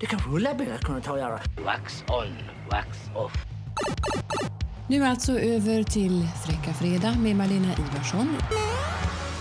Det 0.00 0.06
kanske 0.06 0.30
Ulla-Britt 0.30 0.84
kunde 0.84 1.00
ta 1.00 1.12
och 1.12 1.18
göra. 1.18 1.40
Wax 1.64 2.04
on, 2.08 2.38
wax 2.70 2.86
off. 3.14 3.32
Nu 4.86 5.04
alltså 5.04 5.40
över 5.40 5.82
till 5.82 6.28
Fräcka 6.46 6.74
Fredag 6.74 7.14
med 7.18 7.36
Malena 7.36 7.68
Ivarsson. 7.72 8.36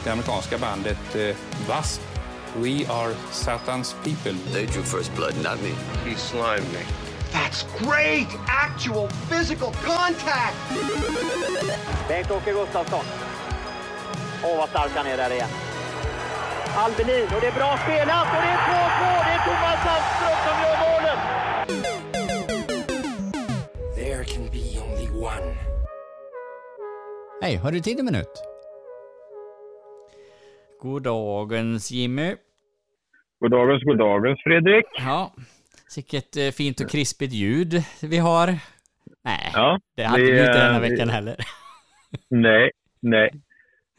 Det 0.04 0.10
amerikanska 0.10 0.58
bandet 0.58 1.16
eh, 1.16 1.22
W.A.S.P. 1.22 2.04
We 2.56 2.88
are 2.90 3.14
Satan's 3.32 3.96
people. 4.04 4.54
They 4.54 4.66
drew 4.66 4.84
first 4.84 5.16
blood, 5.16 5.34
not 5.44 5.62
me. 5.64 5.70
He 6.10 6.16
slimed 6.16 6.74
me. 6.74 6.80
That's 7.32 7.66
great! 7.80 8.28
Actual 8.48 9.10
physical 9.30 9.72
contact! 9.72 10.56
Bengt-Åke 12.08 12.52
Gustafsson. 12.52 13.06
Åh, 14.44 14.58
vad 14.58 14.70
stark 14.70 14.92
han 14.96 15.08
är 15.08 15.18
där 15.18 15.32
igen. 15.32 15.50
Albelin, 16.76 17.28
och 17.36 17.42
det 17.42 17.48
är 17.48 17.56
bra 17.56 17.78
spelat 17.84 18.28
och 18.36 18.42
det 18.42 18.48
är 18.48 18.58
2-2! 19.14 19.17
Det 19.38 19.42
är 19.42 19.46
Thomas 19.46 19.84
Sandström 19.84 20.38
som 20.46 20.56
gör 20.64 20.78
målet! 20.86 21.20
There 23.96 24.24
can 24.24 24.46
be 24.52 24.66
only 24.86 25.10
one. 25.28 25.56
Hej, 27.42 27.56
har 27.56 27.72
du 27.72 27.80
tid 27.80 28.00
en 28.00 28.06
minut? 28.06 28.34
Goddagens 30.82 31.92
Jimmy. 31.92 32.36
Goddagens, 33.40 33.84
goddagens 33.84 34.40
Fredrik. 34.44 34.86
Ja, 34.98 35.34
vilket 35.96 36.38
eh, 36.38 36.50
fint 36.58 36.80
och 36.82 36.90
krispigt 36.90 37.34
ljud 37.34 37.74
vi 38.02 38.18
har. 38.18 38.48
Nej, 39.24 39.52
Ja, 39.54 39.80
det 39.96 40.04
hade 40.04 40.26
det 40.26 40.32
vi 40.32 40.40
inte 40.40 40.52
är- 40.52 40.68
denna 40.68 40.80
veckan 40.80 41.10
heller. 41.10 41.36
Nej, 42.30 42.72
nej. 43.02 43.30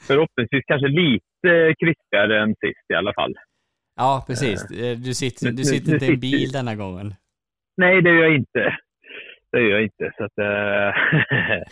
Förhoppningsvis 0.00 0.64
kanske 0.66 0.88
lite 0.88 1.74
krispigare 1.80 2.42
än 2.42 2.48
sist 2.54 2.90
i 2.92 2.94
alla 2.94 3.12
fall. 3.14 3.34
Ja, 3.98 4.24
precis. 4.26 4.70
Eh, 4.70 4.96
Du 4.98 5.14
sitter, 5.14 5.50
du 5.52 5.64
sitter 5.64 5.92
inte 5.94 6.06
i 6.06 6.14
en 6.14 6.20
bil 6.20 6.52
denna 6.52 6.74
gången. 6.74 7.14
Nej, 7.76 8.02
det 8.02 8.10
gör 8.10 8.22
jag 8.22 8.34
inte. 8.34 8.76
Det 9.52 9.60
gör 9.60 9.70
jag 9.70 9.82
inte. 9.82 10.12
Så 10.16 10.24
att, 10.24 10.38
eh, 10.38 10.92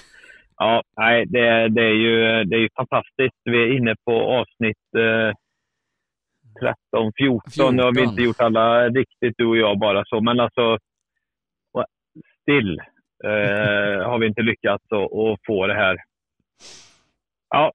ja, 0.56 0.82
nej, 0.96 1.26
det, 1.26 1.68
det, 1.68 1.82
är 1.82 1.94
ju, 2.06 2.44
det 2.44 2.56
är 2.56 2.60
ju 2.60 2.68
fantastiskt. 2.76 3.40
Vi 3.44 3.62
är 3.62 3.76
inne 3.76 3.94
på 4.04 4.12
avsnitt 4.12 4.86
eh, 4.98 5.32
13, 6.92 7.12
14. 7.18 7.76
Nu 7.76 7.82
har 7.82 7.92
vi 7.92 8.00
14. 8.00 8.10
inte 8.12 8.22
gjort 8.22 8.40
alla 8.40 8.88
riktigt, 8.88 9.34
du 9.38 9.46
och 9.46 9.56
jag 9.56 9.78
bara 9.78 10.04
så. 10.06 10.20
Men 10.20 10.40
alltså, 10.40 10.78
still 12.42 12.80
eh, 13.24 14.06
har 14.08 14.18
vi 14.18 14.26
inte 14.26 14.42
lyckats 14.42 14.84
att, 14.92 15.12
att 15.12 15.38
få 15.46 15.66
det 15.66 15.74
här. 15.74 15.96
Ja, 17.50 17.72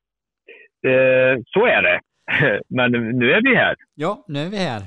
så 1.53 1.65
är 1.65 1.81
det. 1.81 1.99
Men 2.69 2.91
nu 2.91 3.31
är 3.31 3.41
vi 3.43 3.55
här. 3.55 3.75
Ja, 3.95 4.25
nu 4.27 4.39
är 4.39 4.49
vi 4.49 4.57
här. 4.57 4.83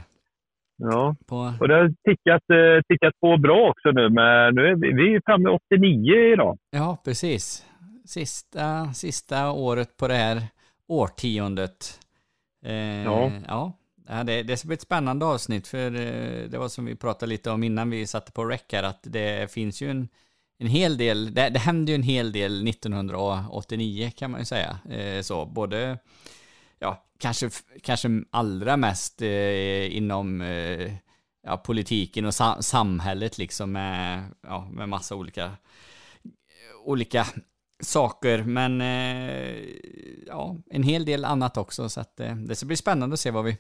Ja. 0.77 1.17
På... 1.27 1.37
Och 1.61 1.69
det 1.69 1.75
har 1.75 1.89
tickat, 1.89 2.51
eh, 2.51 2.83
tickat 2.89 3.21
på 3.21 3.37
bra 3.37 3.71
också 3.71 3.91
nu. 3.91 4.09
Men 4.11 4.55
nu 4.55 4.67
är 4.67 4.75
vi, 4.75 4.93
vi 4.93 5.15
är 5.15 5.23
framme 5.27 5.49
vid 5.49 5.81
89 5.81 6.33
idag. 6.33 6.59
Ja, 6.71 7.03
precis. 7.05 7.67
Sista, 8.07 8.93
sista 8.95 9.51
året 9.51 9.97
på 9.97 10.09
det 10.09 10.15
här 10.15 10.43
årtiondet. 10.89 12.01
Eh, 12.67 13.05
Ja. 13.05 13.31
ja. 13.49 13.73
Ja, 14.09 14.25
det, 14.25 14.43
det 14.43 14.57
ska 14.57 14.67
bli 14.69 14.75
ett 14.75 14.81
spännande 14.81 15.27
avsnitt 15.27 15.69
för 15.69 15.95
eh, 15.95 16.49
det 16.51 16.59
var 16.59 16.69
som 16.69 16.85
vi 16.85 16.97
pratade 16.97 17.31
lite 17.31 17.51
om 17.51 17.63
innan 17.63 17.91
vi 17.91 18.07
satte 18.07 18.33
på 18.33 18.45
rec 18.45 18.65
här 18.73 18.83
att 18.83 19.01
det 19.03 19.53
finns 19.53 19.83
ju 19.83 19.91
en, 19.91 20.09
en 20.59 20.67
hel 20.67 20.97
del, 20.97 21.35
det, 21.35 21.49
det 21.49 21.59
hände 21.59 21.93
ju 21.93 21.97
en 21.97 22.03
hel 22.03 22.33
del 22.33 22.69
1989 22.69 24.11
kan 24.17 24.31
man 24.31 24.41
ju 24.41 24.45
säga. 24.45 24.79
Eh, 24.91 25.21
så 25.23 25.47
både, 25.47 25.99
ja, 26.79 27.03
kanske, 27.25 27.51
kanske 27.83 28.09
allra 28.31 28.77
mest 28.77 29.23
eh, 29.23 29.97
inom 29.97 30.41
eh, 30.41 30.93
ja, 31.47 31.57
politiken 31.57 32.25
och 32.25 32.35
sa 32.35 32.63
samhället 32.63 33.39
liksom 33.39 33.73
med, 33.73 34.25
ja, 34.43 34.69
med 34.73 34.89
massa 34.89 35.15
olika 35.15 35.57
olika 36.85 37.27
saker, 37.83 38.43
men 38.43 38.81
eh, 38.81 39.65
ja, 40.27 40.57
en 40.71 40.83
hel 40.83 41.05
del 41.05 41.25
annat 41.25 41.57
också, 41.57 41.89
så 41.89 42.01
att 42.01 42.21
eh, 42.21 42.37
det 42.37 42.55
ska 42.55 42.67
bli 42.67 42.77
spännande 42.77 43.15
att 43.15 43.21
se 43.21 43.31
vad 43.31 43.45
vi, 43.45 43.57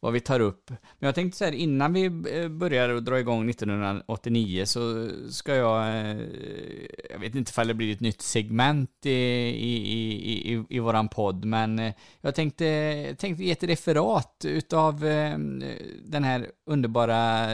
vad 0.00 0.12
vi 0.12 0.20
tar 0.20 0.40
upp. 0.40 0.70
Men 0.70 1.06
jag 1.06 1.14
tänkte 1.14 1.38
så 1.38 1.44
här, 1.44 1.52
innan 1.52 1.92
vi 1.92 2.04
eh, 2.04 2.48
börjar 2.48 2.88
och 2.88 3.02
dra 3.02 3.20
igång 3.20 3.50
1989 3.50 4.64
så 4.66 5.10
ska 5.30 5.54
jag, 5.54 5.88
eh, 5.88 6.20
jag 7.10 7.18
vet 7.18 7.34
inte 7.34 7.50
ifall 7.50 7.68
det 7.68 7.74
blir 7.74 7.92
ett 7.92 8.00
nytt 8.00 8.22
segment 8.22 9.06
i, 9.06 9.10
i, 9.10 9.76
i, 9.92 10.54
i, 10.54 10.64
i 10.68 10.78
våran 10.78 11.08
podd, 11.08 11.44
men 11.44 11.78
eh, 11.78 11.94
jag 12.20 12.34
tänkte, 12.34 13.16
tänkte 13.18 13.44
ge 13.44 13.52
ett 13.52 13.62
referat 13.62 14.44
utav 14.44 15.06
eh, 15.06 15.38
den 16.04 16.24
här 16.24 16.50
underbara 16.66 17.48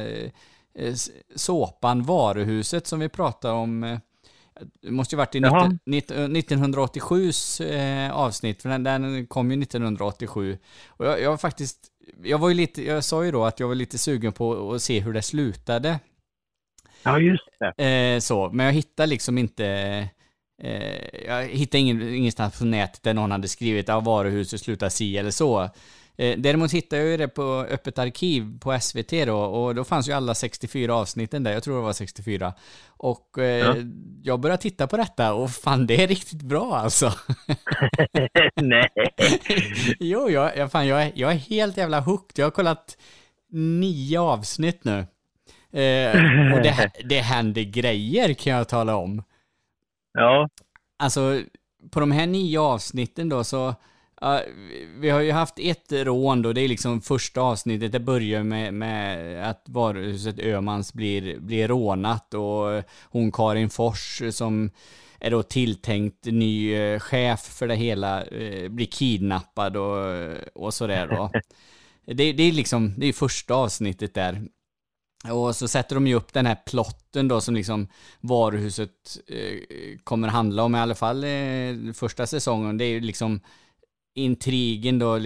såpan 1.35 2.03
Varuhuset 2.03 2.87
som 2.87 3.01
vi 3.01 3.09
pratade 3.09 3.55
om 3.55 4.01
det 4.83 4.91
måste 4.91 5.15
ju 5.15 5.17
varit 5.17 5.35
i 5.35 5.39
Jaha. 5.39 5.79
19, 5.87 6.37
1987s 6.37 7.65
eh, 7.65 8.13
avsnitt, 8.13 8.63
för 8.63 8.69
den, 8.69 8.83
den 8.83 9.27
kom 9.27 9.51
ju 9.51 9.63
1987. 9.63 10.59
Och 10.89 11.07
jag, 11.07 11.21
jag 11.21 11.31
var 11.31 11.37
faktiskt, 11.37 11.79
jag 12.23 12.39
var 12.39 12.49
ju 12.49 12.55
lite, 12.55 12.85
jag 12.85 13.05
sa 13.05 13.25
ju 13.25 13.31
då 13.31 13.45
att 13.45 13.61
jag 13.61 13.69
var 13.69 13.75
lite 13.75 13.99
sugen 13.99 14.33
på 14.33 14.73
att 14.73 14.83
se 14.83 15.01
hur 15.01 15.13
det 15.13 15.23
slutade. 15.23 15.99
Ja, 17.03 17.19
just 17.19 17.45
det. 17.77 17.85
Eh, 17.85 18.21
så, 18.21 18.51
men 18.53 18.67
jag 18.67 18.73
hittade 18.73 19.07
liksom 19.07 19.39
inte, 19.39 19.67
eh, 20.63 21.27
jag 21.27 21.49
hittade 21.49 21.79
ingen, 21.79 22.15
ingenstans 22.15 22.59
på 22.59 22.65
nätet 22.65 23.03
där 23.03 23.15
någon 23.15 23.31
hade 23.31 23.49
skrivit 23.49 23.89
att 23.89 24.05
varuhuset 24.05 24.61
slutar 24.61 24.89
si 24.89 25.19
eller 25.19 25.31
så. 25.31 25.71
Eh, 26.21 26.39
däremot 26.39 26.73
hittade 26.73 27.03
jag 27.03 27.11
ju 27.11 27.17
det 27.17 27.29
på 27.29 27.43
Öppet 27.71 27.99
arkiv 27.99 28.59
på 28.61 28.79
SVT 28.81 29.11
då 29.27 29.37
och 29.39 29.75
då 29.75 29.85
fanns 29.85 30.09
ju 30.09 30.13
alla 30.13 30.35
64 30.35 30.95
avsnitten 30.95 31.43
där, 31.43 31.53
jag 31.53 31.63
tror 31.63 31.77
det 31.77 31.83
var 31.83 31.93
64. 31.93 32.55
Och 32.89 33.39
eh, 33.39 33.45
Ja. 33.67 33.75
jag 34.23 34.41
började 34.41 34.63
titta 34.63 34.87
på 34.87 34.97
detta 34.97 35.33
och 35.35 35.51
fan 35.51 35.87
det 35.87 36.03
är 36.03 36.07
riktigt 36.09 36.43
bra 36.43 36.77
alltså. 36.77 37.13
Nej. 38.63 38.89
jo, 40.01 40.31
jag, 40.31 40.57
jag, 40.57 40.73
fan, 40.73 40.87
jag, 40.87 41.03
är, 41.03 41.13
jag 41.15 41.33
är 41.33 41.37
helt 41.37 41.77
jävla 41.77 42.01
hooked. 42.01 42.39
Jag 42.39 42.47
har 42.47 42.51
kollat 42.51 42.97
nio 43.53 44.21
avsnitt 44.21 44.85
nu. 44.85 44.99
Eh, 45.81 46.55
och 46.55 46.63
det, 46.63 46.91
det 47.05 47.21
händer 47.21 47.63
grejer 47.63 48.35
kan 48.35 48.53
jag 48.53 48.69
tala 48.69 48.97
om. 48.97 49.23
Ja, 50.13 50.49
Alltså, 50.99 51.43
på 51.91 52.01
de 52.01 52.13
här 52.13 52.27
nio 52.27 52.61
avsnitten 52.61 53.29
då 53.29 53.45
så, 53.45 53.75
ja, 54.21 54.43
vi- 54.99 55.11
har 55.11 55.21
ju 55.21 55.33
haft 55.33 55.55
ett 55.59 55.93
rån 55.93 56.43
då, 56.43 56.53
det 56.53 56.61
är 56.61 56.69
liksom 56.69 57.01
första 57.01 57.41
avsnittet, 57.41 57.93
det 57.93 58.01
börjar 58.01 58.43
med, 58.43 58.75
med 58.75 59.51
att 59.51 59.65
varuhuset 59.69 60.39
Ömans 60.39 60.93
blir, 60.93 61.39
blir 61.41 61.69
rånat 61.69 62.35
och 62.35 62.83
hon 63.05 63.33
Karin 63.33 63.71
Fors 63.71 64.23
som 64.31 64.71
är 65.19 65.31
då 65.31 65.43
tilltänkt 65.43 66.25
ny 66.25 66.75
eh, 66.75 66.99
chef 67.01 67.41
för 67.41 67.69
det 67.69 67.75
hela, 67.75 68.25
eh, 68.25 68.69
blir 68.69 68.87
kidnappad 68.87 69.77
och, 69.77 70.35
och 70.55 70.75
sådär 70.75 71.07
då. 71.07 71.31
Det, 72.15 72.33
det 72.33 72.43
är 72.43 72.53
liksom, 72.53 72.95
det 72.97 73.07
är 73.07 73.13
första 73.13 73.55
avsnittet 73.55 74.15
där. 74.15 74.43
Och 75.33 75.57
så 75.57 75.69
sätter 75.69 75.95
de 75.95 76.07
ju 76.07 76.15
upp 76.15 76.33
den 76.33 76.47
här 76.47 76.57
plotten 76.67 77.29
då 77.29 77.41
som 77.41 77.55
liksom 77.55 77.89
varuhuset 78.21 79.19
eh, 79.29 79.99
kommer 80.05 80.29
handla 80.29 80.63
om 80.63 80.75
i 80.75 80.79
alla 80.79 80.95
fall 80.95 81.25
eh, 81.25 81.93
första 81.95 82.27
säsongen. 82.27 82.79
Det 82.79 82.85
är 82.85 82.89
ju 82.89 83.01
liksom 83.01 83.41
intrigen 84.15 84.99
då 84.99 85.19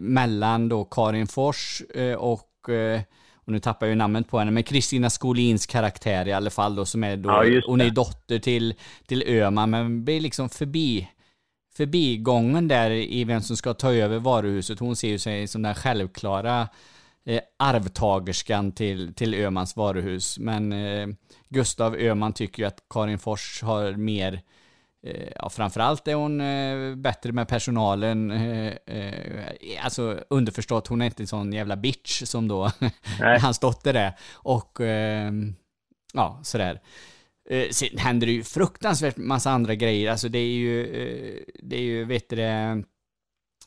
mellan 0.00 0.68
då 0.68 0.84
Karin 0.84 1.26
Fors 1.26 1.82
eh, 1.94 2.14
och, 2.14 2.68
eh, 2.68 3.00
och 3.34 3.52
nu 3.52 3.58
tappar 3.60 3.86
jag 3.86 3.90
ju 3.90 3.96
namnet 3.96 4.28
på 4.28 4.38
henne, 4.38 4.50
men 4.50 4.62
Kristina 4.62 5.10
Skolins 5.10 5.66
karaktär 5.66 6.28
i 6.28 6.32
alla 6.32 6.50
fall 6.50 6.74
då 6.74 6.84
som 6.84 7.04
är 7.04 7.16
då, 7.16 7.30
Ja, 7.30 7.62
hon 7.66 7.80
är 7.80 7.90
dotter 7.90 8.38
till, 8.38 8.74
till 9.06 9.22
Öman 9.22 9.70
men 9.70 10.04
blir 10.04 10.20
liksom 10.20 10.48
förbi 10.48 11.08
förbigången 11.74 12.68
där 12.68 12.90
i 12.90 13.24
vem 13.24 13.40
som 13.40 13.56
ska 13.56 13.74
ta 13.74 13.92
över 13.92 14.18
varuhuset. 14.18 14.78
Hon 14.78 14.96
ser 14.96 15.08
ju 15.08 15.18
sig 15.18 15.46
som 15.46 15.62
den 15.62 15.74
självklara 15.74 16.68
eh, 17.24 17.40
arvtagerskan 17.58 18.72
till, 18.72 19.14
till 19.14 19.34
Ömans 19.34 19.76
varuhus. 19.76 20.38
Men 20.38 20.72
eh, 20.72 21.08
Gustav 21.48 21.94
Öman 21.94 22.32
tycker 22.32 22.62
ju 22.62 22.66
att 22.66 22.78
Karin 22.90 23.18
Fors 23.18 23.62
har 23.62 23.92
mer 23.92 24.40
Ja, 25.36 25.50
framförallt 25.50 26.08
är 26.08 26.14
hon 26.14 26.40
eh, 26.40 26.94
bättre 26.96 27.32
med 27.32 27.48
personalen. 27.48 28.30
Eh, 28.30 28.72
eh, 28.86 29.84
alltså 29.84 30.24
underförstått, 30.30 30.86
hon 30.86 31.02
är 31.02 31.06
inte 31.06 31.22
en 31.22 31.26
sån 31.26 31.52
jävla 31.52 31.76
bitch 31.76 32.22
som 32.24 32.48
då 32.48 32.70
hans 33.40 33.58
dotter 33.58 33.94
är. 33.94 34.12
Och 34.32 34.80
eh, 34.80 35.32
ja, 36.12 36.40
sådär. 36.42 36.80
Eh, 37.50 37.68
sen 37.70 37.98
händer 37.98 38.26
det 38.26 38.32
ju 38.32 38.42
fruktansvärt 38.42 39.16
massa 39.16 39.50
andra 39.50 39.74
grejer. 39.74 40.10
Alltså 40.10 40.28
det 40.28 40.38
är 40.38 40.52
ju, 40.52 40.86
eh, 40.86 41.42
det 41.62 41.76
är 41.76 41.82
ju, 41.82 42.04
vet 42.04 42.28
du 42.28 42.36
det, 42.36 42.82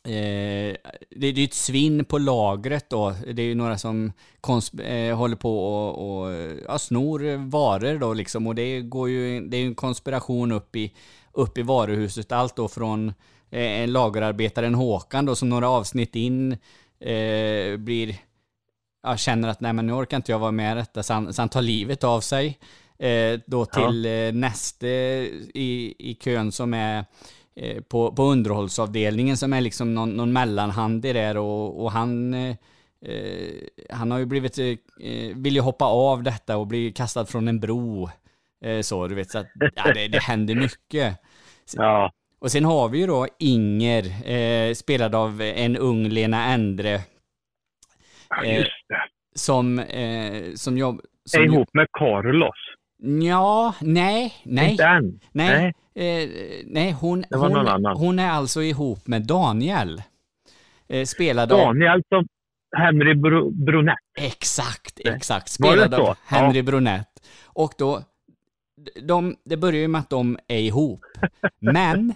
Eh, 0.06 0.76
det, 1.10 1.32
det 1.32 1.42
är 1.42 1.44
ett 1.44 1.54
svinn 1.54 2.06
på 2.06 2.18
lagret 2.18 2.90
då. 2.90 3.16
Det 3.34 3.42
är 3.42 3.46
ju 3.46 3.56
några 3.56 3.78
som 3.78 4.12
eh, 4.80 5.18
håller 5.18 5.36
på 5.36 5.60
och, 5.60 6.26
och 6.26 6.34
ja, 6.68 6.80
snor 6.80 7.50
varor 7.50 8.00
då 8.00 8.14
liksom. 8.14 8.48
Och 8.48 8.56
det 8.56 8.82
går 8.82 9.10
ju, 9.10 9.48
det 9.48 9.58
är 9.58 9.62
ju 9.62 9.68
en 9.68 9.76
konspiration 9.76 10.52
upp 10.52 10.76
i, 10.76 10.94
upp 11.36 11.58
i 11.58 11.62
varuhuset. 11.62 12.32
Allt 12.32 12.56
då 12.56 12.68
från 12.68 13.10
eh, 13.52 13.82
en 13.82 13.92
lagerarbetaren 13.92 14.76
Håkan 14.76 15.26
då 15.26 15.36
som 15.36 15.50
några 15.50 15.70
avsnitt 15.70 16.16
in 16.16 16.52
eh, 17.00 17.78
blir 17.78 18.16
ja, 19.04 19.18
känner 19.18 19.50
att 19.50 19.62
nej 19.62 19.74
men 19.74 19.88
nu 19.88 19.94
orkar 19.94 20.18
inte 20.18 20.32
jag 20.32 20.40
vara 20.40 20.52
med 20.52 20.72
i 20.72 20.80
detta, 20.80 21.04
så 21.04 21.14
han, 21.14 21.34
så 21.34 21.42
han 21.42 21.50
tar 21.50 21.62
livet 21.62 22.04
av 22.04 22.22
sig. 22.22 22.60
Eh, 23.00 23.40
då 23.46 23.66
till 23.66 24.06
eh, 24.06 24.32
näste 24.34 24.88
i, 25.54 25.96
i 26.00 26.18
kön 26.24 26.52
som 26.52 26.74
är 26.74 27.06
eh, 27.56 27.82
på, 27.82 28.12
på 28.12 28.24
underhållsavdelningen 28.24 29.38
som 29.38 29.54
är 29.54 29.62
liksom 29.62 29.94
någon, 29.94 30.10
någon 30.10 30.34
mellanhand 30.34 31.06
i 31.06 31.14
det 31.14 31.40
och, 31.40 31.84
och 31.84 31.92
han 31.92 32.36
han 33.90 34.12
har 34.12 34.20
ju 34.20 34.26
blivit, 34.26 34.60
eh, 34.60 34.78
vill 35.36 35.56
ju 35.56 35.62
hoppa 35.62 35.86
av 35.86 36.24
detta 36.24 36.58
och 36.58 36.68
bli 36.68 36.92
kastad 36.92 37.26
från 37.26 37.48
en 37.48 37.60
bro. 37.60 38.10
Så 38.82 39.08
du 39.08 39.16
vet, 39.16 39.32
så 39.32 39.40
att, 39.40 39.48
ja, 39.76 39.94
det, 39.94 40.08
det 40.08 40.20
händer 40.20 40.56
mycket. 40.56 41.18
Ja. 41.74 42.12
Och 42.40 42.52
sen 42.52 42.66
har 42.66 42.90
vi 42.90 43.00
ju 43.00 43.08
då 43.08 43.28
Inger, 43.40 44.30
eh, 44.32 44.74
spelad 44.74 45.16
av 45.16 45.42
en 45.42 45.78
ung 45.78 46.10
Lena 46.10 46.46
Endre. 46.46 47.00
Ja, 48.30 48.46
just 48.46 48.70
det. 48.90 49.02
Som, 49.36 49.80
eh, 49.80 50.54
som 50.56 50.78
jobb... 50.78 51.02
Som 51.26 51.42
är 51.42 51.46
ihop 51.46 51.70
med 51.74 51.88
Carlos. 51.92 52.56
Ja, 53.24 53.74
nej, 53.82 54.34
nej. 54.44 54.72
Inte 54.72 54.84
än? 54.84 55.20
Nej, 55.32 55.74
nej, 55.96 56.24
eh, 56.24 56.30
nej 56.66 56.92
hon, 56.92 57.24
hon, 57.32 57.86
hon 57.86 58.20
är 58.20 58.30
alltså 58.30 58.62
ihop 58.62 59.08
med 59.08 59.28
Daniel. 59.28 60.02
Eh, 60.90 61.06
spelad 61.06 61.50
Daniel 61.50 62.04
som 62.10 62.28
Henry 62.78 63.16
Br 63.16 63.66
Brunett. 63.66 63.98
Exakt, 64.20 65.00
exakt. 65.06 65.50
Spelad 65.50 65.94
av 65.94 66.18
Henry 66.26 66.58
ja. 66.58 66.64
Brunett. 66.64 67.08
Och 67.46 67.74
då, 67.78 68.02
de, 69.02 69.36
det 69.46 69.58
börjar 69.58 69.82
ju 69.82 69.88
med 69.88 70.00
att 70.00 70.10
de 70.10 70.38
är 70.48 70.60
ihop. 70.60 71.06
Men 71.60 72.14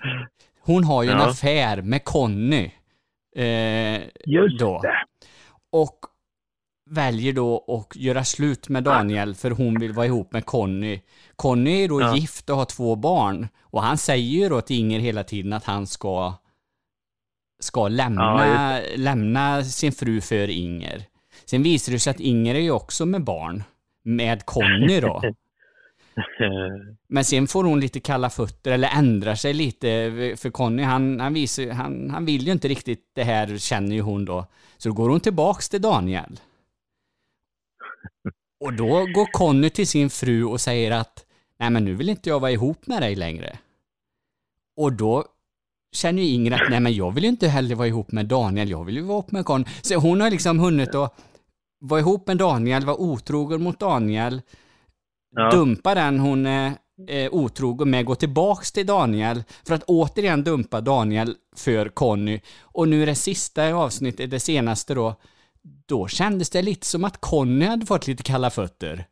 hon 0.62 0.84
har 0.84 1.04
ju 1.04 1.10
ja. 1.10 1.16
en 1.16 1.30
affär 1.30 1.82
med 1.82 2.04
Conny. 2.04 2.72
Eh, 3.36 4.02
Just 4.26 4.60
då. 4.60 4.82
det. 4.82 5.06
Och 5.72 6.00
väljer 6.90 7.34
då 7.34 7.66
att 7.68 7.96
göra 7.96 8.24
slut 8.24 8.70
med 8.70 8.84
Daniel 8.84 9.36
för 9.36 9.52
hon 9.52 9.80
vill 9.80 9.94
vara 9.94 10.06
ihop 10.06 10.34
med 10.34 10.46
Conny. 10.46 11.02
Conny 11.36 11.84
är 11.84 11.88
då 11.88 12.02
ja. 12.02 12.16
gift 12.16 12.50
och 12.50 12.58
har 12.58 12.66
två 12.66 12.96
barn. 12.96 13.48
Och 13.62 13.84
han 13.84 13.98
säger 13.98 14.42
ju 14.42 14.50
då 14.50 14.62
till 14.62 14.80
Inger 14.80 15.00
hela 15.00 15.24
tiden 15.24 15.54
att 15.54 15.66
han 15.66 15.88
ska 15.88 16.34
ska 17.62 17.88
lämna, 17.88 18.48
ja, 18.48 18.82
lämna 18.96 19.64
sin 19.64 19.92
fru 19.92 20.22
för 20.22 20.50
Inger. 20.50 21.04
Sen 21.46 21.64
visar 21.64 21.94
det 21.94 22.00
sig 22.00 22.12
att 22.12 22.20
Inger 22.20 22.56
är 22.56 22.60
ju 22.60 22.72
också 22.72 23.06
med 23.06 23.24
barn. 23.24 23.64
Med 24.04 24.46
Conny 24.46 25.00
då. 25.00 25.22
Men 27.07 27.25
sen 27.25 27.48
får 27.48 27.63
hon 27.63 27.80
lite 27.80 28.00
kalla 28.00 28.30
fötter, 28.30 28.71
eller 28.71 28.89
ändrar 28.89 29.36
sig 29.36 29.54
lite, 29.54 29.88
för 30.38 30.50
Conny 30.50 30.83
han, 30.83 31.19
han, 31.19 31.33
visar, 31.33 31.69
han, 31.69 32.10
han 32.10 32.25
vill 32.25 32.45
ju 32.45 32.51
inte 32.51 32.68
riktigt 32.68 33.12
det 33.16 33.24
här, 33.24 33.57
känner 33.57 33.95
ju 33.95 34.01
hon 34.01 34.25
då. 34.25 34.45
Så 34.77 34.89
då 34.89 34.95
går 34.95 35.10
hon 35.10 35.19
tillbaks 35.19 35.69
till 35.69 35.81
Daniel. 35.81 36.39
Och 38.60 38.74
då 38.74 38.88
går 38.89 39.31
Conny 39.31 39.69
till 39.69 39.88
sin 39.88 40.10
fru 40.10 40.44
och 40.44 40.62
säger 40.62 40.92
att 40.92 41.25
nej 41.60 41.69
men 41.69 41.86
nu 41.86 41.94
vill 41.94 42.10
inte 42.10 42.30
jag 42.30 42.39
vara 42.39 42.51
ihop 42.51 42.88
med 42.88 43.01
dig 43.01 43.15
längre. 43.15 43.57
Och 44.77 44.94
då 44.94 45.25
känner 45.92 46.24
ju 46.24 46.30
Inger 46.30 46.51
att 46.51 46.69
nej 46.69 46.80
men 46.80 46.94
jag 46.94 47.12
vill 47.12 47.24
ju 47.24 47.30
inte 47.30 47.48
heller 47.48 47.75
vara 47.75 47.88
ihop 47.88 48.12
med 48.12 48.25
Daniel, 48.25 48.69
jag 48.69 48.86
vill 48.86 48.95
ju 48.95 49.01
vara 49.01 49.18
ihop 49.18 49.31
med 49.31 49.45
Conny. 49.45 49.65
Så 49.81 49.95
hon 49.95 50.22
har 50.22 50.30
liksom 50.30 50.60
hunnit 50.60 50.95
att 50.95 51.19
vara 51.80 52.00
ihop 52.00 52.27
med 52.27 52.38
Daniel, 52.38 52.86
vara 52.86 52.98
otrogen 52.98 53.63
mot 53.63 53.80
Daniel, 53.80 54.42
ja. 55.36 55.50
dumpa 55.52 55.96
den 55.96 56.20
hon 56.20 56.46
är 56.46 56.74
eh, 57.08 57.34
otrogen 57.34 57.90
med, 57.90 58.06
gå 58.06 58.16
tillbaks 58.16 58.72
till 58.72 58.86
Daniel 58.86 59.44
för 59.68 59.76
att 59.76 59.84
återigen 59.84 60.44
dumpa 60.44 60.81
Daniel 60.81 61.36
för 61.56 61.90
Conny. 61.90 62.40
Och 62.62 62.88
nu 62.88 63.06
det 63.06 63.16
sista 63.16 63.74
avsnittet, 63.74 64.31
det 64.31 64.40
senaste 64.40 64.94
då, 64.94 65.16
då 65.86 66.08
kändes 66.08 66.50
det 66.50 66.62
lite 66.62 66.86
som 66.86 67.04
att 67.04 67.22
Conny 67.22 67.66
hade 67.66 67.86
fått 67.86 68.08
lite 68.08 68.24
kalla 68.24 68.50
fötter. 68.50 69.06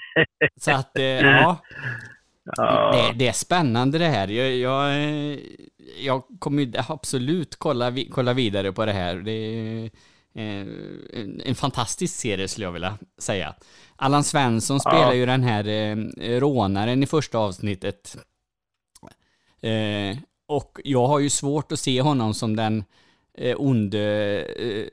Så 0.60 0.70
att, 0.70 0.98
eh, 0.98 1.04
ja. 1.04 1.56
ja. 2.44 2.92
Det, 2.92 3.18
det, 3.18 3.28
är 3.28 3.32
spännande 3.32 3.98
det 3.98 4.08
här. 4.08 4.28
Jag, 4.28 4.56
jag, 4.56 5.38
jag 6.00 6.22
kommer 6.38 6.72
absolut 6.88 7.56
kolla, 7.56 7.92
kolla 8.10 8.32
vidare 8.32 8.72
på 8.72 8.86
det 8.86 8.92
här. 8.92 9.16
Det 9.16 9.90
en, 10.34 11.40
en 11.44 11.54
fantastisk 11.54 12.14
serie 12.14 12.48
skulle 12.48 12.66
jag 12.66 12.72
vilja 12.72 12.98
säga. 13.18 13.54
Allan 13.96 14.24
Svensson 14.24 14.80
spelar 14.80 15.12
ja. 15.12 15.14
ju 15.14 15.26
den 15.26 15.42
här 15.42 15.68
eh, 15.68 15.96
rånaren 16.40 17.02
i 17.02 17.06
första 17.06 17.38
avsnittet. 17.38 18.16
Eh, 19.60 20.18
och 20.46 20.80
jag 20.84 21.06
har 21.06 21.18
ju 21.18 21.30
svårt 21.30 21.72
att 21.72 21.80
se 21.80 22.00
honom 22.00 22.34
som 22.34 22.56
den 22.56 22.84
eh, 23.38 23.54
onde 23.58 24.00
eh, 24.58 24.86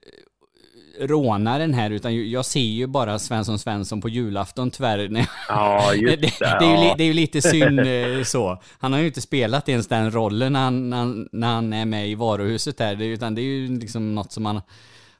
rånaren 0.99 1.73
här, 1.73 1.89
utan 1.91 2.29
jag 2.29 2.45
ser 2.45 2.59
ju 2.59 2.88
bara 2.88 3.19
Svensson 3.19 3.59
Svensson 3.59 4.01
på 4.01 4.09
julafton 4.09 4.71
tyvärr. 4.71 5.27
Ja, 5.49 5.93
just 5.93 6.21
det. 6.21 6.39
det, 6.39 6.57
det, 6.59 6.65
är 6.65 6.89
ju, 6.89 6.93
det 6.97 7.03
är 7.03 7.07
ju 7.07 7.13
lite 7.13 7.41
synd 7.41 7.79
eh, 8.17 8.23
så. 8.23 8.61
Han 8.79 8.93
har 8.93 8.99
ju 8.99 9.07
inte 9.07 9.21
spelat 9.21 9.69
ens 9.69 9.88
den 9.88 10.11
rollen 10.11 10.53
när 10.53 10.63
han, 10.63 10.89
när 10.89 10.97
han, 10.97 11.29
när 11.31 11.47
han 11.47 11.73
är 11.73 11.85
med 11.85 12.09
i 12.09 12.15
varuhuset 12.15 12.77
där, 12.77 13.01
utan 13.01 13.35
det 13.35 13.41
är 13.41 13.43
ju 13.43 13.79
liksom 13.79 14.15
något 14.15 14.31
som 14.31 14.43
man 14.43 14.61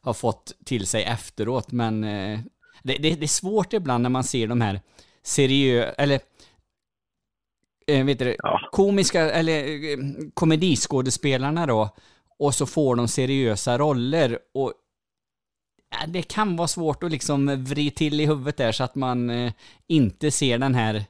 har 0.01 0.13
fått 0.13 0.53
till 0.65 0.88
sig 0.88 1.03
efteråt, 1.03 1.71
men 1.71 2.03
eh, 2.03 2.39
det, 2.83 2.98
det, 2.98 3.15
det 3.15 3.25
är 3.25 3.27
svårt 3.27 3.74
ibland 3.74 4.01
när 4.01 4.09
man 4.09 4.24
ser 4.24 4.48
de 4.48 4.62
här 4.62 4.81
seriösa, 5.24 5.92
eller 5.92 6.19
äh, 7.88 8.06
vet 8.06 8.19
du, 8.19 8.36
ja. 8.38 8.69
komiska, 8.71 9.31
eller 9.31 9.63
äh, 9.92 9.98
komediskådespelarna 10.33 11.65
då, 11.65 11.89
och 12.39 12.56
så 12.56 12.65
får 12.65 12.95
de 12.95 13.07
seriösa 13.07 13.77
roller 13.77 14.39
och 14.53 14.74
ja, 15.92 16.07
det 16.07 16.21
kan 16.21 16.56
vara 16.56 16.68
svårt 16.68 17.04
att 17.04 17.12
liksom 17.12 17.63
vrida 17.63 17.95
till 17.95 18.19
i 18.21 18.25
huvudet 18.25 18.57
där 18.57 18.71
så 18.71 18.83
att 18.83 18.95
man 18.95 19.30
äh, 19.30 19.54
inte 19.88 20.31
ser 20.31 20.57
den 20.57 20.75
här 20.75 21.06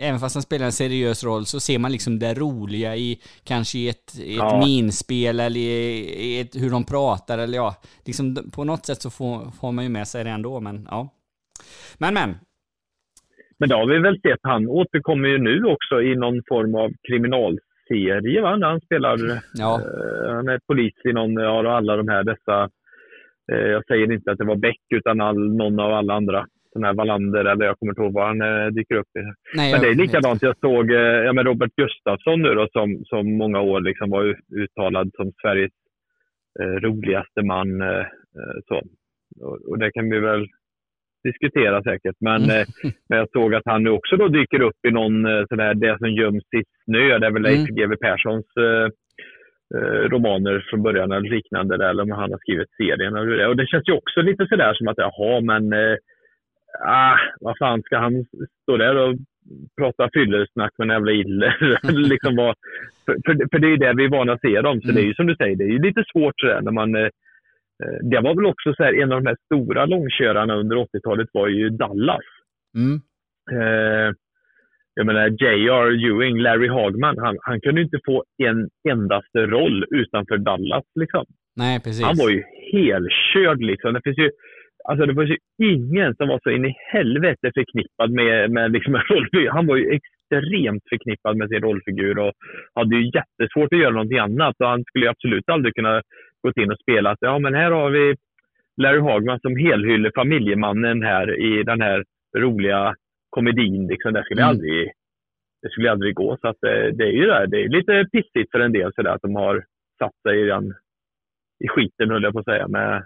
Även 0.00 0.20
fast 0.20 0.34
han 0.36 0.42
spelar 0.42 0.66
en 0.66 0.72
seriös 0.72 1.24
roll 1.24 1.44
så 1.44 1.60
ser 1.60 1.78
man 1.78 1.92
liksom 1.92 2.18
det 2.18 2.34
roliga 2.34 2.96
i 2.96 3.18
kanske 3.44 3.78
i 3.78 3.88
ett, 3.88 4.18
i 4.18 4.32
ett 4.32 4.38
ja. 4.38 4.62
minspel 4.66 5.40
eller 5.40 5.60
i, 5.60 5.70
i 6.28 6.40
ett, 6.40 6.56
hur 6.62 6.70
de 6.70 6.84
pratar 6.84 7.38
eller 7.38 7.56
ja, 7.56 7.74
liksom 8.06 8.36
på 8.54 8.64
något 8.64 8.86
sätt 8.86 9.02
så 9.02 9.10
får, 9.10 9.50
får 9.60 9.72
man 9.72 9.84
ju 9.84 9.90
med 9.90 10.06
sig 10.08 10.24
det 10.24 10.30
ändå, 10.30 10.60
men 10.60 10.88
ja. 10.90 11.08
Men 11.98 12.14
men. 12.14 12.34
Men 13.58 13.68
det 13.68 13.74
har 13.74 13.86
vi 13.86 13.98
väl 13.98 14.20
sett. 14.20 14.40
Han 14.42 14.68
återkommer 14.68 15.28
ju 15.28 15.38
nu 15.38 15.64
också 15.64 16.02
i 16.02 16.16
någon 16.16 16.42
form 16.48 16.74
av 16.74 16.90
kriminalserie, 17.08 18.42
va? 18.42 18.56
När 18.56 18.66
han 18.66 18.80
spelar, 18.80 19.16
ja. 19.54 19.80
eh, 19.80 20.34
han 20.34 20.48
är 20.48 20.60
polis 20.66 20.94
i 21.04 21.12
någon 21.12 21.38
av 21.38 21.66
alla 21.66 21.96
de 21.96 22.08
här 22.08 22.24
dessa, 22.24 22.70
eh, 23.52 23.68
jag 23.74 23.86
säger 23.86 24.12
inte 24.12 24.32
att 24.32 24.38
det 24.38 24.44
var 24.44 24.56
Beck 24.56 24.82
utan 24.94 25.20
all, 25.20 25.56
någon 25.56 25.80
av 25.80 25.92
alla 25.92 26.14
andra 26.14 26.46
sån 26.74 26.84
här 26.84 26.94
Wallander, 26.94 27.44
eller 27.44 27.64
jag 27.64 27.78
kommer 27.78 27.92
inte 27.92 28.02
ihåg 28.02 28.12
vad 28.12 28.26
han 28.26 28.40
eh, 28.40 28.66
dyker 28.66 28.94
upp 28.94 29.12
i. 29.18 29.22
Nej, 29.56 29.72
Men 29.72 29.80
det 29.80 29.88
är 29.88 29.94
likadant. 29.94 30.42
Jag 30.42 30.58
såg 30.58 30.90
eh, 30.90 31.18
ja, 31.26 31.32
med 31.32 31.46
Robert 31.46 31.72
Gustafsson 31.76 32.42
nu 32.42 32.54
då, 32.54 32.68
som, 32.72 33.04
som 33.04 33.36
många 33.36 33.60
år 33.60 33.80
liksom 33.80 34.10
var 34.10 34.36
uttalad 34.62 35.10
som 35.16 35.32
Sveriges 35.42 35.72
eh, 36.60 36.76
roligaste 36.86 37.42
man. 37.42 37.80
Eh, 37.82 38.06
eh, 38.38 38.56
så. 38.68 38.82
Och, 39.40 39.58
och, 39.68 39.78
det 39.78 39.92
kan 39.92 40.10
vi 40.10 40.20
väl 40.20 40.46
diskutera 41.24 41.82
säkert. 41.82 42.16
Men, 42.20 42.42
mm. 42.42 42.66
men 43.08 43.18
jag 43.18 43.30
såg 43.30 43.54
att 43.54 43.66
han 43.72 43.82
nu 43.82 43.90
också 43.90 44.16
då 44.16 44.28
dyker 44.28 44.60
upp 44.62 44.80
i 44.88 44.90
någon 44.90 45.46
sån 45.48 45.58
här 45.58 45.74
Det 45.74 45.98
som 45.98 46.10
göms 46.10 46.44
i 46.58 46.62
snö. 46.84 47.18
Det 47.18 47.26
är 47.26 47.30
väl 47.30 47.42
Leif 47.42 47.68
mm. 47.68 47.74
GW 47.74 47.96
Perssons 47.96 48.46
romaner 50.12 50.66
från 50.70 50.82
början 50.82 51.12
eller 51.12 51.30
liknande, 51.30 51.88
eller 51.88 52.02
om 52.02 52.10
han 52.10 52.30
har 52.30 52.38
skrivit 52.38 52.68
serien. 52.76 53.16
Och 53.48 53.56
det 53.56 53.66
känns 53.66 53.88
ju 53.88 53.92
också 53.92 54.22
lite 54.22 54.46
sådär 54.46 54.74
som 54.74 54.88
att, 54.88 54.98
jaha, 54.98 55.40
men 55.40 55.72
ah, 56.80 57.16
vad 57.40 57.58
fan 57.58 57.82
ska 57.82 57.98
han 57.98 58.24
stå 58.62 58.76
där 58.76 58.96
och 58.96 59.16
prata 59.80 60.10
fyllesnack 60.12 60.72
med 60.78 60.84
en 60.84 60.94
jävla 60.94 61.12
iller? 61.12 61.78
liksom 62.08 62.36
vad, 62.36 62.54
för, 63.06 63.16
för, 63.26 63.48
för, 63.50 63.58
det 63.58 63.66
är 63.66 63.70
ju 63.70 63.76
det 63.76 63.94
vi 63.96 64.04
är 64.04 64.08
vana 64.08 64.32
att 64.32 64.40
se 64.40 64.60
dem. 64.60 64.80
Så 64.80 64.88
mm. 64.88 64.94
det 64.94 65.02
är 65.02 65.06
ju 65.06 65.14
som 65.14 65.26
du 65.26 65.36
säger, 65.36 65.56
det 65.56 65.64
är 65.64 65.68
ju 65.68 65.82
lite 65.82 66.04
svårt 66.12 66.40
sådär 66.40 66.60
när 66.60 66.72
man 66.72 66.94
eh, 66.94 67.02
eh 67.82 67.98
det 68.10 68.20
var 68.20 68.34
väl 68.34 68.46
också 68.46 68.74
så 68.74 68.84
här, 68.84 69.02
en 69.02 69.12
av 69.12 69.22
de 69.22 69.28
här 69.28 69.36
stora 69.44 69.86
långkörarna 69.86 70.54
under 70.54 70.76
80-talet 70.76 71.28
var 71.32 71.48
ju 71.48 71.70
Dallas. 71.70 72.24
Mm. 72.76 73.00
Eh, 73.52 74.14
jag 74.94 75.06
menar 75.06 75.28
J.R. 75.28 76.06
Ewing, 76.06 76.38
Larry 76.38 76.68
Hagman, 76.68 77.18
han, 77.18 77.38
han 77.40 77.60
kunde 77.60 77.82
inte 77.82 77.98
få 78.06 78.24
en 78.42 78.68
endaste 78.88 79.46
roll 79.46 79.84
utanför 79.90 80.38
Dallas. 80.38 80.84
Liksom. 81.00 81.24
Nej, 81.56 81.80
precis. 81.80 82.04
Han 82.04 82.16
var 82.16 82.30
ju 82.30 82.42
helkörd. 82.72 83.60
Liksom. 83.60 83.94
Det 83.94 84.00
finns 84.04 84.18
ju 84.18 84.30
Alltså 84.88 85.06
det 85.06 85.12
var 85.12 85.24
ju 85.24 85.36
ingen 85.62 86.14
som 86.14 86.28
var 86.28 86.40
så 86.42 86.50
in 86.50 86.64
i 86.64 86.76
helvete 86.92 87.50
förknippad 87.54 88.10
med, 88.10 88.50
med 88.50 88.72
liksom 88.72 88.94
en 88.94 89.00
rollfigur. 89.10 89.50
Han 89.50 89.66
var 89.66 89.76
ju 89.76 89.90
extremt 89.90 90.82
förknippad 90.88 91.36
med 91.36 91.48
sin 91.48 91.60
rollfigur 91.60 92.18
och 92.18 92.32
hade 92.74 92.96
ju 92.96 93.04
jättesvårt 93.04 93.72
att 93.72 93.78
göra 93.78 93.90
någonting 93.90 94.18
annat. 94.18 94.54
Och 94.60 94.68
han 94.68 94.84
skulle 94.84 95.10
absolut 95.10 95.48
aldrig 95.48 95.74
kunna 95.74 96.02
gå 96.42 96.62
in 96.62 96.72
och 96.72 96.78
spela 96.78 97.10
att 97.10 97.18
ja, 97.20 97.38
men 97.38 97.54
här 97.54 97.70
har 97.70 97.90
vi 97.90 98.14
Larry 98.82 99.00
Hagman 99.00 99.40
som 99.40 99.56
helhyller 99.56 100.12
familjemannen 100.14 101.02
här 101.02 101.40
i 101.40 101.62
den 101.62 101.80
här 101.80 102.04
roliga 102.36 102.94
komedin. 103.30 103.86
Liksom. 103.86 104.12
Det, 104.12 104.24
skulle 104.24 104.42
mm. 104.42 104.50
aldrig, 104.50 104.90
det 105.62 105.70
skulle 105.70 105.90
aldrig 105.90 106.14
gå. 106.14 106.36
Så 106.40 106.48
att 106.48 106.56
det, 106.60 106.90
det 106.90 107.04
är 107.04 107.12
ju 107.12 107.26
det. 107.26 107.46
Det 107.46 107.64
är 107.64 107.68
lite 107.68 108.06
pissigt 108.12 108.50
för 108.50 108.60
en 108.60 108.72
del 108.72 108.92
så 108.94 109.02
där, 109.02 109.10
att 109.10 109.22
de 109.22 109.34
har 109.34 109.64
satt 109.98 110.16
sig 110.28 110.40
i, 110.40 110.44
den, 110.44 110.74
i 111.64 111.68
skiten, 111.68 112.10
höll 112.10 112.22
jag 112.22 112.32
på 112.32 112.38
att 112.38 112.44
säga, 112.44 112.68
med 112.68 113.04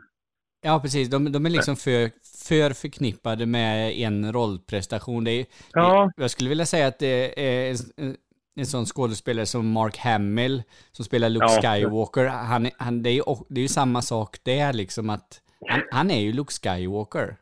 Ja, 0.60 0.80
precis. 0.80 1.08
De, 1.08 1.32
de 1.32 1.46
är 1.46 1.50
liksom 1.50 1.76
för, 1.76 2.10
för 2.46 2.70
förknippade 2.72 3.46
med 3.46 3.92
en 3.98 4.32
rollprestation. 4.32 5.24
Det 5.24 5.30
är, 5.30 5.46
Ja. 5.72 6.10
jag 6.16 6.30
skulle 6.30 6.48
vilja 6.48 6.66
säga 6.66 6.86
att 6.86 6.98
det 6.98 7.40
är 7.46 7.76
en, 7.96 8.16
en 8.56 8.66
sån 8.66 8.86
skådespelare 8.86 9.46
som 9.46 9.70
Mark 9.70 9.96
Hamill, 9.98 10.62
som 10.92 11.04
spelar 11.04 11.28
Luke 11.28 11.46
Ja. 11.62 11.62
Skywalker. 11.62 12.24
Han, 12.26 12.70
han, 12.78 13.02
det, 13.02 13.10
är 13.10 13.14
ju, 13.14 13.22
det 13.48 13.60
är 13.60 13.62
ju 13.62 13.68
samma 13.68 14.02
sak 14.02 14.36
där, 14.42 14.72
liksom 14.72 15.10
att 15.10 15.40
han, 15.68 15.82
han 15.90 16.10
är 16.10 16.20
ju 16.20 16.32
Luke 16.32 16.52
Skywalker. 16.52 17.36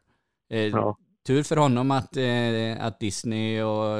Eh, 0.50 0.60
Ja. 0.60 0.96
Tur 1.26 1.42
för 1.42 1.56
honom 1.56 1.90
att, 1.90 2.16
eh, 2.16 2.84
att 2.86 3.00
Disney 3.00 3.62
och, 3.62 3.98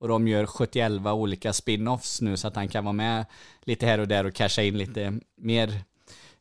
och 0.00 0.08
de 0.08 0.28
gör 0.28 0.46
71 0.46 0.92
olika 1.06 1.52
spin-offs 1.52 2.20
nu 2.22 2.36
så 2.36 2.48
att 2.48 2.56
han 2.56 2.68
kan 2.68 2.84
vara 2.84 2.92
med 2.92 3.24
lite 3.64 3.86
här 3.86 3.98
och 3.98 4.08
där 4.08 4.26
och 4.26 4.34
casha 4.34 4.62
in 4.62 4.78
lite 4.78 5.12
mer 5.36 5.72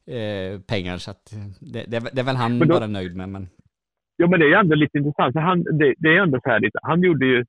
eh, 0.07 0.59
pengar. 0.61 0.97
Så 0.97 1.11
att 1.11 1.23
det, 1.73 1.83
det, 1.91 1.99
det 2.13 2.21
är 2.21 2.25
väl 2.25 2.35
han 2.35 2.57
Men 2.57 2.67
då- 2.67 2.75
bara 2.79 2.87
nöjd 2.87 3.15
med. 3.15 3.29
Men, 3.29 3.47
Jo, 4.17 4.27
men 4.29 4.39
det 4.39 4.45
är 4.53 4.59
ändå 4.59 4.75
lite 4.75 4.97
intressant. 4.97 5.35
Han, 5.35 5.63
det, 5.63 5.93
det 5.97 6.09
är 6.09 6.21
ändå 6.21 6.39
så 6.43 6.49
här 6.49 6.59
lite, 6.59 6.79
han 6.81 7.01
gjorde 7.03 7.25
ju 7.25 7.45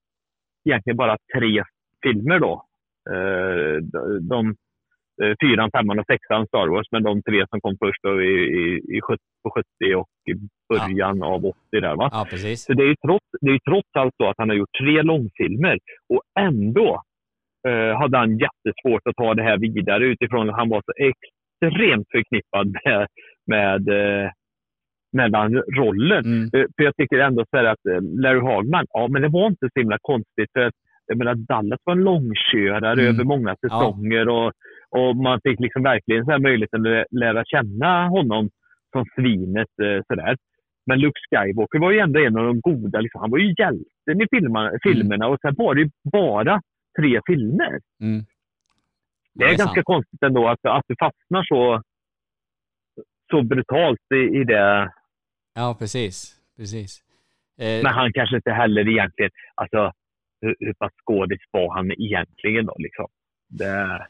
egentligen 0.69 0.97
bara 0.97 1.17
tre 1.37 1.63
filmer 2.03 2.39
då. 2.39 2.65
Eh, 3.11 3.77
de, 3.83 4.29
de, 4.29 4.49
eh, 5.23 5.35
fyran, 5.43 5.71
femman 5.71 5.99
och 5.99 6.07
sexan 6.07 6.47
Star 6.47 6.67
Wars, 6.69 6.87
men 6.93 7.03
de 7.03 7.23
tre 7.23 7.47
som 7.51 7.61
kom 7.61 7.77
först 7.85 8.03
då 8.03 8.23
i, 8.23 8.35
i, 8.61 8.97
i 8.97 9.01
70, 9.01 9.23
på 9.45 9.51
70 9.51 9.95
och 9.95 10.09
i 10.31 10.35
början 10.75 11.23
av 11.23 11.47
80 11.47 11.59
där 11.71 11.97
va. 11.97 12.09
ja, 12.13 12.27
precis. 12.31 12.65
Så 12.65 12.73
det 12.73 12.83
är 12.83 12.87
ju 12.89 12.97
trots, 13.07 13.27
det 13.41 13.51
är 13.51 13.59
trots 13.71 13.89
allt 13.99 14.15
så 14.17 14.29
att 14.29 14.39
han 14.39 14.49
har 14.49 14.57
gjort 14.57 14.79
tre 14.83 15.03
långfilmer 15.03 15.79
och 16.15 16.23
ändå 16.41 17.03
eh, 17.69 17.99
hade 18.01 18.19
han 18.19 18.39
jättesvårt 18.39 19.07
att 19.09 19.17
ta 19.17 19.35
det 19.35 19.43
här 19.43 19.59
vidare 19.59 20.05
utifrån 20.07 20.51
att 20.51 20.57
han 20.57 20.69
var 20.69 20.83
så 20.87 20.93
extremt 21.63 22.07
förknippad 22.13 22.67
med, 22.85 23.07
med, 23.47 23.89
eh, 23.89 24.31
med 25.13 25.33
den 25.33 25.55
rollen. 25.79 26.25
Mm. 26.25 26.43
Eh, 26.45 26.67
För 26.77 26.85
jag 26.85 26.97
tycker 26.97 27.19
ändå 27.19 27.45
så 27.51 27.57
här 27.57 27.65
att 27.65 27.87
eh, 27.87 28.01
Larry 28.23 28.41
Hagman, 28.41 28.87
ja 28.89 29.09
men 29.11 29.23
det 29.23 29.29
var 29.29 29.47
inte 29.47 29.69
så 29.75 29.81
himla 29.81 29.99
konstigt 30.03 30.51
för 30.53 30.61
att 30.61 30.75
jag 31.07 31.19
menar, 31.19 31.35
Dallas 31.35 31.81
var 31.85 31.93
en 31.93 32.05
långkörare 32.05 32.93
Mm. 33.03 33.15
över 33.15 33.25
många 33.25 33.57
säsonger 33.61 34.29
och, 34.29 34.53
och 34.91 35.17
man 35.17 35.41
fick 35.45 35.61
liksom 35.61 35.83
verkligen 35.83 36.25
så 36.25 36.31
här 36.31 36.39
möjligheten 36.39 36.81
att 36.81 36.87
lä- 36.87 37.05
lära 37.11 37.45
känna 37.45 38.09
honom 38.09 38.49
som 38.93 39.05
svinet 39.17 39.69
sådär. 40.07 40.37
Men 40.87 41.01
Luke 41.01 41.21
Skywalker 41.31 41.79
var 41.79 41.91
ju 41.91 41.99
ändå 41.99 42.21
en 42.21 42.37
av 42.37 42.45
de 42.45 42.61
goda, 42.61 43.01
liksom, 43.01 43.21
han 43.21 43.31
var 43.31 43.39
ju 43.39 43.55
hjälten 43.59 44.21
i 44.23 44.27
filmerna, 44.31 44.71
filmerna 44.83 45.27
och 45.29 45.39
sen 45.41 45.55
var 45.57 45.75
det 45.75 45.81
ju 45.81 45.91
bara 46.13 46.61
tre 46.99 47.21
filmer. 47.27 47.73
Mm. 48.03 48.25
Det 49.35 49.45
är, 49.45 49.49
ganska 49.49 49.75
sant. 49.75 49.87
konstigt 49.87 50.23
ändå 50.23 50.49
att, 50.49 50.65
att 50.65 50.85
du 50.89 50.95
fastnar 50.99 51.45
så, 51.45 51.83
så 53.31 53.43
brutalt 53.43 54.13
i, 54.15 54.39
i 54.41 54.45
det. 54.45 54.93
Ja, 55.55 55.77
precis. 55.79 56.37
precis. 56.57 57.03
Eh, 57.59 57.83
Men 57.83 57.93
han 57.95 58.13
kanske 58.13 58.37
inte 58.37 58.51
heller 58.51 58.89
egentligen, 58.89 59.31
alltså 59.55 59.93
hur, 60.41 60.57
hur 60.59 60.75
pass 60.75 60.93
skådis 61.05 61.41
var 61.51 61.75
han 61.75 61.93
egentligen 61.93 62.67
då 62.67 62.75
liksom? 62.79 63.07
Det, 63.49 64.07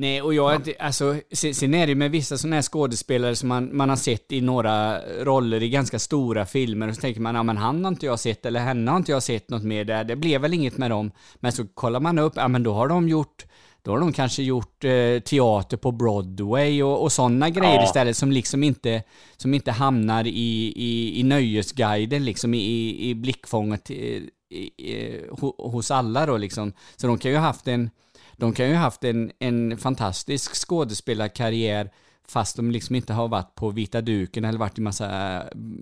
Nej, 0.00 0.22
och 0.22 0.34
jag, 0.34 0.62
alltså, 0.78 1.14
sen 1.32 1.54
sen 1.54 1.74
är 1.74 1.86
det 1.86 1.90
ju 1.90 1.96
med 1.96 2.10
vissa 2.10 2.36
sådana 2.36 2.56
här 2.56 2.62
skådespelare 2.62 3.36
som 3.36 3.48
man, 3.48 3.76
man 3.76 3.88
har 3.88 3.96
sett 3.96 4.32
i 4.32 4.40
några 4.40 4.98
roller 5.24 5.62
i 5.62 5.68
ganska 5.70 5.98
stora 5.98 6.46
filmer 6.46 6.88
och 6.88 6.94
så 6.94 7.00
tänker 7.00 7.20
man, 7.20 7.34
ja 7.34 7.42
men 7.42 7.56
han 7.56 7.84
har 7.84 7.90
inte 7.90 8.06
jag 8.06 8.20
sett 8.20 8.46
eller 8.46 8.60
henne 8.60 8.90
har 8.90 8.98
inte 8.98 9.12
jag 9.12 9.22
sett 9.22 9.50
något 9.50 9.64
mer 9.64 9.84
där, 9.84 10.04
det 10.04 10.16
blev 10.16 10.40
väl 10.40 10.54
inget 10.54 10.78
med 10.78 10.90
dem. 10.90 11.10
Men 11.40 11.52
så 11.52 11.66
kollar 11.74 12.00
man 12.00 12.18
upp, 12.18 12.32
ja 12.36 12.48
men 12.48 12.62
då 12.62 12.72
har 12.72 12.88
de 12.88 13.08
gjort, 13.08 13.44
då 13.82 13.90
har 13.90 14.00
de 14.00 14.12
kanske 14.12 14.42
gjort 14.42 14.84
eh, 14.84 15.18
teater 15.20 15.76
på 15.76 15.92
Broadway 15.92 16.82
och, 16.82 17.02
och 17.02 17.12
sådana 17.12 17.50
grejer 17.50 17.74
Ja. 17.74 17.84
istället 17.84 18.16
som 18.16 18.32
liksom 18.32 18.62
inte, 18.62 19.02
som 19.36 19.54
inte 19.54 19.70
hamnar 19.72 20.26
i, 20.26 20.72
i, 20.76 21.20
i 21.20 21.22
nöjesguiden 21.22 22.24
liksom, 22.24 22.54
i, 22.54 22.96
i 23.10 23.14
blickfånget 23.14 23.90
i, 23.90 24.30
i, 24.50 25.20
ho- 25.30 25.70
hos 25.70 25.90
alla 25.90 26.26
då 26.26 26.36
liksom. 26.36 26.72
Så 26.96 27.06
de 27.06 27.18
kan 27.18 27.30
ju 27.30 27.36
ha 27.36 27.44
haft 27.46 27.68
en 27.68 27.90
de 28.36 28.52
kan 28.52 28.68
ju 28.68 28.74
ha 28.74 28.80
haft 28.80 29.04
en, 29.04 29.32
en 29.38 29.78
fantastisk 29.78 30.54
skådespelarkarriär 30.68 31.90
fast 32.28 32.56
de 32.56 32.70
liksom 32.70 32.96
inte 32.96 33.12
har 33.12 33.28
varit 33.28 33.54
på 33.54 33.70
vita 33.70 34.00
duken 34.00 34.44
eller 34.44 34.58
varit 34.58 34.78
i 34.78 34.80
massa 34.80 35.36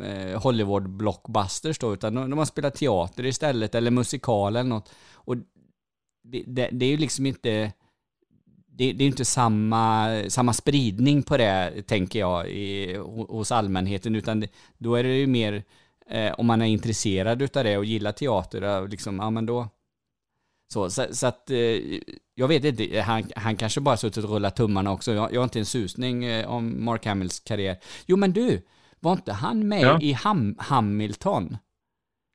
eh, 0.05 0.41
Hollywood-blockbusters 0.41 1.81
då, 1.81 1.93
utan 1.95 2.15
de, 2.15 2.31
de 2.31 2.39
har 2.39 2.47
spelat 2.47 2.75
teater 2.75 3.27
istället 3.27 3.75
eller 3.75 3.91
musikal 3.91 4.57
eller 4.57 4.69
något. 4.69 4.89
Och 5.15 5.37
det, 6.25 6.45
det, 6.47 6.69
det 6.73 6.87
är 6.87 6.91
ju 6.91 6.97
liksom 6.97 7.27
inte 7.27 7.73
det, 8.79 8.93
det 8.93 9.05
är 9.05 9.09
inte 9.09 9.25
samma, 9.25 10.09
samma 10.29 10.53
spridning 10.53 11.23
på 11.23 11.37
det, 11.37 11.83
tänker 11.87 12.19
jag, 12.19 12.51
i, 12.51 12.97
ho- 12.97 13.31
hos 13.31 13.53
allmänheten, 13.53 14.15
utan 14.15 14.41
det, 14.41 14.49
då 14.79 14.95
är 14.95 15.03
det 15.03 15.17
ju 15.19 15.27
mer 15.27 15.65
eh, 16.11 16.33
om 16.33 16.47
man 16.47 16.63
är 16.63 16.67
intresserad 16.67 17.43
utav 17.43 17.65
det 17.65 17.77
och 17.79 17.85
gillar 17.85 18.13
teater, 18.13 18.63
ja, 18.63 18.81
liksom, 18.81 19.17
ja 19.19 19.31
men 19.31 19.47
då, 19.47 19.69
så, 20.73 20.91
så, 20.91 21.07
så 21.11 21.27
att 21.27 21.51
eh, 21.51 21.57
jag 22.35 22.49
vet 22.49 22.65
inte, 22.65 23.01
han, 23.01 23.25
han 23.37 23.57
kanske 23.57 23.81
bara 23.81 23.97
suttit 23.97 24.25
och 24.25 24.31
rullat 24.31 24.57
tummarna 24.57 24.93
också. 24.93 25.13
Jag, 25.13 25.33
jag 25.35 25.41
har 25.41 25.45
inte 25.45 25.59
en 25.59 25.67
susning 25.67 26.25
eh, 26.25 26.49
om 26.49 26.85
Mark 26.85 27.07
Hamills 27.07 27.41
karriär. 27.41 27.77
Jo 28.07 28.17
men 28.17 28.33
du, 28.33 28.63
var 29.01 29.13
inte 29.13 29.33
han 29.33 29.69
med 29.69 29.83
Ja. 29.83 30.01
i 30.01 30.13
Ham, 30.13 30.55
Hamilton? 30.59 31.57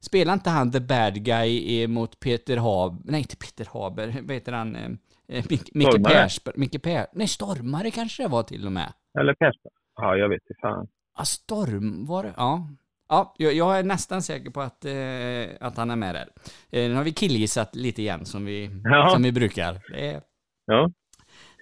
Spelar 0.02 0.34
inte 0.34 0.50
han 0.50 0.72
the 0.72 0.80
bad 0.80 1.24
guy 1.26 1.82
eh, 1.82 1.88
mot 1.88 2.20
Peter 2.20 2.58
Haber, 2.58 2.98
nej 3.06 3.20
inte 3.22 3.36
Peter 3.36 3.68
Haber, 3.74 4.22
vad 4.22 4.32
heter 4.36 4.52
han? 4.52 4.98
Eh, 5.28 5.44
Mic- 5.50 5.70
Micke. 5.74 6.04
Persberg, 6.04 6.54
Micke 6.58 6.82
Per, 6.82 7.06
nej 7.14 7.28
Stormare 7.28 7.92
kanske 7.92 8.24
det 8.24 8.30
var 8.30 8.44
till 8.44 8.66
och 8.66 8.72
med. 8.72 8.94
eller 9.20 9.34
Pesta. 9.34 9.70
Ja, 9.96 10.16
jag 10.18 10.30
vet 10.30 10.42
inte 10.50 10.60
fan. 10.62 10.88
Ja, 11.18 11.24
Storm 11.26 12.06
var 12.06 12.24
det, 12.24 12.34
ja. 12.38 12.68
Ja, 13.10 13.36
jag, 13.38 13.54
jag 13.54 13.80
är 13.80 13.84
nästan 13.84 14.22
säker 14.22 14.50
på 14.50 14.62
att, 14.62 14.86
eh, 14.86 15.68
att 15.68 15.78
han 15.78 15.92
är 15.92 15.96
med 15.96 16.16
där. 16.16 16.28
Eh, 16.72 16.90
nu 16.90 16.96
har 16.96 17.04
vi 17.04 17.12
killgissat 17.14 17.76
lite 17.76 18.02
igen 18.02 18.26
som 18.26 18.46
vi, 18.46 18.70
Ja. 18.84 19.10
som 19.14 19.24
vi 19.24 19.32
brukar. 19.32 19.82
Det 19.92 20.08
är, 20.10 20.22
Ja, 20.66 20.92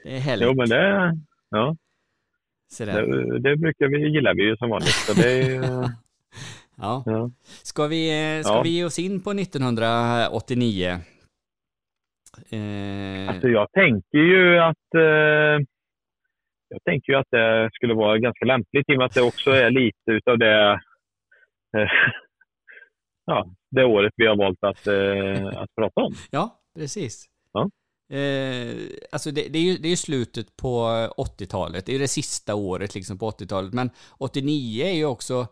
det 0.03 0.15
är 0.15 0.19
härligt. 0.19 0.47
jo 0.47 0.53
men 0.55 0.69
det, 0.69 1.17
ja, 1.49 1.75
Sådär. 2.71 3.01
det, 3.01 3.39
det 3.39 3.57
brukar 3.57 3.87
vi, 3.87 4.09
gillar 4.13 4.33
vi 4.35 4.43
ju 4.43 4.57
som 4.57 4.69
vanligt. 4.69 4.89
Så 4.93 5.13
det 5.13 5.41
Ja. 6.75 7.03
ja. 7.05 7.29
Ska, 7.63 7.87
vi, 7.87 8.35
eh, 8.37 8.43
ska 8.43 8.53
Ja. 8.53 8.61
vi 8.61 8.69
ge 8.69 8.83
oss 8.85 8.99
in 8.99 9.21
på 9.21 9.33
1989? 9.33 10.97
Eh, 12.49 13.29
Alltså 13.29 13.47
jag 13.47 13.71
tänker 13.71 14.17
ju 14.17 14.59
att 14.59 14.95
eh, 14.95 15.65
jag 16.67 16.83
tänker 16.85 17.13
ju 17.13 17.19
att 17.19 17.27
det 17.31 17.69
skulle 17.73 17.93
vara 17.93 18.17
ganska 18.17 18.45
lämpligt 18.45 18.89
i 18.89 18.93
och 18.93 18.97
med 18.97 19.05
att 19.05 19.13
det 19.13 19.21
också 19.21 19.51
är 19.51 19.69
lite 19.69 20.11
utav 20.11 20.37
det 20.37 20.71
eh, 21.77 21.87
ja, 23.25 23.53
det 23.71 23.83
året 23.85 24.13
vi 24.15 24.27
har 24.27 24.37
valt 24.37 24.63
att, 24.63 24.87
eh, 24.87 25.61
att 25.61 25.75
prata 25.75 26.01
om. 26.01 26.13
ja, 26.31 26.59
precis. 26.77 27.25
Ja. 27.53 27.69
Eh, 28.17 28.75
alltså 29.11 29.31
det, 29.31 29.47
det, 29.49 29.59
är 29.59 29.63
ju, 29.63 29.77
det 29.77 29.87
är 29.91 29.95
slutet 29.95 30.55
på 30.55 30.67
80-talet. 31.17 31.85
Det 31.85 31.95
är 31.95 31.99
det 31.99 32.07
sista 32.07 32.55
året 32.55 32.95
liksom 32.95 33.17
på 33.19 33.29
80-talet. 33.31 33.73
Men 33.73 33.89
89 34.17 34.85
är 34.85 34.93
ju 34.93 35.05
också 35.05 35.47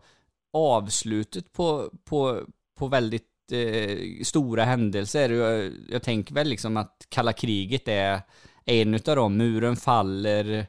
avslutet 0.52 1.52
på, 1.52 1.90
på, 2.10 2.40
på 2.78 2.88
väldigt 2.88 3.29
eh, 3.52 4.22
stora 4.22 4.64
händelser. 4.64 5.30
Jag, 5.30 5.72
jag 5.88 6.02
tänker 6.02 6.34
väl 6.34 6.48
liksom 6.48 6.76
att 6.76 7.06
kalla 7.08 7.32
kriget 7.32 7.88
är 7.88 8.20
en 8.64 8.94
utav 8.94 9.16
dem. 9.16 9.36
Muren 9.36 9.76
faller. 9.76 10.66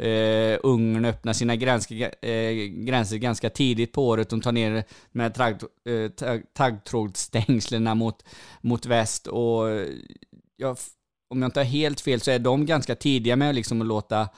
Eh, 0.00 0.58
Ungern 0.62 1.04
öppnar 1.04 1.32
sina 1.32 1.56
gränser, 1.56 2.26
eh, 2.26 2.52
gränser 2.66 3.16
ganska 3.16 3.50
tidigt 3.50 3.92
på 3.92 4.08
året. 4.08 4.30
De 4.30 4.40
tar 4.40 4.52
ner 4.52 4.84
med 5.12 5.40
eh, 5.40 6.40
taggtrådsstängslen 6.54 7.86
eh, 7.86 7.94
mot, 7.94 8.24
mot 8.60 8.86
väst. 8.86 9.26
Och 9.26 9.64
jag, 10.56 10.76
om 11.30 11.42
jag 11.42 11.48
inte 11.48 11.60
har 11.60 11.64
helt 11.64 12.00
fel 12.00 12.20
så 12.20 12.30
är 12.30 12.38
de 12.38 12.66
ganska 12.66 12.94
tidiga 12.94 13.36
med 13.36 13.54
liksom 13.54 13.80
att 13.80 13.86
låta, 13.86 14.28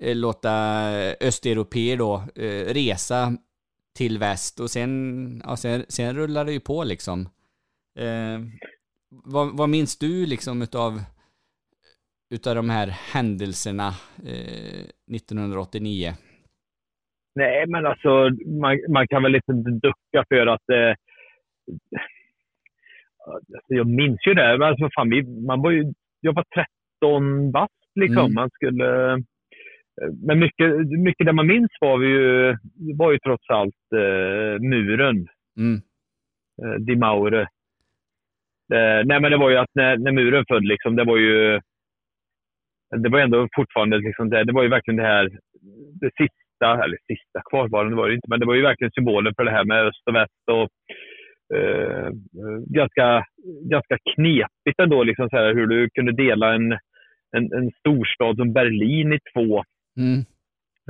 eh, 0.00 0.16
låta 0.16 0.78
östeuropeer 1.20 1.96
då 1.96 2.24
eh, 2.34 2.74
resa 2.74 3.36
till 3.98 4.18
väst. 4.18 4.60
Och 4.60 4.70
sen, 4.70 5.42
ja, 5.44 5.56
sen, 5.56 5.84
sen 5.88 6.16
rullar 6.16 6.44
det 6.44 6.52
ju 6.52 6.60
på 6.60 6.84
liksom. 6.84 7.20
Eh, 7.98 8.40
vad, 9.24 9.56
vad 9.58 9.68
minns 9.68 9.98
du 9.98 10.26
liksom 10.26 10.62
utav 10.62 10.92
utav 12.34 12.54
de 12.54 12.70
här 12.70 12.86
händelserna 13.14 13.88
eh, 14.26 14.84
1989? 15.16 16.12
Nej, 17.34 17.66
men 17.66 17.86
alltså 17.86 18.30
man, 18.60 18.78
man 18.88 19.08
kan 19.08 19.22
väl 19.22 19.34
inte 19.34 19.52
ducka 19.70 20.24
för 20.28 20.46
att 20.46 20.68
eh, 20.68 20.94
alltså, 23.26 23.74
jag 23.74 23.86
minns 23.86 24.20
ju 24.26 24.34
det. 24.34 24.58
Men 24.58 24.68
Alltså, 24.68 24.88
fan, 24.94 25.10
vi, 25.10 25.22
man 25.46 25.62
var 25.62 25.70
ju, 25.70 25.92
jag 26.20 26.32
var 26.32 26.44
13 27.00 27.52
bast 27.52 27.72
liksom. 27.94 28.24
Mm. 28.24 28.34
Man 28.34 28.50
skulle, 28.50 29.22
men 30.26 30.38
mycket, 30.38 30.76
mycket 30.90 31.26
det 31.26 31.32
man 31.32 31.46
minns 31.46 31.70
var, 31.80 31.98
vi 31.98 32.06
ju, 32.06 32.56
var 32.96 33.12
ju 33.12 33.18
trots 33.18 33.50
allt 33.50 33.92
eh, 33.94 34.60
muren. 34.60 35.26
Mm. 35.58 35.80
eh, 36.62 36.74
Di 36.80 36.96
Maure. 36.96 37.40
Eh, 38.74 39.00
nej, 39.04 39.20
men 39.20 39.30
det 39.30 39.36
var 39.36 39.50
ju 39.50 39.56
att 39.56 39.74
när, 39.74 39.96
när 39.96 40.12
muren 40.12 40.44
föll, 40.48 40.62
liksom, 40.62 40.96
det 40.96 41.04
var 41.04 41.16
ju 41.16 41.60
det 42.96 43.08
var 43.08 43.18
ändå 43.18 43.48
fortfarande 43.56 43.98
liksom 43.98 44.30
det, 44.30 44.44
det 44.44 44.52
var 44.52 44.62
ju 44.62 44.68
verkligen 44.68 44.96
det 44.96 45.06
här 45.06 45.28
det 46.00 46.10
sista 46.16 46.42
sista, 46.62 46.84
eller 46.84 46.96
sista 47.06 47.42
kvarvarande 47.50 47.96
var 47.96 48.08
det 48.08 48.14
inte, 48.14 48.28
men 48.28 48.40
det 48.40 48.46
var 48.46 48.54
ju 48.54 48.62
verkligen 48.62 48.92
symbolen 48.92 49.34
för 49.36 49.44
det 49.44 49.50
här 49.50 49.64
med 49.64 49.86
öst 49.86 50.02
och 50.06 50.14
väst. 50.14 50.48
Och, 50.50 50.68
eh, 51.56 52.10
ganska, 52.66 53.24
ganska 53.70 53.98
knepigt 54.14 54.80
ändå, 54.80 55.02
liksom 55.02 55.28
så 55.28 55.36
här, 55.36 55.54
hur 55.54 55.66
du 55.66 55.90
kunde 55.90 56.12
dela 56.12 56.54
en, 56.54 56.72
en, 57.36 57.52
en 57.52 57.70
storstad 57.78 58.36
som 58.36 58.52
Berlin 58.52 59.12
i 59.12 59.18
två. 59.34 59.64
Mm. 59.98 60.24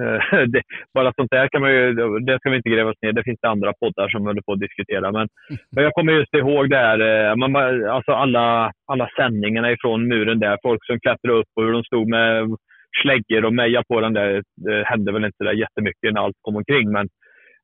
Eh, 0.00 0.46
det, 0.52 0.62
bara 0.94 1.12
sånt 1.16 1.30
där 1.30 1.48
kan 1.48 1.60
man 1.60 1.72
ju, 1.72 1.92
det 2.20 2.38
ska 2.38 2.50
vi 2.50 2.56
inte 2.56 2.68
gräva 2.70 2.90
oss 2.90 3.02
ner 3.02 3.12
Det 3.12 3.24
finns 3.24 3.40
det 3.42 3.48
andra 3.48 3.72
poddar 3.72 4.08
som 4.08 4.26
håller 4.26 4.42
på 4.42 4.52
att 4.52 4.60
diskutera. 4.60 5.12
Men, 5.12 5.28
men 5.70 5.84
jag 5.84 5.92
kommer 5.92 6.12
just 6.12 6.34
ihåg 6.34 6.70
det 6.70 6.76
här, 6.76 7.00
eh, 7.00 7.36
man, 7.36 7.56
alltså 7.88 8.12
alla, 8.12 8.72
alla 8.86 9.08
sändningarna 9.16 9.72
ifrån 9.72 10.08
muren 10.08 10.38
där. 10.38 10.58
Folk 10.62 10.86
som 10.86 11.00
klättrade 11.00 11.38
upp 11.38 11.50
och 11.56 11.64
hur 11.64 11.72
de 11.72 11.84
stod 11.84 12.08
med 12.08 12.56
släggor 13.02 13.44
och 13.44 13.54
meja 13.54 13.82
på 13.88 14.00
den 14.00 14.12
där. 14.12 14.42
Det 14.56 14.84
hände 14.84 15.12
väl 15.12 15.24
inte 15.24 15.44
där 15.44 15.52
jättemycket 15.52 16.12
när 16.12 16.20
allt 16.20 16.36
kom 16.40 16.56
omkring. 16.56 16.92
Men, 16.92 17.08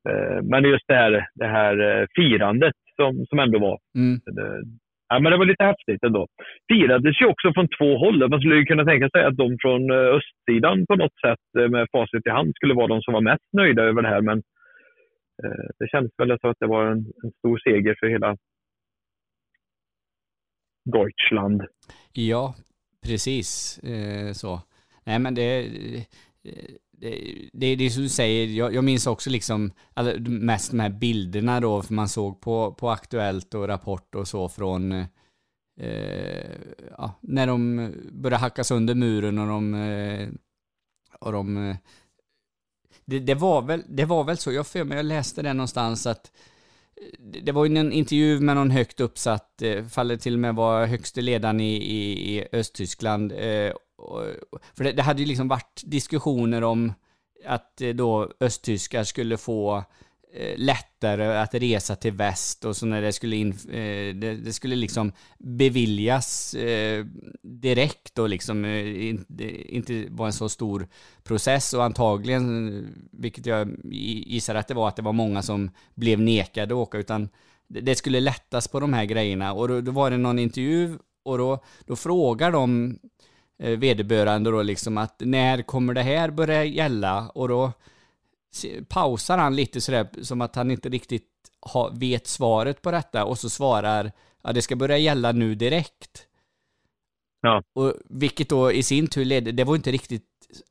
eh, 0.08 0.42
men 0.42 0.64
just 0.64 0.84
det 0.88 0.94
här, 0.94 1.26
det 1.34 1.46
här 1.46 2.06
firandet 2.16 2.74
som, 2.96 3.26
som 3.26 3.38
ändå 3.38 3.58
var. 3.58 3.78
Mm. 3.96 4.20
Det, 4.26 4.62
Ja, 5.08 5.20
men 5.20 5.32
det 5.32 5.38
var 5.38 5.44
lite 5.44 5.64
häftigt 5.64 6.02
ändå. 6.02 6.26
Firades 6.72 7.20
ju 7.20 7.26
också 7.26 7.52
från 7.54 7.68
två 7.78 7.98
håll. 7.98 8.30
Man 8.30 8.40
skulle 8.40 8.56
ju 8.56 8.64
kunna 8.64 8.84
tänka 8.84 9.08
sig 9.10 9.24
att 9.24 9.36
de 9.36 9.56
från 9.62 9.90
eh, 9.90 9.96
östsidan 10.18 10.86
på 10.86 10.96
något 10.96 11.18
sätt 11.26 11.46
eh, 11.58 11.68
med 11.68 11.86
facit 11.92 12.26
i 12.26 12.30
hand 12.30 12.52
skulle 12.54 12.74
vara 12.74 12.86
de 12.86 13.02
som 13.02 13.14
var 13.14 13.20
mest 13.20 13.48
nöjda 13.52 13.82
över 13.82 14.02
det 14.02 14.08
här. 14.08 14.20
Men 14.20 14.38
eh, 15.44 15.66
det 15.78 15.88
känns 15.90 16.10
väl 16.18 16.38
som 16.40 16.50
att 16.50 16.60
det 16.60 16.66
var 16.66 16.86
en, 16.86 16.98
en 17.24 17.30
stor 17.38 17.58
seger 17.58 17.96
för 18.00 18.06
hela 18.06 18.36
Deutschland. 20.92 21.62
Ja, 22.12 22.54
precis 23.06 23.78
eh, 23.78 24.32
så. 24.32 24.60
Nej, 25.06 25.18
men 25.18 25.34
det, 25.34 25.66
Eh, 26.44 26.74
det, 27.00 27.76
det 27.76 27.86
är 27.86 27.90
som 27.90 28.02
du 28.02 28.08
säger, 28.08 28.46
jag, 28.46 28.74
jag 28.74 28.84
minns 28.84 29.06
också 29.06 29.30
liksom 29.30 29.72
alltså, 29.94 30.20
mest 30.30 30.70
de 30.70 30.80
här 30.80 30.90
bilderna 30.90 31.60
då, 31.60 31.82
för 31.82 31.94
man 31.94 32.08
såg 32.08 32.40
på, 32.40 32.74
på 32.74 32.90
Aktuellt 32.90 33.54
och 33.54 33.68
Rapport 33.68 34.14
och 34.14 34.28
så 34.28 34.48
från 34.48 34.92
eh, 34.92 35.06
ja, 36.98 37.12
när 37.20 37.46
de 37.46 37.90
började 38.12 38.40
hacka 38.40 38.64
sönder 38.64 38.94
muren 38.94 39.38
och 39.38 39.46
de, 39.46 39.74
eh, 39.74 40.28
och 41.20 41.32
de 41.32 41.70
eh, 41.70 41.76
det, 43.04 43.18
det, 43.18 43.34
var 43.34 43.62
väl, 43.62 43.84
det 43.88 44.04
var 44.04 44.24
väl 44.24 44.38
så, 44.38 44.52
jag 44.52 44.66
för 44.66 44.84
mig, 44.84 44.96
jag 44.96 45.06
läste 45.06 45.42
det 45.42 45.52
någonstans 45.52 46.06
att 46.06 46.32
eh, 46.96 47.40
det 47.42 47.52
var 47.52 47.64
ju 47.64 47.76
en 47.76 47.92
intervju 47.92 48.40
med 48.40 48.56
någon 48.56 48.70
högt 48.70 49.00
uppsatt, 49.00 49.62
faller 49.90 50.16
till 50.16 50.34
och 50.34 50.40
med 50.40 50.54
var 50.54 50.86
högste 50.86 51.20
ledaren 51.20 51.60
i, 51.60 51.76
i, 51.76 52.36
i 52.36 52.46
Östtyskland 52.52 53.32
eh, 53.32 53.72
för 54.74 54.84
det, 54.84 54.92
det, 54.92 55.02
hade 55.02 55.20
ju 55.20 55.26
liksom 55.26 55.48
varit 55.48 55.82
diskussioner 55.84 56.64
om 56.64 56.92
att 57.46 57.80
eh, 57.80 57.90
då 57.90 58.32
östtyskar 58.40 59.04
skulle 59.04 59.36
få 59.36 59.84
eh, 60.32 60.54
lättare 60.56 61.38
att 61.38 61.54
resa 61.54 61.96
till 61.96 62.12
väst 62.12 62.64
och 62.64 62.76
så 62.76 62.86
när 62.86 63.02
det 63.02 63.12
skulle 63.12 63.36
in, 63.36 63.50
eh, 63.50 64.14
det, 64.14 64.40
det, 64.44 64.52
skulle 64.52 64.76
liksom 64.76 65.12
beviljas 65.38 66.54
eh, 66.54 67.06
direkt 67.42 68.18
och 68.18 68.28
liksom 68.28 68.64
eh, 68.64 69.08
inte, 69.08 69.74
inte 69.74 70.06
vara 70.10 70.26
en 70.26 70.32
så 70.32 70.48
stor 70.48 70.88
process 71.24 71.74
och 71.74 71.84
antagligen, 71.84 73.08
vilket 73.12 73.46
jag 73.46 73.76
gissar 73.92 74.54
att 74.54 74.68
det 74.68 74.74
var, 74.74 74.88
att 74.88 74.96
det 74.96 75.02
var 75.02 75.12
många 75.12 75.42
som 75.42 75.70
blev 75.94 76.20
nekade 76.20 76.74
att 76.74 76.78
åka 76.78 76.98
utan 76.98 77.28
det, 77.68 77.80
det 77.80 77.94
skulle 77.94 78.20
lättas 78.20 78.68
på 78.68 78.80
de 78.80 78.92
här 78.92 79.04
grejerna. 79.04 79.52
Och 79.52 79.68
då, 79.68 79.80
då 79.80 79.92
var 79.92 80.10
det 80.10 80.16
någon 80.16 80.38
intervju 80.38 80.98
och 81.22 81.38
då, 81.38 81.64
då 81.86 81.96
frågar 81.96 82.52
de 82.52 82.98
eh, 83.58 83.78
vederbörande 83.78 84.50
då 84.50 84.62
liksom 84.62 84.98
att 84.98 85.20
när 85.24 85.62
kommer 85.62 85.94
det 85.94 86.02
här 86.02 86.30
börja 86.30 86.64
gälla? 86.64 87.28
Och 87.28 87.48
då 87.48 87.72
pausar 88.88 89.38
han 89.38 89.56
lite 89.56 89.80
sådär 89.80 90.08
som 90.22 90.40
att 90.40 90.56
han 90.56 90.70
inte 90.70 90.88
riktigt 90.88 91.28
ha, 91.60 91.90
vet 91.94 92.26
svaret 92.26 92.82
på 92.82 92.90
detta 92.90 93.24
och 93.24 93.38
så 93.38 93.50
svarar 93.50 94.12
ja 94.42 94.52
det 94.52 94.62
ska 94.62 94.76
börja 94.76 94.98
gälla 94.98 95.32
nu 95.32 95.54
direkt. 95.54 96.26
Ja. 97.40 97.62
Och 97.72 97.94
vilket 98.08 98.48
då 98.48 98.72
i 98.72 98.82
sin 98.82 99.06
tur 99.06 99.24
ledde, 99.24 99.52
det 99.52 99.64
var 99.64 99.76
inte 99.76 99.90
riktigt 99.92 100.24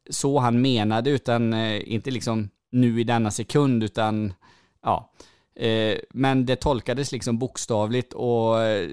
så 0.09 0.39
han 0.39 0.61
menade 0.61 1.09
utan 1.09 1.53
eh, 1.53 1.93
inte 1.93 2.11
liksom 2.11 2.49
nu 2.71 3.01
i 3.01 3.03
denna 3.03 3.31
sekund 3.31 3.83
utan 3.83 4.33
ja. 4.81 5.13
Eh, 5.59 5.97
men 6.13 6.45
det 6.45 6.55
tolkades 6.55 7.11
liksom 7.11 7.37
bokstavligt 7.37 8.13
och 8.13 8.61
eh, 8.61 8.89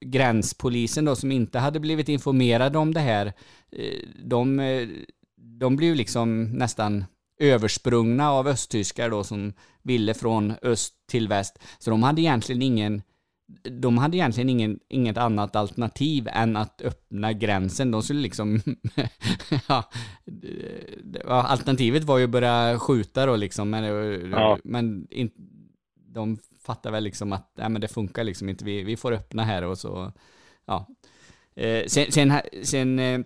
gränspolisen 0.00 1.04
då 1.04 1.16
som 1.16 1.32
inte 1.32 1.58
hade 1.58 1.80
blivit 1.80 2.08
informerade 2.08 2.78
om 2.78 2.94
det 2.94 3.00
här, 3.00 3.32
eh, 3.72 4.08
de, 4.24 4.60
de 5.36 5.76
blev 5.76 5.94
liksom 5.94 6.44
nästan 6.44 7.04
översprungna 7.40 8.30
av 8.30 8.48
östtyskar 8.48 9.10
då 9.10 9.24
som 9.24 9.52
ville 9.82 10.14
från 10.14 10.54
öst 10.62 10.94
till 11.08 11.28
väst. 11.28 11.58
Så 11.78 11.90
de 11.90 12.02
hade 12.02 12.20
egentligen 12.20 12.62
ingen 12.62 13.02
de 13.80 13.98
hade 13.98 14.16
egentligen 14.16 14.48
ingen, 14.48 14.80
inget 14.88 15.18
annat 15.18 15.56
alternativ 15.56 16.28
än 16.32 16.56
att 16.56 16.82
öppna 16.82 17.32
gränsen. 17.32 17.90
De 17.90 18.02
skulle 18.02 18.20
liksom... 18.20 18.60
ja, 19.68 19.90
alternativet 21.26 22.04
var 22.04 22.18
ju 22.18 22.24
att 22.24 22.30
börja 22.30 22.78
skjuta 22.78 23.26
då 23.26 23.36
liksom, 23.36 23.70
men, 23.70 23.84
ja. 24.30 24.58
men 24.64 25.06
in, 25.10 25.30
de 26.14 26.38
fattar 26.62 26.90
väl 26.90 27.04
liksom 27.04 27.32
att 27.32 27.52
nej, 27.54 27.68
men 27.68 27.80
det 27.80 27.88
funkar 27.88 28.24
liksom 28.24 28.48
inte, 28.48 28.64
vi, 28.64 28.82
vi 28.82 28.96
får 28.96 29.12
öppna 29.12 29.44
här 29.44 29.64
och 29.64 29.78
så, 29.78 30.12
ja. 30.64 30.86
Eh, 31.56 31.84
sen, 31.86 32.12
sen, 32.12 32.32
sen 32.62 32.98
eh, 32.98 33.20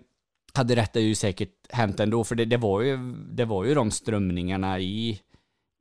hade 0.53 0.75
detta 0.75 0.99
ju 0.99 1.15
säkert 1.15 1.53
hänt 1.69 1.99
ändå, 1.99 2.23
för 2.23 2.35
det, 2.35 2.45
det, 2.45 2.57
var, 2.57 2.81
ju, 2.81 2.97
det 3.13 3.45
var 3.45 3.65
ju 3.65 3.73
de 3.73 3.91
strömningarna 3.91 4.79
i, 4.79 5.21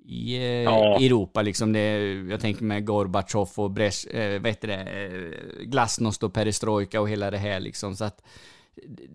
i 0.05 0.37
eh, 0.37 0.43
ja. 0.43 1.01
Europa 1.01 1.43
liksom. 1.43 1.73
Det, 1.73 2.13
jag 2.31 2.41
tänker 2.41 2.65
med 2.65 2.87
Gorbatjov 2.87 3.49
och 3.55 3.81
eh, 3.81 4.41
vad 4.41 4.51
heter 4.51 4.69
det, 4.69 4.85
Glasnost 5.65 6.23
och 6.23 6.35
Perestrojka 6.35 7.01
och 7.01 7.09
hela 7.09 7.31
det 7.31 7.39
här 7.39 7.61
liksom. 7.61 7.97
Så 7.97 8.05
att 8.05 8.23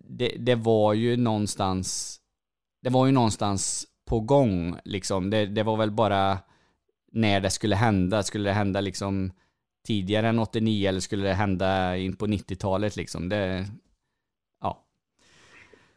det, 0.08 0.36
det 0.40 0.56
var 0.56 0.94
ju 0.94 1.18
någonstans, 1.18 2.20
det 2.82 2.90
var 2.90 3.06
ju 3.06 3.12
någonstans 3.12 3.88
på 4.06 4.20
gång 4.20 4.76
liksom. 4.86 5.30
Det, 5.30 5.46
det 5.46 5.64
var 5.64 5.78
väl 5.78 5.92
bara 5.92 6.40
när 7.14 7.42
det 7.42 7.50
skulle 7.50 7.76
hända. 7.76 8.24
Skulle 8.24 8.50
det 8.50 8.54
hända 8.54 8.82
liksom 8.82 9.32
tidigare 9.88 10.28
än 10.28 10.40
89 10.40 10.90
eller 10.90 11.00
skulle 11.00 11.24
det 11.24 11.34
hända 11.34 11.98
in 11.98 12.16
på 12.18 12.26
90-talet 12.26 12.98
liksom? 12.98 13.30
Det, 13.30 13.66
ja. 14.62 14.78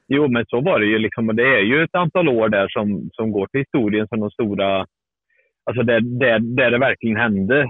Jo, 0.08 0.28
men 0.28 0.44
så 0.48 0.60
var 0.60 0.80
det 0.80 0.86
ju 0.86 0.98
liksom. 0.98 1.28
Och 1.28 1.34
det 1.34 1.58
är 1.58 1.62
ju 1.62 1.82
ett 1.82 1.94
antal 1.94 2.28
år 2.28 2.48
där 2.48 2.68
som, 2.68 3.10
som 3.12 3.32
går 3.32 3.46
till 3.46 3.60
historien 3.60 4.08
som 4.08 4.20
de 4.20 4.30
stora, 4.30 4.86
alltså 5.64 5.82
där, 5.82 6.00
där, 6.00 6.38
där 6.38 6.70
det 6.70 6.78
verkligen 6.78 7.16
hände 7.16 7.66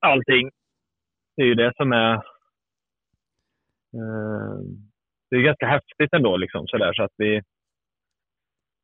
allting. 0.00 0.50
Det 1.36 1.42
är 1.42 1.46
ju 1.46 1.54
det 1.54 1.72
som 1.76 1.92
är, 1.92 2.14
eh, 3.94 4.60
det 5.30 5.36
är 5.36 5.40
ganska 5.40 5.66
häftigt 5.66 6.12
ändå 6.12 6.36
liksom 6.36 6.66
sådär 6.66 6.92
så 6.92 7.02
att 7.02 7.14
vi, 7.16 7.42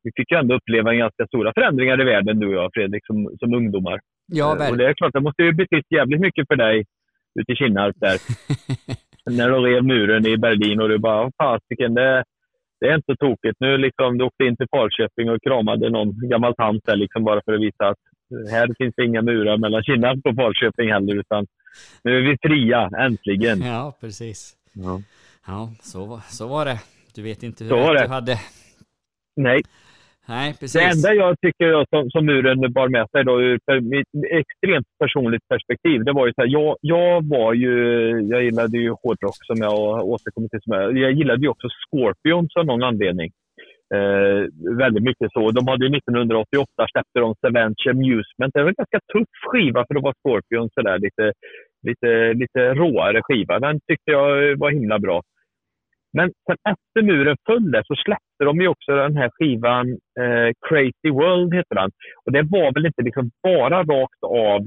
vi 0.03 0.11
fick 0.15 0.31
ju 0.31 0.37
ändå 0.37 0.55
uppleva 0.55 0.93
ganska 0.93 1.27
stora 1.27 1.53
förändringar 1.53 2.01
i 2.01 2.05
världen, 2.05 2.39
du 2.39 2.47
och 2.47 2.53
jag, 2.53 2.69
Fredrik, 2.73 3.05
som, 3.05 3.29
som 3.39 3.53
ungdomar. 3.53 3.99
Ja, 4.25 4.47
verkligen. 4.47 4.71
Och 4.71 4.77
det 4.77 4.89
är 4.89 4.93
klart, 4.93 5.13
det 5.13 5.19
måste 5.19 5.43
ju 5.43 5.53
betytt 5.53 5.85
jävligt 5.89 6.21
mycket 6.21 6.47
för 6.47 6.55
dig 6.55 6.85
ute 7.39 7.51
i 7.51 7.55
Kinnarp 7.55 7.95
där. 7.99 8.17
När 9.37 9.49
de 9.49 9.63
rev 9.63 9.83
muren 9.83 10.27
i 10.27 10.37
Berlin 10.37 10.81
och 10.81 10.89
du 10.89 10.97
bara, 10.97 11.31
fasiken, 11.37 11.93
det, 11.93 12.23
det 12.79 12.87
är 12.87 12.95
inte 12.95 13.15
tokigt. 13.15 13.57
Nu 13.59 13.77
liksom, 13.77 14.17
du 14.17 14.23
åkte 14.23 14.43
in 14.43 14.57
till 14.57 14.67
Falköping 14.71 15.29
och 15.29 15.43
kramade 15.43 15.89
någon 15.89 16.29
gammal 16.29 16.55
tant 16.55 16.85
där 16.85 16.95
liksom 16.95 17.23
bara 17.23 17.41
för 17.45 17.53
att 17.53 17.61
visa 17.61 17.87
att 17.87 17.97
här 18.51 18.67
finns 18.77 18.93
det 18.97 19.05
inga 19.05 19.21
murar 19.21 19.57
mellan 19.57 19.83
Kinnarp 19.83 20.19
och 20.25 20.35
Falköping 20.35 20.91
heller, 20.91 21.15
utan 21.15 21.45
nu 22.03 22.17
är 22.17 22.21
vi 22.21 22.37
fria, 22.41 22.89
äntligen. 22.99 23.61
Ja, 23.61 23.97
precis. 24.01 24.55
Ja, 24.73 25.01
ja 25.47 25.69
så, 25.81 26.21
så 26.29 26.47
var 26.47 26.65
det. 26.65 26.79
Du 27.15 27.23
vet 27.23 27.43
inte 27.43 27.63
hur 27.63 27.71
så 27.71 27.93
rätt 27.93 28.03
du 28.03 28.09
hade. 28.09 28.39
Nej, 29.35 29.61
Nej, 30.29 30.53
precis. 30.59 30.81
Det 30.81 31.09
enda 31.09 31.13
jag 31.23 31.35
tycker 31.41 31.85
som, 31.89 32.09
som 32.09 32.25
muren 32.25 32.73
bar 32.73 32.89
med 32.89 33.07
sig 33.11 33.23
då, 33.23 33.41
ur 33.41 33.81
mitt 33.81 34.07
extremt 34.41 34.87
personligt 35.03 35.47
perspektiv, 35.47 36.03
det 36.03 36.13
var 36.13 36.27
ju 36.27 36.33
så 36.33 36.41
här, 36.41 36.49
jag, 36.49 36.77
jag 36.81 37.29
var 37.29 37.53
ju, 37.53 37.75
jag 38.31 38.43
gillade 38.43 38.77
ju 38.77 38.89
hårdrock 38.89 39.39
som 39.49 39.57
jag 39.57 39.79
återkommer 40.13 40.47
till. 40.49 40.61
Som 40.61 40.73
jag, 40.73 40.97
jag 40.97 41.11
gillade 41.11 41.41
ju 41.41 41.49
också 41.49 41.67
Scorpions 41.83 42.55
av 42.55 42.65
någon 42.65 42.83
anledning. 42.83 43.31
Eh, 43.95 44.39
väldigt 44.83 45.03
mycket 45.03 45.31
så. 45.31 45.51
De 45.51 45.67
hade 45.67 45.85
ju 45.85 45.97
1988 45.97 46.87
släppte 46.91 47.19
de 47.19 47.35
Savage 47.41 47.87
Amusement. 47.89 48.53
Det 48.53 48.63
var 48.63 48.69
en 48.69 48.83
ganska 48.83 48.99
tuff 49.13 49.33
skiva 49.49 49.85
för 49.87 49.95
att 49.95 50.03
vara 50.03 50.19
Scorpions, 50.21 50.71
så 50.73 50.81
där, 50.81 50.99
lite, 50.99 51.25
lite, 51.87 52.33
lite 52.41 52.59
råare 52.73 53.21
skiva. 53.23 53.59
Den 53.59 53.79
tyckte 53.87 54.11
jag 54.11 54.57
var 54.57 54.71
himla 54.71 54.99
bra. 54.99 55.21
Men 56.13 56.31
sen 56.45 56.57
efter 56.69 57.01
muren 57.01 57.37
föll 57.45 57.71
där 57.71 57.83
så 57.85 57.95
släppte 57.95 58.43
de 58.43 58.61
ju 58.61 58.67
också 58.67 58.91
den 58.95 59.17
här 59.17 59.29
skivan 59.33 59.89
eh, 59.91 60.49
Crazy 60.67 61.11
World, 61.11 61.53
heter 61.53 61.75
den. 61.75 61.91
Och 62.25 62.31
det 62.31 62.43
var 62.43 62.73
väl 62.73 62.85
inte 62.85 63.01
liksom 63.01 63.29
bara 63.43 63.83
rakt 63.83 64.23
av 64.23 64.61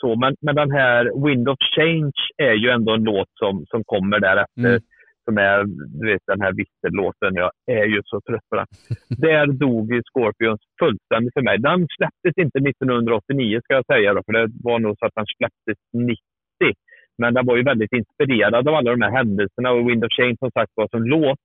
så, 0.00 0.16
men, 0.16 0.34
men 0.40 0.54
den 0.54 0.70
här 0.70 1.26
Wind 1.26 1.48
of 1.48 1.58
Change 1.76 2.20
är 2.36 2.52
ju 2.52 2.68
ändå 2.70 2.94
en 2.94 3.04
låt 3.04 3.28
som, 3.32 3.64
som 3.66 3.84
kommer 3.84 4.20
där 4.20 4.36
efter, 4.36 4.70
mm. 4.70 4.80
som 5.24 5.38
är 5.38 5.64
du 6.00 6.12
vet, 6.12 6.22
den 6.26 6.40
här 6.40 6.52
vissellåten. 6.52 7.34
Jag 7.34 7.50
är 7.66 7.86
ju 7.94 8.00
så 8.04 8.20
trött 8.20 8.48
på 8.50 8.56
den. 8.56 8.66
Där 9.26 9.46
dog 9.46 9.92
ju 9.92 10.02
Scorpions 10.02 10.60
fullständigt 10.80 11.34
för 11.34 11.42
mig. 11.42 11.58
Den 11.58 11.86
släpptes 11.96 12.34
inte 12.44 12.58
1989 12.58 13.60
ska 13.64 13.74
jag 13.74 13.86
säga, 13.86 14.14
då, 14.14 14.22
för 14.26 14.32
det 14.32 14.48
var 14.64 14.78
nog 14.78 14.98
så 14.98 15.06
att 15.06 15.18
den 15.20 15.26
släpptes 15.36 15.78
90. 15.92 16.16
Men 17.18 17.34
den 17.34 17.46
var 17.46 17.56
ju 17.56 17.62
väldigt 17.62 17.92
inspirerad 17.92 18.68
av 18.68 18.74
alla 18.74 18.90
de 18.90 19.02
här 19.02 19.10
händelserna 19.10 19.70
och 19.70 19.88
Wind 19.88 20.04
of 20.04 20.12
Change 20.16 20.36
som 20.38 20.50
sagt 20.50 20.72
var 20.74 20.88
som 20.88 21.02
låt 21.04 21.38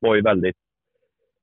var 0.00 0.14
ju 0.14 0.22
väldigt... 0.22 0.56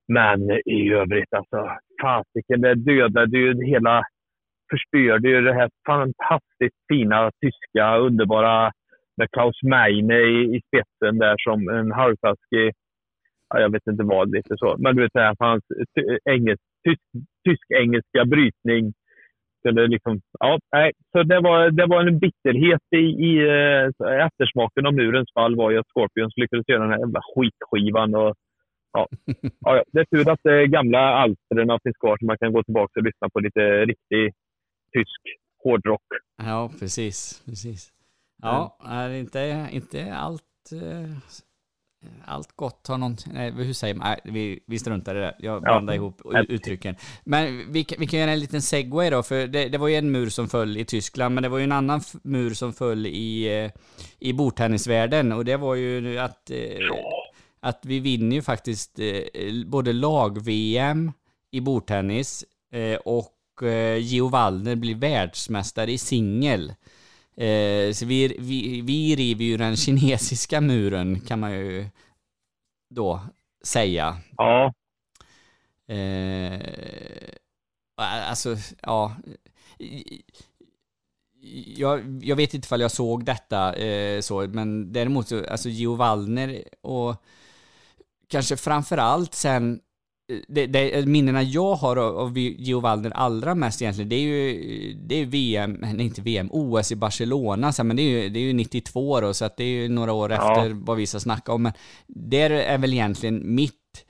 Men 0.08 0.52
i 0.52 0.94
övrigt 0.94 1.34
alltså, 1.34 1.70
fasiken, 2.02 2.62
det 2.62 2.76
dödade 2.76 3.38
ju 3.38 3.66
hela... 3.66 4.04
Förstörde 4.72 5.30
ju 5.30 5.42
det 5.42 5.54
här 5.54 5.70
fantastiskt 5.88 6.78
fina 6.92 7.32
tyska, 7.42 7.98
underbara 7.98 8.72
med 9.18 9.32
Klaus 9.32 9.64
Meine 9.64 10.20
i, 10.20 10.56
i 10.56 10.62
spetsen 10.68 11.20
där 11.20 11.36
som 11.38 11.70
en 11.70 11.92
halvtaskig, 11.92 12.72
ja, 13.50 13.60
jag 13.60 13.72
vet 13.72 13.88
inte 13.88 14.04
vad, 14.04 14.32
lite 14.32 14.56
så. 14.58 14.76
Men 14.80 14.96
du 14.96 15.02
vet, 15.02 15.12
här, 15.14 15.36
hans 15.40 15.64
engelsk, 16.30 16.64
tysk, 16.88 17.02
tysk-engelska 17.48 18.26
brytning 18.26 18.94
kunde 19.64 19.88
liksom, 19.88 20.22
ja, 20.40 20.60
nej. 20.72 20.92
Så 21.12 21.24
det 21.24 21.40
var, 21.40 21.70
det 21.70 21.86
var 21.86 22.08
en 22.08 22.20
bitterhet 22.20 22.86
i, 22.96 23.06
i 23.30 23.32
äh, 23.40 24.26
eftersmaken 24.26 24.86
av 24.86 24.94
murens 24.94 25.34
fall 25.34 25.56
var 25.56 25.72
ju 25.72 25.78
att 25.80 25.92
Scorpions 25.94 26.38
lyckades 26.38 26.70
göra 26.70 26.84
den 26.84 26.92
här 26.92 27.00
jävla 27.00 27.22
skitskivan. 27.30 28.16
Och, 28.16 28.34
ja. 28.94 29.08
ja, 29.66 29.84
det 29.92 30.00
är 30.00 30.06
tur 30.06 30.30
att 30.32 30.44
de 30.44 30.68
gamla 30.68 31.00
alstren 31.00 31.80
finns 31.84 31.98
kvar 32.04 32.18
så 32.18 32.26
man 32.26 32.38
kan 32.38 32.54
gå 32.54 32.64
tillbaka 32.64 33.00
och 33.00 33.04
lyssna 33.04 33.30
på 33.34 33.40
lite 33.40 33.86
riktig 33.86 34.24
tysk 34.94 35.22
hårdrock. 35.64 36.08
Ja, 36.38 36.70
precis. 36.80 37.44
precis. 37.46 37.94
Ja, 38.42 38.78
är 38.90 39.10
inte, 39.10 39.68
inte 39.72 40.14
allt, 40.14 40.72
eh, 40.72 41.12
allt 42.26 42.56
gott 42.56 42.88
har 42.88 42.98
någon, 42.98 43.18
nej, 43.34 43.52
hur 43.52 43.74
säger 43.74 43.96
man, 43.96 44.08
nej, 44.08 44.20
vi, 44.34 44.60
vi 44.68 44.80
struntar 44.80 45.16
i 45.16 45.20
det, 45.20 45.36
jag 45.40 45.62
blandar 45.62 45.94
ja. 45.94 45.96
ihop 45.96 46.22
uttrycken. 46.50 46.96
Men 47.24 47.72
vi, 47.72 47.86
vi 47.98 48.08
kan 48.08 48.20
göra 48.20 48.32
en 48.32 48.40
liten 48.40 48.62
segway 48.62 49.10
då, 49.10 49.24
för 49.24 49.48
det, 49.48 49.70
det, 49.70 49.78
var 49.78 49.88
ju 49.88 49.96
en 49.96 50.12
mur 50.12 50.30
som 50.30 50.50
föll 50.50 50.78
i 50.78 50.86
Tyskland, 50.86 51.36
men 51.36 51.44
det 51.44 51.50
var 51.50 51.58
ju 51.58 51.64
en 51.64 51.72
annan 51.72 52.02
mur 52.24 52.54
som 52.54 52.74
föll 52.74 53.06
i, 53.06 53.64
eh, 53.64 53.72
i 54.20 54.34
bordtennisvärlden 54.34 55.32
och 55.32 55.46
det 55.46 55.58
var 55.58 55.76
ju 55.76 56.18
att, 56.18 56.50
eh, 56.50 56.58
att 57.60 57.80
vi 57.86 58.00
vinner 58.00 58.36
ju 58.36 58.42
faktiskt 58.42 59.00
både 59.66 59.94
lag-VM 59.94 61.12
i 61.52 61.62
bordtennis 61.62 62.46
och 63.06 63.30
Gio 64.00 64.30
Wallner 64.30 64.76
blir 64.76 64.96
världsmästare 64.96 65.92
i 65.92 65.98
singel. 65.98 66.74
Eh, 67.36 67.94
så 67.94 68.06
vi, 68.06 68.36
vi, 68.40 68.82
vi 68.82 69.16
river 69.16 69.44
ju 69.44 69.58
den 69.58 69.76
kinesiska 69.86 70.62
muren 70.62 71.20
kan 71.20 71.40
man 71.40 71.52
ju 71.52 71.90
då 72.90 73.22
säga. 73.64 74.18
Ja. 74.38 74.74
Eh, 75.88 76.62
alltså, 77.96 78.56
ja. 78.82 79.16
Jag, 81.66 82.24
jag 82.24 82.36
vet 82.36 82.54
inte 82.54 82.66
ifall 82.66 82.82
jag 82.82 82.92
såg 82.92 83.26
detta 83.26 83.76
eh, 83.76 84.22
så, 84.22 84.48
men 84.48 84.94
däremot 84.94 85.28
så, 85.28 85.46
alltså 85.46 85.70
Gio 85.70 85.96
Wallner 85.96 86.64
och 86.82 87.24
kanske 88.28 88.58
framför 88.58 88.98
allt 88.98 89.34
sen 89.34 89.82
det, 90.48 90.68
det, 90.68 91.06
minnena 91.06 91.44
jag 91.44 91.76
har 91.76 91.96
av, 91.96 92.18
av 92.18 92.38
Gio 92.38 92.80
Waldner 92.80 93.12
allra 93.12 93.56
mest 93.56 93.82
egentligen, 93.82 94.10
det 94.10 94.16
är 94.16 94.20
ju 94.20 94.94
det 94.94 95.16
är 95.16 95.26
VM, 95.26 95.74
nej 95.82 96.02
inte 96.02 96.22
VM, 96.22 96.50
OS 96.52 96.92
i 96.92 96.96
Barcelona, 96.96 97.74
så, 97.74 97.84
men 97.84 97.96
det 97.96 98.04
är 98.04 98.24
ju, 98.24 98.30
det 98.30 98.40
är 98.40 98.44
ju 98.44 98.54
92 98.54 99.22
då, 99.22 99.34
så 99.34 99.46
att 99.46 99.58
det 99.58 99.64
är 99.64 99.68
ju 99.68 99.90
några 99.90 100.14
år 100.14 100.32
ja. 100.32 100.36
efter 100.36 100.74
vad 100.74 100.98
vi 100.98 101.08
ska 101.08 101.20
snacka 101.20 101.54
om. 101.54 101.64
Men 101.64 101.74
det 102.08 102.42
är 102.42 102.78
väl 102.78 102.94
egentligen 102.94 103.56
mitt 103.56 104.06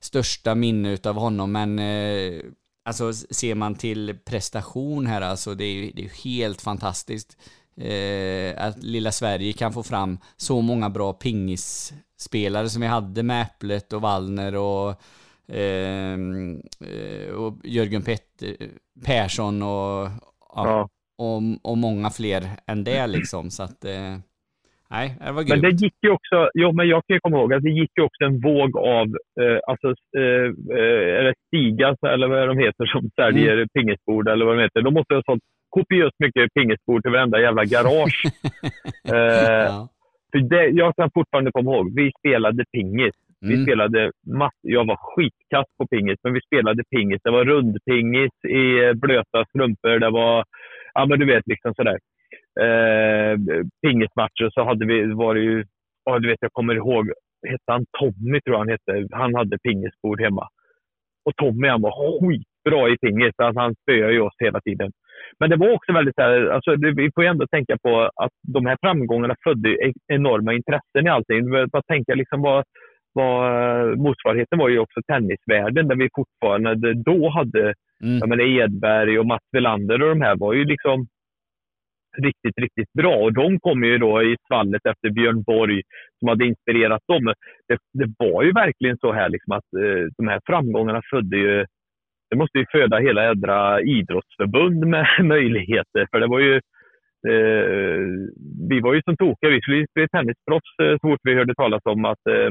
största 0.00 0.54
minne 0.54 0.90
utav 0.90 1.16
honom, 1.16 1.52
men 1.52 1.78
eh, 1.78 2.40
alltså 2.84 3.12
ser 3.12 3.54
man 3.54 3.74
till 3.74 4.18
prestation 4.24 5.06
här 5.06 5.20
alltså, 5.20 5.54
det 5.54 5.64
är 5.64 5.72
ju 5.72 5.90
det 5.90 6.04
är 6.04 6.24
helt 6.24 6.62
fantastiskt. 6.62 7.36
Eh, 7.80 8.64
att 8.64 8.82
lilla 8.82 9.12
Sverige 9.12 9.52
kan 9.52 9.72
få 9.72 9.82
fram 9.82 10.18
så 10.36 10.60
många 10.60 10.90
bra 10.90 11.12
pingisspelare 11.12 12.68
som 12.68 12.80
vi 12.80 12.86
hade 12.86 13.22
med 13.22 13.42
Äpplet 13.42 13.92
och 13.92 14.00
Wallner 14.00 14.54
och 14.54 15.00
och 17.36 17.54
Jörgen 17.64 18.02
Petter, 18.02 18.56
Persson 19.06 19.62
och, 19.62 20.08
ja. 20.54 20.88
och, 21.18 21.70
och 21.70 21.78
många 21.78 22.10
fler 22.10 22.42
än 22.66 22.84
det 22.84 23.06
liksom. 23.06 23.50
Så 23.50 23.62
att, 23.62 23.84
eh, 23.84 24.14
nej, 24.90 25.16
det 25.20 25.32
var 25.32 25.42
grymt. 25.42 25.62
Men 25.62 25.70
det 25.70 25.82
gick 25.84 25.96
ju 26.02 26.10
också, 26.10 26.50
jo, 26.54 26.72
men 26.72 26.88
jag 26.88 27.02
kan 27.06 27.14
ju 27.14 27.20
komma 27.20 27.36
ihåg 27.38 27.52
att 27.54 27.62
det 27.62 27.70
gick 27.70 27.90
ju 27.96 28.02
också 28.02 28.24
en 28.24 28.40
våg 28.40 28.76
av, 28.76 29.06
eh, 29.40 29.58
alltså, 29.70 29.88
eh, 30.18 30.48
eh 30.78 31.32
Stiga 31.46 31.96
eller 32.14 32.28
vad 32.28 32.48
de 32.48 32.58
heter 32.58 32.86
som 32.86 33.10
säljer 33.16 33.54
mm. 33.54 33.68
pingisbord 33.68 34.28
eller 34.28 34.44
vad 34.44 34.56
de 34.56 34.62
heter. 34.62 34.82
De 34.82 34.94
måste 34.94 35.14
ha 35.14 35.22
sålt 35.22 35.42
kopiöst 35.70 36.16
mycket 36.18 36.54
pingisbord 36.54 37.02
till 37.02 37.12
varenda 37.12 37.40
jävla 37.40 37.64
garage. 37.64 38.22
eh, 39.14 39.68
ja. 39.72 39.88
för 40.32 40.38
det, 40.38 40.66
jag 40.66 40.96
kan 40.96 41.10
fortfarande 41.14 41.52
komma 41.52 41.74
ihåg, 41.74 41.94
vi 41.96 42.12
spelade 42.18 42.64
pingis 42.72 43.14
vi 43.40 43.54
mm. 43.54 43.64
spelade 43.64 44.10
mass 44.26 44.54
Jag 44.62 44.86
var 44.86 44.96
skitkass 44.96 45.66
på 45.78 45.86
pingis, 45.86 46.18
men 46.22 46.32
vi 46.32 46.40
spelade 46.40 46.82
pingis. 46.90 47.20
Det 47.24 47.30
var 47.30 47.44
rundpingis 47.44 48.44
i 48.48 48.94
blöta 48.94 49.44
strumpor. 49.48 49.98
Det 49.98 50.10
var, 50.10 50.44
ja 50.94 51.06
men 51.06 51.18
du 51.18 51.26
vet, 51.26 51.46
liksom 51.46 51.74
sådär. 51.74 51.98
Eh, 52.60 53.38
pingismatcher 53.82 54.50
så 54.50 54.64
hade 54.64 54.86
vi, 54.86 55.14
var 55.14 55.34
det 55.34 55.40
ju, 55.40 55.64
ja 56.04 56.18
du 56.18 56.28
vet, 56.28 56.38
jag 56.40 56.52
kommer 56.52 56.74
ihåg, 56.74 57.12
hette 57.48 57.72
han 57.72 57.86
Tommy 57.98 58.40
tror 58.40 58.54
jag 58.54 58.58
han 58.58 58.68
hette. 58.68 59.08
Han 59.10 59.34
hade 59.34 59.58
pingisbord 59.58 60.20
hemma. 60.20 60.48
Och 61.24 61.36
Tommy 61.36 61.68
han 61.68 61.82
var 61.82 61.94
skitbra 62.20 62.88
i 62.88 62.96
pingis. 62.98 63.34
Alltså, 63.36 63.60
han 63.60 63.74
spöade 63.74 64.12
ju 64.12 64.20
oss 64.20 64.36
hela 64.38 64.60
tiden. 64.60 64.90
Men 65.40 65.50
det 65.50 65.56
var 65.56 65.70
också 65.72 65.92
väldigt 65.92 66.14
så 66.14 66.22
här, 66.22 66.46
alltså, 66.46 66.76
vi 66.96 67.10
får 67.14 67.24
ju 67.24 67.30
ändå 67.30 67.46
tänka 67.46 67.76
på 67.82 68.10
att 68.16 68.32
de 68.54 68.66
här 68.66 68.76
framgångarna 68.82 69.34
födde 69.44 69.92
enorma 70.08 70.52
intressen 70.52 71.06
i 71.06 71.08
allting. 71.08 71.50
Bara 71.50 71.82
tänka 71.82 72.14
liksom 72.14 72.42
vad, 72.42 72.64
var, 73.12 73.96
motsvarigheten 73.96 74.58
var 74.58 74.68
ju 74.68 74.78
också 74.78 75.00
tennisvärlden 75.06 75.88
där 75.88 75.96
vi 75.96 76.08
fortfarande 76.14 76.94
då 76.94 77.28
hade 77.28 77.62
mm. 78.04 78.18
jag 78.18 78.28
menar 78.28 78.44
Edberg 78.44 79.18
och 79.18 79.26
Mats 79.26 79.44
Welander 79.52 80.02
och 80.02 80.08
de 80.08 80.20
här 80.20 80.36
var 80.36 80.52
ju 80.52 80.64
liksom 80.64 81.06
riktigt, 82.22 82.58
riktigt 82.58 82.92
bra. 82.92 83.16
Och 83.16 83.32
de 83.32 83.60
kom 83.60 83.84
ju 83.84 83.98
då 83.98 84.22
i 84.22 84.36
svallet 84.46 84.86
efter 84.86 85.10
Björn 85.10 85.42
Borg 85.42 85.82
som 86.18 86.28
hade 86.28 86.46
inspirerat 86.46 87.02
dem. 87.08 87.24
Det, 87.68 87.78
det 87.92 88.12
var 88.18 88.42
ju 88.42 88.52
verkligen 88.52 88.98
så 88.98 89.12
här 89.12 89.28
liksom 89.28 89.52
att 89.52 89.72
eh, 89.82 90.06
de 90.16 90.28
här 90.28 90.40
framgångarna 90.46 91.02
födde 91.10 91.36
ju 91.36 91.66
det 92.30 92.36
måste 92.36 92.58
ju 92.58 92.66
föda 92.72 92.98
hela 92.98 93.30
ädra 93.30 93.80
idrottsförbund 93.80 94.86
med 94.86 95.06
möjligheter. 95.24 96.06
För 96.10 96.20
det 96.20 96.26
var 96.26 96.40
ju 96.40 96.60
Eh, 97.26 98.00
vi 98.68 98.80
var 98.80 98.94
ju 98.94 99.02
som 99.02 99.16
tokiga. 99.16 99.50
Vi 99.50 99.60
skulle 99.60 99.86
bli 99.94 100.08
tennisproffs 100.08 100.78
eh, 100.82 100.92
så 101.00 101.08
fort 101.08 101.20
vi 101.22 101.34
hörde 101.34 101.54
talas 101.54 101.82
om 101.84 102.04
att 102.04 102.26
eh, 102.26 102.50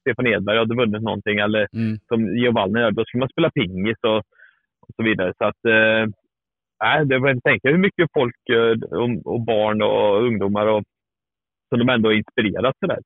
Stefan 0.00 0.26
Edberg 0.26 0.58
hade 0.58 0.74
vunnit 0.74 1.02
någonting. 1.02 1.38
Eller 1.38 1.68
mm. 1.72 1.98
som 2.08 2.36
Gio 2.36 2.52
Wallner, 2.52 2.90
då 2.90 3.04
skulle 3.04 3.20
man 3.20 3.28
spela 3.28 3.50
pingis 3.50 3.98
och, 4.02 4.18
och 4.84 4.92
så 4.96 5.02
vidare. 5.02 5.32
Så 5.38 5.44
att, 5.44 5.64
eh, 5.64 7.04
det 7.04 7.18
var 7.18 7.30
inte 7.30 7.48
tänka 7.50 7.68
hur 7.68 7.78
mycket 7.78 8.08
folk 8.14 8.48
eh, 8.48 8.98
och, 9.00 9.32
och, 9.32 9.40
barn 9.40 9.82
och 9.82 10.22
ungdomar 10.26 10.66
och, 10.66 10.82
som 11.68 11.78
de 11.78 11.88
ändå 11.88 12.12
inspirerat 12.12 12.76
sådär. 12.80 13.00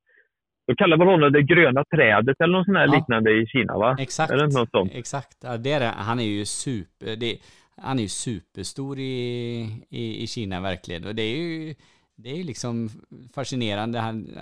Då 0.68 0.74
kallar 0.74 0.96
man 0.96 1.06
honom 1.06 1.32
det 1.32 1.42
gröna 1.42 1.84
trädet 1.94 2.40
eller 2.40 2.52
något 2.58 2.66
sånt 2.66 2.78
ja. 2.78 2.96
liknande 2.96 3.30
i 3.30 3.46
Kina 3.46 3.78
va? 3.78 3.96
Exakt. 3.98 4.32
Eller 4.32 4.44
något 4.44 4.70
sånt. 4.70 4.92
Exakt. 4.94 5.38
Ja, 5.44 5.56
det 5.56 5.72
är 5.72 5.80
det. 5.80 5.92
Han 5.96 6.20
är 6.20 6.24
ju 6.24 6.44
super. 6.44 7.16
Det, 7.16 7.38
han 7.76 7.98
är 7.98 8.02
ju 8.02 8.08
superstor 8.08 8.98
i, 8.98 9.60
i, 9.88 10.22
i 10.22 10.26
Kina 10.26 10.60
verkligen. 10.60 11.04
Och 11.04 11.14
det 11.14 11.22
är 11.22 11.36
ju, 11.36 11.74
det 12.14 12.40
är 12.40 12.44
liksom 12.44 12.90
fascinerande. 13.34 13.98
Han, 13.98 14.36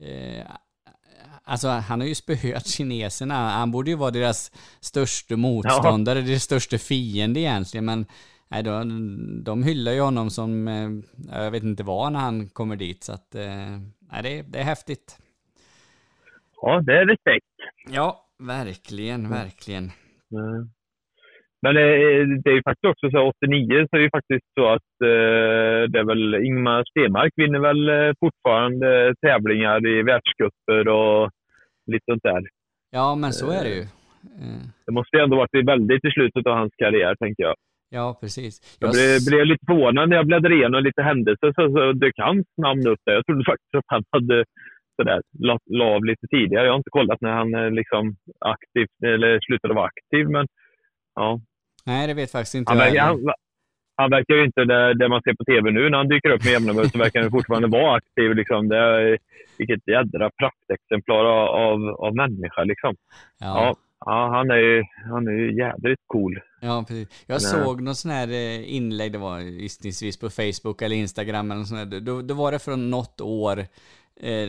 eh, 0.00 0.46
alltså 1.44 1.68
han 1.68 2.00
har 2.00 2.08
ju 2.08 2.14
spöat 2.14 2.66
kineserna. 2.66 3.34
Han 3.34 3.70
borde 3.70 3.90
ju 3.90 3.96
vara 3.96 4.10
deras 4.10 4.52
största 4.80 5.36
motståndare, 5.36 6.18
ja. 6.18 6.26
deras 6.26 6.42
största 6.42 6.78
fiende 6.78 7.40
egentligen. 7.40 7.84
Men 7.84 8.06
nej, 8.48 8.62
de, 8.62 9.44
de 9.44 9.62
hyllar 9.62 9.92
ju 9.92 10.00
honom 10.00 10.30
som, 10.30 10.68
eh, 10.68 10.90
jag 11.32 11.50
vet 11.50 11.62
inte 11.62 11.82
vad 11.82 12.12
när 12.12 12.20
han 12.20 12.48
kommer 12.48 12.76
dit. 12.76 13.04
Så 13.04 13.12
att, 13.12 13.34
eh, 13.34 13.78
nej, 13.98 14.22
det, 14.22 14.42
det 14.42 14.58
är 14.58 14.64
häftigt. 14.64 15.18
Ja, 16.62 16.80
det 16.80 16.92
är 16.92 17.06
respekt. 17.06 17.46
Ja, 17.90 18.26
verkligen, 18.38 19.30
verkligen. 19.30 19.92
Mm. 20.32 20.70
Men 21.62 21.74
det, 21.74 21.82
det 22.42 22.50
är 22.50 22.54
ju 22.54 22.62
faktiskt 22.62 22.90
också 22.92 23.10
så 23.10 23.28
89 23.28 23.86
så 23.90 23.96
är 23.96 24.00
det 24.00 24.10
faktiskt 24.10 24.46
så 24.58 24.66
att 24.68 24.92
eh, 25.04 25.82
det 25.90 25.98
är 25.98 26.04
väl 26.04 26.34
Ingmar 26.34 26.84
Stenmark 26.90 27.32
vinner 27.36 27.58
väl 27.58 27.88
eh, 27.88 28.12
fortfarande 28.20 29.14
tävlingar 29.26 29.86
i 29.86 30.02
världscuper 30.02 30.88
och 30.88 31.30
lite 31.86 32.04
sånt 32.10 32.22
där. 32.22 32.42
Ja, 32.90 33.14
men 33.14 33.32
så 33.32 33.50
är 33.50 33.62
det 33.64 33.74
ju. 33.74 33.82
Eh. 34.42 34.62
Det 34.86 34.92
måste 34.92 35.16
ju 35.16 35.22
ändå 35.22 35.36
varit 35.36 35.66
väldigt 35.66 36.04
i 36.04 36.10
slutet 36.10 36.46
av 36.46 36.56
hans 36.56 36.72
karriär, 36.78 37.14
tänker 37.14 37.42
jag. 37.42 37.54
Ja, 37.90 38.18
precis. 38.20 38.78
Jag, 38.80 38.88
jag 38.88 38.92
blev, 38.94 39.18
blev 39.28 39.46
lite 39.46 39.66
förvånad 39.66 40.08
när 40.08 40.16
jag 40.16 40.26
bläddrade 40.26 40.54
igenom 40.54 40.82
lite 40.82 41.02
händelser, 41.02 41.52
så, 41.56 41.62
så 41.74 41.92
det 41.92 42.12
kan 42.12 42.44
namn 42.56 42.86
upp 42.86 43.02
där. 43.04 43.12
Jag 43.12 43.26
trodde 43.26 43.44
faktiskt 43.44 43.74
att 43.74 43.84
han 43.94 44.04
hade 44.10 44.44
sådär. 44.96 45.20
La, 45.38 45.58
av 45.84 46.04
lite 46.04 46.26
tidigare. 46.26 46.64
Jag 46.66 46.72
har 46.72 46.82
inte 46.82 46.96
kollat 46.98 47.20
när 47.20 47.30
han 47.30 47.54
eh, 47.54 47.70
liksom 47.70 48.16
aktivt, 48.38 48.96
eller 49.04 49.40
slutade 49.40 49.74
vara 49.74 49.90
aktiv, 49.92 50.28
men 50.28 50.46
ja. 51.14 51.40
Nej, 51.86 52.06
det 52.06 52.14
vet 52.14 52.32
faktiskt 52.32 52.54
inte 52.54 52.72
Han, 52.72 52.78
jag 52.78 52.84
verkar, 52.84 53.06
heller. 53.06 53.24
han, 53.26 53.34
han 53.96 54.10
verkar 54.10 54.34
ju 54.34 54.44
inte, 54.44 54.64
det, 54.64 54.94
det 54.94 55.08
man 55.08 55.22
ser 55.22 55.34
på 55.34 55.44
tv 55.44 55.70
nu 55.70 55.90
när 55.90 55.98
han 55.98 56.08
dyker 56.08 56.30
upp 56.30 56.44
med 56.44 56.52
jämna 56.52 56.84
så 56.84 56.98
verkar 56.98 57.20
han 57.22 57.30
fortfarande 57.30 57.68
vara 57.68 57.96
aktiv. 57.96 58.34
Liksom. 58.34 58.68
Det 58.68 58.76
är, 58.76 59.18
vilket 59.58 59.88
jädra 59.88 60.30
praktexemplar 60.30 61.24
av, 61.24 61.48
av, 61.48 61.88
av 61.88 62.14
människa 62.16 62.64
liksom. 62.64 62.96
Ja. 63.40 63.76
Ja, 64.06 64.30
han 64.34 64.50
är 64.50 64.56
ju 64.56 64.82
han 65.10 65.28
är 65.28 65.32
ju 65.32 65.56
jädrigt 65.58 66.02
cool. 66.06 66.40
Ja, 66.60 66.84
precis. 66.88 67.24
Jag 67.26 67.34
Nej. 67.42 67.64
såg 67.64 67.80
någon 67.82 67.94
sån 67.94 68.10
här 68.10 68.28
eh, 68.28 68.74
inlägg, 68.74 69.12
det 69.12 69.18
var 69.18 69.40
gissningsvis 69.40 70.20
på 70.20 70.30
Facebook 70.30 70.82
eller 70.82 70.96
Instagram 70.96 71.50
eller 71.50 71.58
något 71.58 71.68
sånt 71.68 71.90
där. 71.90 72.00
Då, 72.00 72.22
då 72.22 72.34
var 72.34 72.52
det 72.52 72.58
från 72.58 72.90
något 72.90 73.20
år. 73.20 73.58
Eh, 74.20 74.48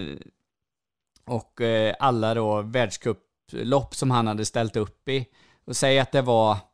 och 1.25 1.61
eh, 1.61 1.95
alla 1.99 2.33
då 2.33 2.61
världscuplopp 2.61 3.93
som 3.93 4.11
han 4.11 4.27
hade 4.27 4.45
ställt 4.45 4.75
upp 4.75 5.09
i. 5.09 5.25
Och 5.65 5.75
säg 5.75 5.99
att 5.99 6.11
det 6.11 6.21
var, 6.21 6.49
ja, 6.51 6.70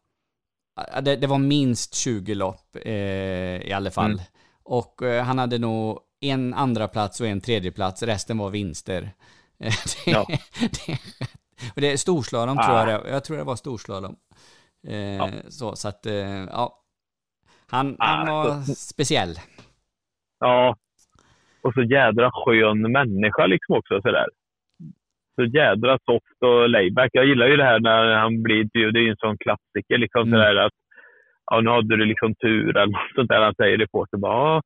det, 1.02 1.16
det 1.16 1.28
var 1.28 1.38
minst 1.38 1.96
20 1.96 2.34
lopp 2.36 2.76
eh, 2.86 2.92
i 3.68 3.74
alla 3.74 3.92
fall. 3.92 4.12
Mm. 4.12 4.24
Och 4.63 5.02
eh, 5.02 5.24
han 5.24 5.38
hade 5.40 5.58
nog 5.58 6.00
en 6.20 6.54
andra 6.54 6.88
plats 6.88 7.22
och 7.22 7.28
en 7.28 7.42
tredje 7.42 7.72
plats. 7.72 8.04
resten 8.04 8.38
var 8.38 8.50
vinster. 8.50 9.12
Det, 9.58 10.12
Ja. 10.12 10.26
det, 10.60 10.98
och 11.76 11.82
det 11.82 11.92
är 11.92 11.98
storslalom 11.98 12.58
Ah. 12.58 12.63
tror 12.66 12.78
jag 12.78 12.88
det 13.04 13.10
Jag 13.10 13.24
tror 13.24 13.38
det 13.38 13.44
var 13.44 13.56
storslalom. 13.56 14.16
Eh, 14.88 14.96
Ja. 15.16 15.30
Så, 15.50 15.76
så 15.76 15.88
att, 15.88 16.06
eh, 16.06 16.13
ja. 16.46 16.84
Han, 17.68 17.96
han 18.00 18.30
Ah, 18.30 18.44
var 18.44 18.62
så- 18.62 18.76
speciell. 18.76 19.40
Ja. 20.40 20.76
Och 21.62 21.74
så 21.74 21.82
jädra 21.84 22.32
skön 22.34 22.92
människa 22.92 23.46
liksom 23.46 23.76
också 23.76 24.02
sådär. 24.02 24.26
Så 25.38 25.43
jädra 25.43 25.97
soft 26.06 26.39
och 26.45 26.69
layback. 26.69 27.10
Jag 27.13 27.26
gillar 27.26 27.47
ju 27.47 27.56
det 27.58 27.63
här 27.63 27.80
när 27.80 28.15
han 28.15 28.43
blir 28.43 28.62
intervjuad. 28.62 28.93
Det 28.93 29.00
är 29.00 29.04
ju 29.04 29.10
en 29.10 29.26
sån 29.26 29.38
klassiker 29.38 29.97
liksom 29.97 30.21
Mm. 30.21 30.32
sådär 30.32 30.56
att 30.56 30.78
ja, 31.52 31.62
nu 31.62 31.69
hade 31.69 31.97
du 31.97 32.06
liksom 32.06 32.36
tur 32.36 32.78
eller 32.78 32.86
något 32.97 33.15
sånt 33.15 33.30
där. 33.30 33.41
Han 33.41 33.56
säger 33.56 33.78
reporter 33.78 34.17
bara 34.17 34.62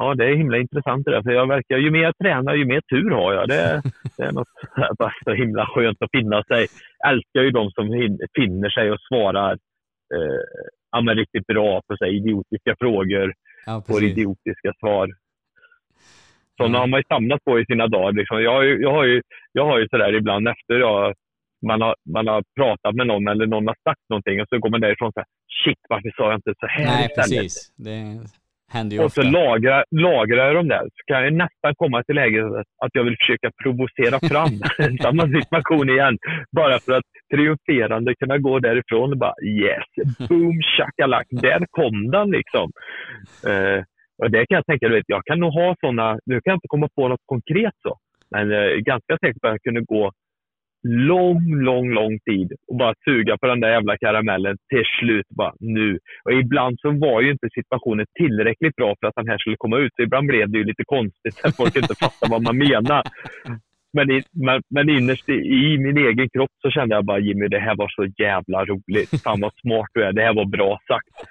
ja, 0.00 0.14
det 0.14 0.24
är 0.24 0.34
himla 0.36 0.58
intressant 0.58 1.04
det 1.04 1.10
där. 1.10 1.22
För 1.22 1.30
jag 1.30 1.48
verkar, 1.48 1.76
ju 1.76 1.90
mer 1.90 2.02
jag 2.02 2.18
tränar, 2.22 2.54
ju 2.54 2.64
mer 2.64 2.80
tur 2.80 3.10
har 3.10 3.32
jag. 3.34 3.48
Det, 3.48 3.82
det 4.16 4.22
är 4.22 4.32
något 4.32 4.48
bara 4.98 5.12
så 5.24 5.32
himla 5.32 5.66
skönt 5.66 6.02
att 6.02 6.10
finna 6.10 6.42
sig. 6.42 6.66
Jag 6.98 7.12
älskar 7.12 7.42
ju 7.42 7.50
de 7.50 7.70
som 7.70 7.84
finner 8.34 8.70
sig 8.70 8.90
och 8.92 9.00
svarar 9.08 9.52
eh, 10.14 10.42
ja, 10.92 11.14
riktigt 11.14 11.46
bra 11.46 11.80
på 11.88 11.96
så 11.96 12.06
idiotiska 12.06 12.74
frågor 12.78 13.32
Ja, 13.66 13.82
får 13.86 14.02
idiotiska 14.02 14.72
svar. 14.80 15.08
Sådana 16.56 16.78
Mm. 16.78 16.80
har 16.80 16.86
man 16.86 17.00
ju 17.00 17.04
samlat 17.08 17.44
på 17.44 17.60
i 17.60 17.64
sina 17.66 17.86
dagar. 17.86 18.12
Liksom. 18.12 18.42
Jag, 18.42 18.52
har 18.52 18.62
ju, 18.62 18.80
jag, 18.82 18.92
har 18.92 19.04
ju, 19.04 19.22
jag 19.52 19.64
har 19.66 19.78
ju 19.78 19.88
sådär 19.88 20.12
ibland 20.14 20.48
efter 20.48 20.74
jag, 20.74 21.14
man, 21.66 21.80
har, 21.82 21.94
man 22.14 22.26
har 22.26 22.42
pratat 22.60 22.94
med 22.94 23.06
någon 23.06 23.28
eller 23.28 23.46
någon 23.46 23.66
har 23.66 23.76
sagt 23.88 24.00
någonting 24.10 24.40
och 24.40 24.46
så 24.48 24.58
går 24.58 24.70
man 24.70 24.80
därifrån 24.80 25.12
så 25.12 25.20
här, 25.20 25.26
shit 25.64 25.78
varför 25.88 26.10
sa 26.16 26.24
jag 26.30 26.38
inte 26.38 26.54
så 26.60 26.66
här 26.66 26.84
Nej, 26.86 27.06
istället? 27.06 27.16
precis. 27.16 27.72
Det 27.76 27.98
händer 28.72 28.94
ju 28.96 29.00
Och 29.00 29.06
ofta. 29.06 29.22
så 29.22 29.28
lagrar, 29.30 29.84
lagrar 29.90 30.46
jag 30.46 30.54
dem 30.54 30.68
där. 30.68 30.82
Så 30.82 31.00
kan 31.06 31.24
jag 31.24 31.32
nästan 31.32 31.74
komma 31.76 32.02
till 32.02 32.14
läget 32.14 32.44
att 32.84 32.90
jag 32.92 33.04
vill 33.04 33.16
försöka 33.20 33.50
provocera 33.62 34.16
fram 34.32 34.52
samma 35.02 35.22
situation 35.38 35.90
igen. 35.90 36.18
Bara 36.56 36.78
för 36.78 36.92
att 36.92 37.04
triumferande 37.34 38.14
kunna 38.14 38.38
gå 38.38 38.58
därifrån 38.58 39.12
och 39.12 39.18
bara 39.18 39.34
yes, 39.44 39.88
boom, 40.28 40.60
shakalak, 40.76 41.26
där 41.30 41.66
kom 41.70 42.10
den 42.10 42.30
liksom. 42.30 42.70
Eh, 43.50 43.82
och 44.18 44.30
det 44.30 44.46
kan 44.46 44.56
jag 44.56 44.66
tänka, 44.66 44.88
du 44.88 44.94
vet, 44.94 45.14
jag 45.16 45.24
kan 45.24 45.40
nog 45.40 45.52
ha 45.52 45.76
sådana, 45.80 46.18
nu 46.26 46.34
kan 46.34 46.50
jag 46.50 46.56
inte 46.56 46.68
komma 46.68 46.88
på 46.94 47.08
något 47.08 47.26
konkret 47.26 47.74
så, 47.82 47.96
men 48.30 48.50
jag 48.50 48.72
är 48.72 48.76
ganska 48.76 49.18
säker 49.18 49.40
på 49.40 49.46
att 49.46 49.52
jag 49.52 49.62
kunde 49.62 49.80
gå 49.80 50.12
lång, 50.88 51.54
lång, 51.54 51.90
lång 51.90 52.18
tid 52.18 52.52
och 52.68 52.76
bara 52.76 52.94
suga 53.04 53.38
på 53.38 53.46
den 53.46 53.60
där 53.60 53.68
jävla 53.68 53.98
karamellen 53.98 54.56
till 54.68 54.84
slut 55.00 55.28
bara 55.28 55.54
nu. 55.60 55.98
Och 56.24 56.32
ibland 56.32 56.80
så 56.80 56.90
var 56.90 57.20
ju 57.20 57.30
inte 57.30 57.48
situationen 57.54 58.06
tillräckligt 58.14 58.76
bra 58.76 58.94
för 59.00 59.06
att 59.06 59.14
den 59.16 59.28
här 59.28 59.38
skulle 59.38 59.56
komma 59.56 59.78
ut. 59.78 59.92
Så 59.96 60.02
ibland 60.02 60.26
blev 60.26 60.50
det 60.50 60.58
ju 60.58 60.64
lite 60.64 60.84
konstigt 60.86 61.34
så 61.34 61.48
att 61.48 61.56
folk 61.56 61.76
inte 61.76 61.94
fattade 61.94 62.30
vad 62.30 62.42
man 62.42 62.58
menar. 62.58 63.02
Men, 63.92 64.10
i, 64.10 64.22
men, 64.32 64.62
men 64.70 64.88
innerst 64.88 65.28
i, 65.28 65.32
i 65.32 65.78
min 65.78 65.96
egen 65.96 66.28
kropp 66.28 66.50
så 66.62 66.70
kände 66.70 66.94
jag 66.94 67.04
bara 67.04 67.18
Jimmy, 67.18 67.48
det 67.48 67.58
här 67.58 67.76
var 67.76 67.88
så 67.88 68.04
jävla 68.22 68.64
roligt. 68.64 69.22
Fan 69.22 69.40
vad 69.40 69.52
smart 69.54 69.88
du 69.94 70.04
är. 70.04 70.12
Det 70.12 70.22
här 70.22 70.34
var 70.34 70.44
bra 70.44 70.80
sagt. 70.88 71.28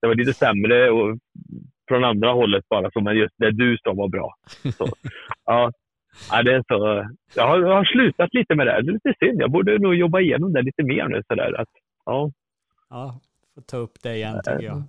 Det 0.00 0.06
var 0.06 0.14
lite 0.14 0.32
sämre 0.32 0.90
och, 0.90 1.18
från 1.88 2.04
andra 2.04 2.32
hållet 2.32 2.68
bara, 2.68 2.90
så, 2.90 3.00
men 3.00 3.16
just 3.16 3.34
det 3.36 3.50
du 3.50 3.76
sa 3.84 3.92
var 3.92 4.08
bra. 4.08 4.34
Så, 4.78 4.86
ja, 5.44 5.70
Ja, 6.30 6.42
det 6.42 6.54
är 6.54 6.62
så. 6.68 7.08
Jag, 7.34 7.46
har, 7.46 7.58
jag 7.60 7.74
har 7.74 7.84
slutat 7.84 8.34
lite 8.34 8.54
med 8.54 8.66
det. 8.66 8.72
här. 8.72 8.82
Det 8.82 8.90
är 8.90 8.92
lite 8.92 9.14
synd. 9.20 9.42
Jag 9.42 9.50
borde 9.50 9.78
nog 9.78 9.94
jobba 9.94 10.20
igenom 10.20 10.52
det 10.52 10.62
lite 10.62 10.82
mer 10.82 11.08
nu. 11.08 11.22
Sådär. 11.28 11.60
Att, 11.60 11.68
ja. 12.04 12.30
Ja, 12.90 13.20
får 13.54 13.62
ta 13.62 13.76
upp 13.76 14.02
det 14.02 14.14
igen 14.14 14.40
tycker 14.44 14.64
jag. 14.64 14.82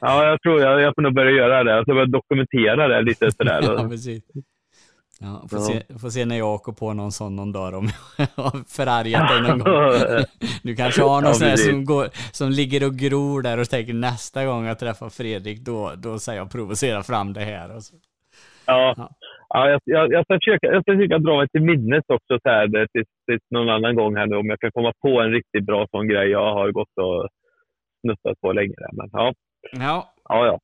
ja, 0.00 0.24
jag 0.26 0.42
tror 0.42 0.60
jag, 0.60 0.80
jag 0.80 0.94
får 0.94 1.02
nog 1.02 1.14
börja 1.14 1.30
göra 1.30 1.64
det. 1.64 1.70
Jag 1.70 1.84
ska 1.84 1.94
börja 1.94 2.06
dokumentera 2.06 2.88
det 2.88 3.02
lite 3.02 3.30
sådär. 3.30 3.60
ja, 3.66 3.88
precis. 3.88 4.24
Ja, 5.22 5.46
får, 5.50 5.58
Ja. 5.58 5.64
Se, 5.64 5.98
får 5.98 6.08
se 6.10 6.24
när 6.24 6.38
jag 6.38 6.54
åker 6.54 6.72
på 6.72 6.92
någon 6.92 7.12
sån 7.12 7.36
någon 7.36 7.52
dag 7.52 7.74
om 7.74 7.88
jag 8.18 8.26
har 8.44 8.64
förargat 8.68 9.28
dig 9.28 9.40
någon 9.42 9.58
gång. 9.58 10.24
Du 10.62 10.76
kanske 10.76 11.02
har 11.02 11.20
någon 11.20 11.24
Ja, 11.28 11.34
sån 11.34 11.48
här 11.48 11.56
som, 11.56 11.84
går, 11.84 12.08
som 12.32 12.50
ligger 12.50 12.86
och 12.86 12.94
gror 12.94 13.42
där 13.42 13.58
och 13.60 13.68
tänker 13.70 13.94
nästa 13.94 14.44
gång 14.44 14.64
jag 14.66 14.78
träffar 14.78 15.08
Fredrik 15.08 15.60
då, 15.60 15.92
då 15.96 16.18
säger 16.18 16.38
jag 16.40 16.50
provocera 16.52 17.02
fram 17.02 17.32
det 17.32 17.40
här. 17.40 17.68
Ja. 17.68 17.80
Ja. 18.66 19.10
Ja, 19.48 19.68
jag, 19.70 19.80
jag, 19.84 20.12
jag, 20.12 20.24
ska 20.24 20.34
försöka, 20.34 20.66
jag 20.66 20.82
ska 20.82 20.92
försöka 20.96 21.18
dra 21.18 21.36
mig 21.36 21.48
till 21.48 21.62
minnes 21.62 22.04
också 22.08 22.38
så 22.42 22.48
här, 22.48 22.66
det- 22.66 22.88
tills, 22.92 23.08
tills 23.26 23.42
någon 23.50 23.68
annan 23.68 23.94
gång 23.94 24.16
här 24.16 24.26
nu 24.26 24.36
om 24.36 24.46
jag 24.46 24.60
kan 24.60 24.72
komma 24.72 24.92
på 25.02 25.20
en 25.20 25.30
riktigt 25.32 25.64
bra 25.66 25.86
sån 25.90 26.08
grej 26.08 26.28
jag 26.30 26.54
har 26.54 26.70
gått 26.72 26.96
och 26.96 27.28
snuttat 28.00 28.40
på 28.40 28.52
länge. 28.52 28.74
där. 28.76 28.90
Men, 28.92 29.08
ja, 29.12 29.32
Ja, 29.72 30.12
ja, 30.28 30.46
ja. 30.46 30.58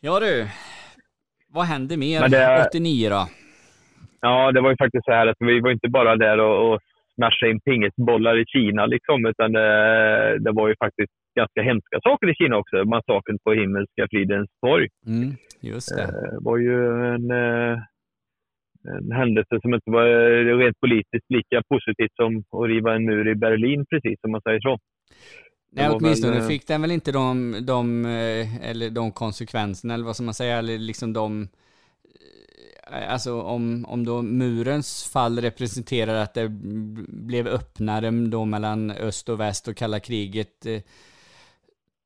ja 0.00 0.20
du. 0.20 0.46
Vad 1.54 1.64
händer 1.64 1.96
mer 1.96 2.28
det- 2.28 2.66
89 2.68 3.08
då? 3.10 3.22
Ja, 4.20 4.52
det 4.52 4.60
var 4.60 4.70
ju 4.70 4.76
faktiskt 4.76 5.04
så 5.04 5.12
här 5.12 5.26
att 5.26 5.36
vi 5.38 5.60
var 5.60 5.70
inte 5.70 5.88
bara 5.88 6.16
där 6.16 6.38
och, 6.40 6.56
och 6.72 6.80
smashade 7.14 7.50
in 7.52 7.60
pingisbollar 7.60 8.36
i 8.42 8.44
Kina 8.46 8.86
liksom, 8.86 9.26
utan 9.26 9.52
det, 9.52 9.68
det 10.44 10.52
var 10.52 10.68
ju 10.68 10.74
faktiskt 10.84 11.12
ganska 11.40 11.62
hemska 11.62 11.96
saker 12.02 12.30
i 12.30 12.34
Kina 12.34 12.56
också. 12.56 12.76
Massakern 12.84 13.38
på 13.44 13.52
Himmelska 13.52 14.06
fridens 14.10 14.50
torg. 14.66 14.88
Mm, 15.06 15.30
just 15.60 15.96
det. 15.96 16.06
Det 16.06 16.38
var 16.40 16.56
ju 16.58 16.76
en, 17.14 17.30
eh, 17.30 17.78
en 18.96 19.12
händelse 19.12 19.54
som 19.62 19.74
inte 19.74 19.90
var 19.90 20.06
eh, 20.06 20.56
rent 20.58 20.80
politiskt 20.80 21.28
lika 21.28 21.62
positivt 21.72 22.14
som 22.20 22.30
att 22.38 22.68
riva 22.68 22.94
en 22.94 23.04
mur 23.04 23.28
i 23.28 23.34
Berlin, 23.34 23.84
precis 23.90 24.20
som 24.20 24.30
man 24.30 24.40
säger 24.42 24.60
så. 24.60 24.78
Nej, 25.74 25.90
åtminstone 25.90 26.32
väl, 26.32 26.42
eh, 26.42 26.48
fick 26.48 26.66
den 26.66 26.82
väl 26.82 26.90
inte 26.90 27.12
de, 27.12 27.58
de, 27.62 28.04
eh, 28.06 28.70
eller 28.70 28.90
de 28.90 29.12
konsekvenserna, 29.12 29.94
eller 29.94 30.04
vad 30.04 30.16
ska 30.16 30.22
man 30.22 30.34
säga, 30.34 30.58
eller 30.58 30.78
liksom 30.78 31.12
de, 31.12 31.48
eh, 32.92 33.12
alltså 33.12 33.42
om, 33.42 33.84
om 33.88 34.04
då 34.04 34.22
murens 34.22 35.04
fall 35.04 35.40
representerar 35.40 36.14
att 36.14 36.34
det 36.34 36.48
blev 37.08 37.46
öppnare 37.46 38.10
då 38.10 38.44
mellan 38.44 38.90
öst 38.90 39.28
och 39.28 39.40
väst 39.40 39.68
och 39.68 39.76
kalla 39.76 40.00
kriget 40.00 40.66
eh, 40.66 40.80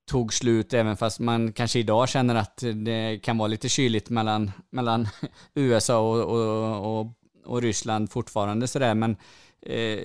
tog 0.06 0.34
slut, 0.34 0.74
även 0.74 0.96
fast 0.96 1.20
man 1.20 1.52
kanske 1.52 1.78
idag 1.78 2.08
känner 2.08 2.34
att 2.34 2.62
det 2.74 3.18
kan 3.22 3.38
vara 3.38 3.48
lite 3.48 3.68
kyligt 3.68 4.10
mellan, 4.10 4.50
mellan 4.70 5.08
USA 5.54 5.98
och, 5.98 6.20
och, 6.20 7.00
och, 7.00 7.12
och 7.44 7.62
Ryssland 7.62 8.10
fortfarande 8.10 8.66
sådär, 8.66 8.94
men 8.94 9.16
eh, 9.62 10.00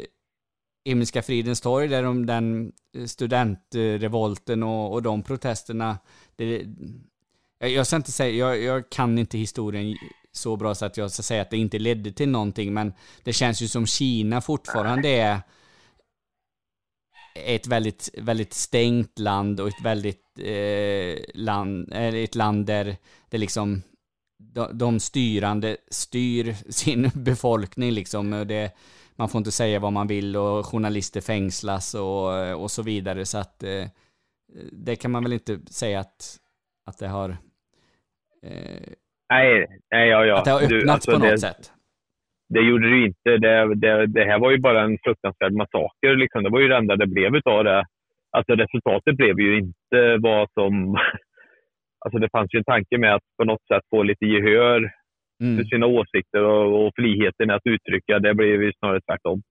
Himmelska 0.86 1.22
fridens 1.22 1.62
torg, 1.62 1.88
där 1.88 2.04
de, 2.04 2.26
den 2.26 2.72
eh, 2.98 3.06
studentrevolten 3.06 4.64
och, 4.64 4.94
och 4.94 5.04
de 5.04 5.24
protesterna. 5.24 5.98
Det, 6.36 6.66
jag, 7.60 7.70
jag 7.70 7.88
ska 7.88 7.96
inte 7.96 8.12
säga, 8.12 8.36
jag, 8.36 8.62
jag 8.62 8.90
kan 8.90 9.18
inte 9.18 9.38
historien 9.38 9.98
så 10.32 10.56
bra 10.56 10.76
så 10.76 10.86
att 10.86 10.98
jag 10.98 11.12
ska 11.12 11.24
säga 11.24 11.42
att 11.42 11.50
det 11.50 11.58
inte 11.58 11.80
ledde 11.80 12.12
till 12.12 12.30
någonting, 12.30 12.74
men 12.74 12.94
det 13.24 13.34
känns 13.34 13.62
ju 13.62 13.68
som 13.68 13.86
Kina 13.86 14.42
fortfarande 14.42 15.10
är 15.10 15.42
ett 17.36 17.68
väldigt, 17.68 18.10
väldigt 18.18 18.54
stängt 18.54 19.20
land 19.20 19.60
och 19.60 19.68
ett 19.68 19.82
väldigt 19.84 20.40
eh, 20.40 21.18
land, 21.34 21.94
eller 21.94 22.24
ett 22.24 22.36
land 22.36 22.66
där 22.66 22.98
det 23.30 23.38
liksom 23.38 23.82
de, 24.38 24.78
de 24.78 25.00
styrande 25.00 25.78
styr 25.92 26.56
sin 26.70 27.12
befolkning 27.16 27.92
liksom. 27.92 28.34
Och 28.34 28.48
Det, 28.48 28.72
man 29.18 29.30
får 29.30 29.40
inte 29.40 29.52
säga 29.52 29.80
vad 29.80 29.94
man 29.94 30.08
vill 30.08 30.36
och 30.38 30.66
journalister 30.66 31.22
fängslas 31.22 31.96
och, 31.96 32.62
och 32.64 32.72
så 32.72 32.84
vidare. 32.84 33.26
Så 33.26 33.38
att 33.38 33.64
eh, 33.64 33.86
det 34.72 34.96
kan 34.96 35.12
man 35.12 35.24
väl 35.24 35.34
inte 35.34 35.60
säga 35.60 36.00
att, 36.00 36.38
att 36.90 36.98
det 37.00 37.08
har 37.08 37.30
eh, 38.44 38.94
Nej, 39.30 39.68
nej 39.92 40.10
ja, 40.10 40.26
ja. 40.26 40.38
att 40.38 40.46
det 40.46 40.52
har 40.52 40.60
Du, 40.60 40.78
öppnats 40.80 41.08
alltså, 41.08 41.12
på 41.12 41.18
något 41.18 41.30
det, 41.30 41.38
sätt. 41.38 41.72
Det 42.50 42.62
gjorde 42.62 42.90
det 42.90 43.06
inte. 43.06 43.38
Det, 43.38 43.76
det, 43.76 44.08
det 44.08 44.26
här 44.26 44.40
var 44.40 44.52
ju 44.52 44.58
bara 44.58 44.82
en 44.82 44.98
fruktansvärd 45.04 45.54
massaker. 45.54 46.16
Liksom. 46.16 46.44
Det 46.44 46.50
var 46.50 46.60
ju 46.60 46.68
det 46.68 46.78
enda 46.78 46.96
det 46.96 47.08
blev 47.08 47.36
utav 47.36 47.64
det. 47.64 47.86
Alltså 48.32 48.54
resultatet 48.54 49.16
blev 49.16 49.40
ju 49.40 49.58
inte 49.58 50.18
vad 50.20 50.50
som... 50.54 50.98
Alltså 52.06 52.20
det 52.20 52.30
fanns 52.32 52.54
ju 52.54 52.58
en 52.58 52.64
tanke 52.64 52.98
med 52.98 53.16
att 53.16 53.24
på 53.38 53.44
något 53.44 53.68
sätt 53.68 53.84
få 53.90 54.04
lite 54.04 54.26
gehör 54.26 54.92
Mm. 55.42 55.58
för 55.58 55.64
sina 55.64 55.86
åsikter 55.86 56.44
och, 56.44 56.86
och 56.88 56.92
friheten 56.96 57.52
att 57.52 57.62
uttrycka, 57.66 58.20
det 58.20 58.34
blir 58.34 58.48
ju 58.64 58.72
snarare 58.80 59.02
tvärtom. 59.02 59.42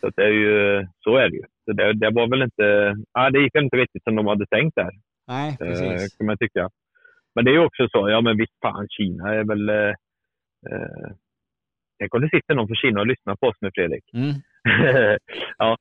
Så 0.00 0.10
det 0.16 0.22
är 0.22 0.30
ju, 0.30 0.86
så 1.04 1.16
är 1.16 1.28
det 1.28 1.36
ju. 1.36 1.42
Så 1.64 1.72
det, 1.72 1.92
det 1.92 2.10
var 2.10 2.26
väl 2.30 2.42
inte, 2.42 2.94
ja, 3.12 3.30
det 3.30 3.40
gick 3.40 3.54
inte 3.54 3.76
riktigt 3.76 4.02
som 4.04 4.16
de 4.16 4.26
hade 4.26 4.46
tänkt 4.46 4.74
där, 4.76 4.90
Nej, 5.28 5.50
eh, 5.60 5.66
precis. 5.66 6.16
kan 6.16 6.26
man 6.26 6.38
tycka. 6.38 6.70
Men 7.34 7.44
det 7.44 7.50
är 7.50 7.52
ju 7.52 7.64
också 7.64 7.88
så, 7.88 8.10
ja 8.10 8.20
men 8.20 8.36
visst 8.36 8.60
fan, 8.62 8.86
Kina 8.88 9.34
är 9.34 9.44
väl... 9.44 9.68
Eh, 9.68 9.94
eh, 10.70 11.08
tänk 11.98 12.14
om 12.14 12.20
det 12.20 12.28
sitter 12.30 12.54
någon 12.54 12.66
från 12.68 12.76
Kina 12.76 13.00
och 13.00 13.06
lyssnar 13.06 13.36
på 13.36 13.46
oss 13.46 13.56
nu, 13.60 13.70
Fredrik. 13.74 14.04
Mm. 14.14 14.32
ja. 15.58 15.76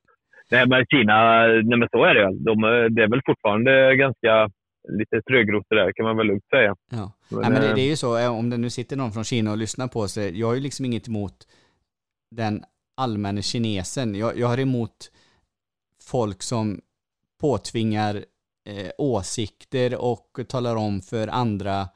Nej, 0.52 0.68
men 0.68 0.86
Kina, 0.86 1.48
nej 1.48 1.78
men 1.80 1.90
så 1.92 2.04
är 2.06 2.14
det 2.14 2.22
ju. 2.22 2.30
De, 2.40 2.64
är- 2.64 2.90
det 2.90 3.04
är 3.04 3.08
väl 3.10 3.22
fortfarande 3.26 3.96
ganska 3.96 4.50
lite 4.88 5.22
trögrott 5.22 5.66
där, 5.70 5.92
kan 5.92 6.06
man 6.06 6.18
väl 6.18 6.28
lugnt 6.28 6.50
säga. 6.50 6.76
Ja. 6.92 7.12
Men, 7.30 7.40
Nej, 7.42 7.50
men 7.50 7.62
det, 7.62 7.70
eh, 7.70 7.76
det 7.76 7.82
är 7.82 7.88
ju 7.88 7.96
så, 7.96 8.18
eh, 8.18 8.38
om 8.38 8.50
det 8.50 8.58
nu 8.58 8.70
sitter 8.70 8.96
någon 8.96 9.12
från 9.12 9.24
Kina 9.24 9.52
och 9.52 9.58
lyssnar 9.58 9.88
på 9.88 10.00
oss, 10.00 10.18
jag 10.18 10.48
har 10.48 10.54
ju 10.54 10.60
liksom 10.60 10.86
inget 10.86 11.08
emot 11.08 11.48
den 12.32 12.64
allmänna 12.98 13.42
kinesen. 13.42 14.16
Jag, 14.16 14.38
jag 14.38 14.48
har 14.48 14.60
emot 14.60 15.12
folk 16.04 16.42
som 16.42 16.82
påtvingar 17.42 18.16
eh, 18.66 18.92
åsikter 18.98 20.02
och 20.02 20.40
talar 20.48 20.76
om 20.76 21.02
för 21.02 21.28
andra 21.28 21.88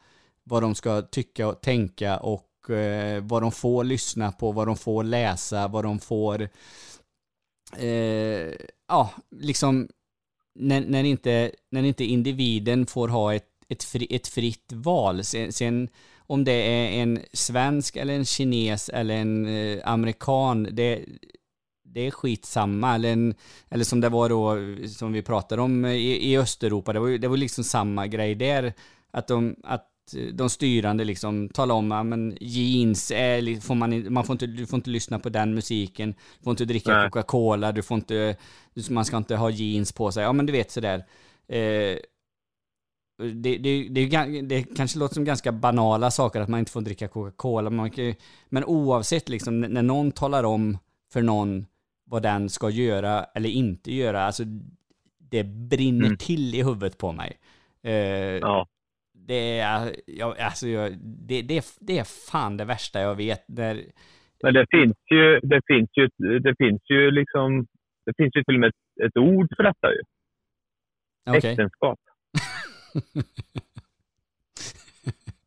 vad 0.44 0.64
de 0.64 0.76
ska 0.76 1.02
tycka 1.02 1.48
och 1.48 1.62
tänka 1.62 2.18
och 2.18 2.70
eh, 2.70 3.24
vad 3.24 3.42
de 3.42 3.52
får 3.52 3.84
lyssna 3.84 4.32
på, 4.32 4.52
vad 4.52 4.68
de 4.68 4.78
får 4.78 5.04
läsa, 5.04 5.68
vad 5.68 5.84
de 5.84 6.00
får 6.00 6.50
eh, 7.78 8.54
ja, 8.88 9.10
liksom 9.32 9.88
när, 10.60 10.82
när, 10.82 11.04
inte, 11.04 11.52
när 11.72 11.84
inte 11.84 12.04
individen 12.04 12.86
får 12.86 13.08
ha 13.08 13.34
ett, 13.34 13.48
ett, 13.70 13.84
fri, 13.84 14.08
ett 14.10 14.28
fritt 14.28 14.72
val. 14.74 15.24
Sen, 15.24 15.52
sen 15.52 15.90
om 16.18 16.44
det 16.44 16.52
är 16.52 17.02
en 17.02 17.20
svensk 17.34 17.96
eller 17.96 18.14
en 18.14 18.26
kines 18.26 18.90
eller 18.90 19.16
en 19.16 19.46
eh, 19.46 19.80
amerikan, 19.84 20.68
det, 20.72 21.06
det 21.84 22.08
är 22.08 22.12
skitsamma. 22.12 22.96
Eller, 22.96 23.14
en, 23.14 23.36
eller 23.70 23.84
som 23.84 24.02
det 24.02 24.10
var 24.10 24.30
då, 24.30 24.58
som 24.88 25.14
vi 25.14 25.22
pratade 25.22 25.62
om 25.62 25.86
i, 25.86 26.32
i 26.32 26.38
Östeuropa, 26.38 26.94
det 26.94 27.00
var, 27.00 27.10
det 27.10 27.28
var 27.28 27.38
liksom 27.38 27.64
samma 27.64 28.08
grej 28.08 28.36
där. 28.36 28.74
Att 29.12 29.28
de, 29.28 29.56
att 29.64 29.89
de 30.34 30.50
styrande 30.50 31.04
liksom 31.04 31.50
talar 31.50 31.76
om 31.76 31.92
att 31.92 32.06
men 32.06 32.38
jeans 32.42 33.12
är, 33.12 33.62
får 33.62 33.76
man, 33.76 34.14
man 34.14 34.24
får 34.26 34.34
inte, 34.34 34.48
du 34.48 34.66
får 34.66 34.78
inte 34.78 34.90
lyssna 34.90 35.20
på 35.20 35.30
den 35.30 35.54
musiken, 35.56 36.12
du 36.38 36.44
får 36.44 36.52
inte 36.52 36.66
dricka. 36.66 37.10
Coca-Cola, 37.10 37.72
du 37.72 37.82
får 37.84 37.96
inte, 37.96 38.36
man 38.90 39.06
ska 39.06 39.18
inte 39.18 39.36
ha 39.36 39.50
jeans 39.50 39.92
på 39.92 40.12
sig. 40.12 40.24
Ja 40.24 40.34
men 40.34 40.46
du 40.46 40.52
vet 40.54 40.72
sådär. 40.72 41.06
Eh, 41.48 41.98
det, 43.34 43.58
det, 43.58 43.88
det, 43.90 44.42
det 44.42 44.64
kanske 44.64 45.00
låter 45.00 45.14
som 45.14 45.26
ganska 45.26 45.52
banala 45.52 46.12
saker 46.12 46.42
att 46.42 46.50
man 46.50 46.60
inte 46.60 46.72
får 46.72 46.82
dricka 46.82 47.08
Coca-Cola, 47.08 47.70
men, 48.50 48.64
oavsett 48.64 49.30
liksom 49.30 49.62
när 49.62 49.82
någon 49.82 50.12
talar 50.12 50.44
om 50.44 50.78
för 51.14 51.22
någon 51.22 51.66
vad 52.06 52.24
den 52.24 52.50
ska 52.50 52.70
göra 52.70 53.24
eller 53.24 53.50
inte 53.50 53.94
göra, 53.94 54.24
alltså 54.24 54.44
det 55.18 55.44
brinner 55.44 56.06
Mm. 56.06 56.18
till 56.18 56.56
i 56.56 56.64
huvudet 56.64 56.98
på 56.98 57.12
mig. 57.12 57.38
Eh, 57.84 57.92
Ja. 57.94 58.68
Det 59.30 59.60
är, 59.60 59.96
jag, 60.06 60.40
alltså 60.40 60.68
jag, 60.68 60.98
det, 61.02 61.42
det, 61.42 61.66
det 61.80 62.00
är 62.00 62.32
fan 62.32 62.58
det 62.58 62.66
värsta 62.66 63.02
jag 63.02 63.16
vet. 63.16 63.44
Där, 63.48 63.84
Men 64.44 64.54
det 64.54 64.66
finns 64.72 64.98
ju, 65.12 65.40
det 65.40 65.62
finns 65.68 65.90
ju, 65.94 66.10
det 66.40 66.56
finns 66.58 66.82
ju 66.90 67.12
liksom, 67.12 67.68
det 68.06 68.14
finns 68.18 68.36
ju 68.36 68.44
till 68.44 68.56
och 68.56 68.60
med 68.60 68.70
ett, 68.70 69.06
ett 69.06 69.18
ord 69.18 69.50
för 69.56 69.64
detta 69.64 69.92
ju. 69.94 70.02
Okej. 71.38 71.52
Äktenskap. 71.52 72.00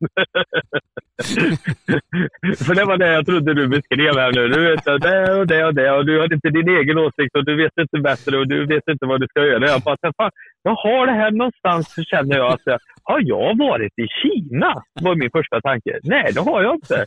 För 2.66 2.74
det 2.74 2.84
var 2.84 2.96
det 2.96 3.12
jag 3.12 3.26
trodde 3.26 3.54
du 3.54 3.68
beskrev 3.68 4.14
här 4.22 4.32
nu. 4.32 4.48
Du 4.48 4.60
vet 4.68 4.84
det 4.84 5.38
och 5.38 5.46
det 5.46 5.64
och 5.64 5.74
det 5.74 5.90
och 5.90 6.06
du 6.06 6.18
har 6.18 6.34
inte 6.34 6.50
din 6.50 6.68
egen 6.68 6.98
åsikt 6.98 7.36
och 7.36 7.44
du 7.44 7.56
vet 7.56 7.72
inte 7.80 7.98
bättre 7.98 8.38
och 8.38 8.48
du 8.48 8.66
vet 8.66 8.88
inte 8.88 9.06
vad 9.06 9.20
du 9.20 9.26
ska 9.26 9.46
göra. 9.46 9.66
Jag 9.66 9.80
bara, 9.80 10.12
fan, 10.16 10.30
jag 10.62 10.74
har 10.74 11.06
det 11.06 11.12
här 11.12 11.30
någonstans 11.30 11.94
så 11.94 12.02
känner 12.02 12.36
jag 12.36 12.52
att 12.52 12.80
har 13.04 13.20
jag 13.20 13.58
varit 13.58 13.98
i 13.98 14.06
Kina? 14.22 14.82
var 15.02 15.14
min 15.14 15.30
första 15.30 15.60
tanke. 15.60 15.98
Nej, 16.02 16.32
det 16.34 16.40
har 16.40 16.62
jag 16.62 16.74
inte. 16.74 17.06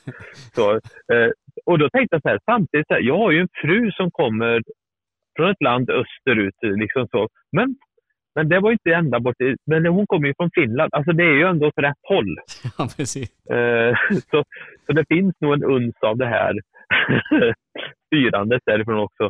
Så, 0.56 0.72
eh, 1.14 1.30
och 1.66 1.80
då 1.80 1.90
tänkte 1.90 2.16
jag 2.16 2.22
så 2.22 2.30
här, 2.30 2.40
samtidigt, 2.46 2.88
så 2.88 2.94
här, 2.94 3.02
jag 3.02 3.18
har 3.18 3.32
ju 3.32 3.40
en 3.40 3.48
fru 3.62 3.92
som 3.92 4.12
kommer 4.12 4.62
från 5.36 5.50
ett 5.50 5.62
land 5.62 5.90
österut. 5.90 6.56
Liksom 6.62 7.08
så. 7.08 7.28
Men, 7.52 7.76
men 8.36 8.50
det 8.50 8.60
var 8.60 8.72
inte 8.72 8.94
ända 8.94 9.20
bort. 9.20 9.36
Men 9.66 9.86
hon 9.86 10.08
kommer 10.08 10.28
ju 10.28 10.34
från 10.38 10.50
Finland. 10.56 10.90
Alltså 10.94 11.12
det 11.12 11.24
är 11.24 11.34
ju 11.34 11.44
ändå 11.44 11.68
åt 11.68 11.78
rätt 11.78 11.98
håll. 12.02 12.36
ja, 12.78 12.88
precis. 12.98 13.50
Eh, 13.50 13.96
så, 14.32 14.44
så 14.86 14.94
det 14.94 15.06
finns 15.08 15.36
nog 15.42 15.54
en 15.54 15.64
uns 15.64 15.96
av 16.02 16.18
det 16.18 16.26
här 16.26 16.54
styrandet 18.06 18.62
därifrån 18.66 19.00
också. 19.00 19.30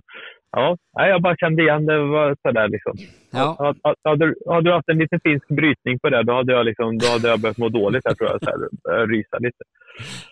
Ja, 0.51 0.77
jag 0.93 1.21
bara 1.21 1.35
kände 1.37 1.63
igen 1.63 1.85
det 1.85 1.97
var 1.99 2.35
sådär 2.41 2.67
liksom. 2.67 2.93
Ja. 3.31 3.75
Hade, 3.83 3.99
hade, 4.45 4.61
du- 4.61 4.71
haft 4.71 4.89
en 4.89 4.97
liten 4.97 5.19
finsk 5.23 5.47
brytning 5.47 5.99
på 5.99 6.09
det, 6.09 6.23
då 6.23 6.33
hade 6.33 6.53
jag, 6.53 6.65
liksom, 6.65 6.97
då 6.97 7.07
hade 7.07 7.27
jag 7.27 7.39
börjat 7.41 7.57
må 7.57 7.69
dåligt 7.69 8.05
här 8.05 8.13
tror 8.15 8.29
jag. 8.29 8.39
Så 8.43 8.49
här, 8.49 9.07
rysa 9.07 9.37
lite. 9.37 9.63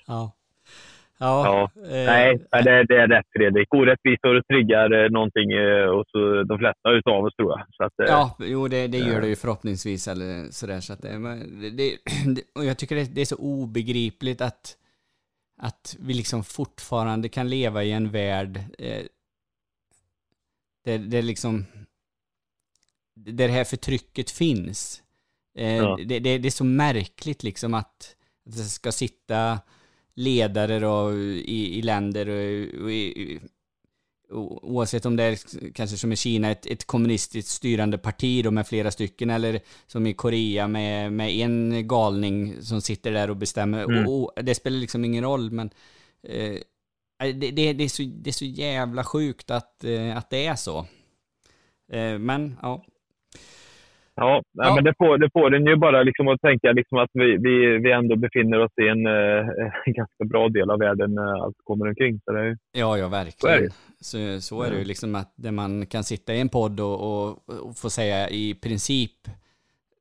Ja. 0.07 0.33
Ja. 1.23 1.69
Ja. 1.75 1.81
eh, 1.83 2.05
Nej, 2.05 2.38
det, 2.51 2.83
det 2.83 2.95
är 3.03 3.07
rätt 3.07 3.25
Fredrik. 3.38 3.73
Orättvisor 3.73 4.41
triggar 4.41 5.03
eh, 5.03 5.09
någonting 5.12 5.51
eh, 5.51 5.95
hos 5.95 6.07
eh, 6.15 6.45
de 6.47 6.57
flesta 6.59 6.89
utav 6.91 7.25
oss 7.25 7.36
tror 7.36 7.49
jag. 7.51 7.65
Så 7.77 7.83
att, 7.83 7.93
Ja, 7.97 8.38
jo 8.39 8.67
det, 8.67 8.88
det 8.88 8.97
gör 8.97 9.21
det 9.21 9.27
ju 9.27 9.36
förhoppningsvis 9.36 10.07
eller 10.07 10.51
sådär 10.51 10.79
så 10.79 10.93
att 10.93 11.01
det, 11.01 11.09
det, 11.77 11.97
det, 12.36 12.41
och 12.55 12.65
jag 12.65 12.77
tycker 12.77 12.95
det, 12.95 13.15
det 13.15 13.21
är 13.21 13.25
så 13.25 13.36
obegripligt 13.38 14.41
att 14.41 14.77
att 15.57 15.95
vi 15.99 16.13
liksom 16.13 16.43
fortfarande 16.43 17.29
kan 17.29 17.49
leva 17.49 17.83
i 17.83 17.91
en 17.91 18.09
värld 18.12 18.59
eh, 18.79 19.03
där, 20.86 20.97
där 20.97 21.21
liksom 21.21 21.65
där 23.15 23.47
det 23.47 23.53
här 23.53 23.63
förtrycket 23.63 24.31
finns. 24.31 25.03
Eh, 25.57 25.75
Ja. 25.75 25.97
det, 26.05 26.19
det, 26.19 26.38
det 26.38 26.47
är 26.47 26.51
så 26.51 26.63
märkligt 26.63 27.43
liksom 27.43 27.73
att 27.73 28.15
det 28.45 28.51
ska 28.63 28.91
sitta 28.91 29.59
ledare 30.15 30.80
då 30.80 31.13
i, 31.13 31.78
i 31.78 31.82
länder 31.82 32.30
och, 32.30 32.84
och 32.84 32.91
i, 32.91 33.39
o- 34.30 34.60
oavsett 34.62 35.06
om 35.06 35.15
det 35.15 35.23
är 35.23 35.39
kanske 35.71 35.97
som 35.97 36.12
i 36.12 36.15
Kina 36.15 36.52
ett, 36.52 36.65
ett 36.65 36.86
kommunistiskt 36.86 37.52
styrande 37.52 37.97
parti 37.97 38.43
då 38.43 38.52
med 38.52 38.67
flera 38.67 38.91
stycken 38.91 39.30
eller 39.30 39.60
som 39.88 40.08
i 40.08 40.13
Korea 40.13 40.67
med, 40.67 41.13
med 41.13 41.32
en 41.32 41.88
galning 41.88 42.62
som 42.62 42.82
sitter 42.82 43.12
där 43.12 43.30
och 43.30 43.38
bestämmer. 43.38 43.84
Mm. 43.84 44.08
Och, 44.08 44.23
och, 44.38 44.43
det 44.43 44.56
spelar 44.56 44.78
liksom 44.78 45.06
ingen 45.06 45.23
roll 45.23 45.52
men 45.52 45.69
eh, 46.28 46.58
det, 47.17 47.52
det, 47.52 47.73
det, 47.73 47.84
är 47.84 47.89
så, 47.89 48.04
det 48.04 48.30
är 48.30 48.32
så 48.32 48.45
jävla 48.45 49.04
sjukt 49.04 49.52
att, 49.52 49.84
eh, 49.84 50.17
att 50.17 50.30
det 50.30 50.45
är 50.45 50.56
så. 50.56 50.88
Eh, 51.91 52.19
men 52.19 52.60
ja, 52.62 52.86
Ja, 54.15 54.41
Ja. 54.54 54.76
men 54.76 54.84
det 54.84 54.93
får, 54.97 55.17
det 55.17 55.30
får 55.34 55.49
den 55.49 55.65
ju 55.65 55.76
bara 55.76 56.04
liksom 56.04 56.28
att 56.28 56.41
tänka 56.41 56.71
liksom 56.71 56.97
att 56.97 57.10
vi, 57.13 57.38
vi, 57.38 57.78
vi 57.78 57.91
ändå 57.91 58.15
befinner 58.15 58.60
oss 58.60 58.71
i 58.82 58.88
en, 58.88 59.06
eh, 59.08 59.45
ganska 59.86 60.23
bra 60.26 60.49
del 60.49 60.69
av 60.71 60.80
världen 60.80 61.13
när 61.15 61.43
allt 61.43 61.56
kommer 61.63 61.88
omkring. 61.88 62.19
Så 62.26 62.32
det 62.32 62.58
ja, 62.71 62.97
ja 62.97 62.97
Så 62.97 63.06
är 63.06 63.10
verkligen. 63.10 63.63
det. 63.63 63.73
Så, 63.99 64.41
så 64.41 64.63
är 64.63 64.71
det 64.71 64.78
ju 64.78 64.84
liksom 64.86 65.15
att 65.15 65.34
man 65.52 65.86
kan 65.86 66.04
sitta 66.04 66.34
i 66.34 66.41
en 66.41 66.49
podd 66.49 66.80
och, 66.80 66.93
och, 67.02 67.30
och 67.67 67.78
få 67.78 67.89
säga 67.89 68.30
i 68.30 68.54
princip 68.63 69.12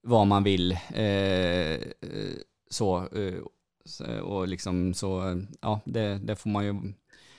vad 0.03 0.27
man 0.27 0.45
vill. 0.45 0.73
Eh, 0.95 1.73
eh, 1.73 1.79
så, 2.71 2.97
eh, 2.97 4.21
och 4.23 4.49
liksom 4.49 4.95
så, 4.95 5.23
ja, 5.63 5.81
det, 5.85 6.19
det 6.27 6.37
får 6.43 6.51
man 6.51 6.65
ju... 6.65 6.73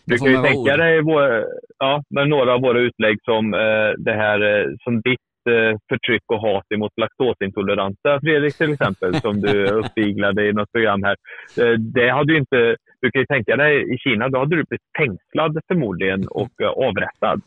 du 0.06 0.18
kan 0.18 0.28
ju 0.32 0.42
tänka 0.42 0.60
ord. 0.74 0.80
dig 0.80 1.02
vår, 1.02 1.46
ja, 1.80 2.04
med 2.10 2.30
några 2.30 2.54
av 2.54 2.62
våra 2.62 2.80
utlägg 2.80 3.18
som 3.24 3.54
eh, 3.54 3.92
det 3.98 4.14
här 4.14 4.40
eh, 4.42 4.66
som 4.84 5.02
ditt 5.02 5.20
eh, 5.48 5.78
förtryck 5.90 6.24
och 6.28 6.42
hat 6.42 6.72
emot 6.74 6.92
laktosintoleranta, 6.98 8.20
Fredrik 8.22 8.58
till 8.58 8.74
exempel, 8.74 9.16
som 9.22 9.42
du 9.42 9.66
uppviglade 9.66 10.48
i 10.48 10.54
något 10.54 10.72
program 10.72 11.04
här. 11.04 11.16
Eh, 11.60 11.80
det 11.80 12.10
hade 12.10 12.34
ju 12.34 12.40
inte, 12.40 12.76
du 13.02 13.12
kan 13.12 13.22
ju 13.22 13.26
tänka 13.26 13.56
dig 13.56 13.94
i 13.94 13.98
Kina, 13.98 14.30
då 14.30 14.40
hade 14.40 14.56
du 14.56 14.64
blivit 14.64 14.88
fängslad 14.98 15.60
förmodligen 15.68 16.28
och 16.28 16.62
eh, 16.62 16.70
avrättad. 16.70 17.42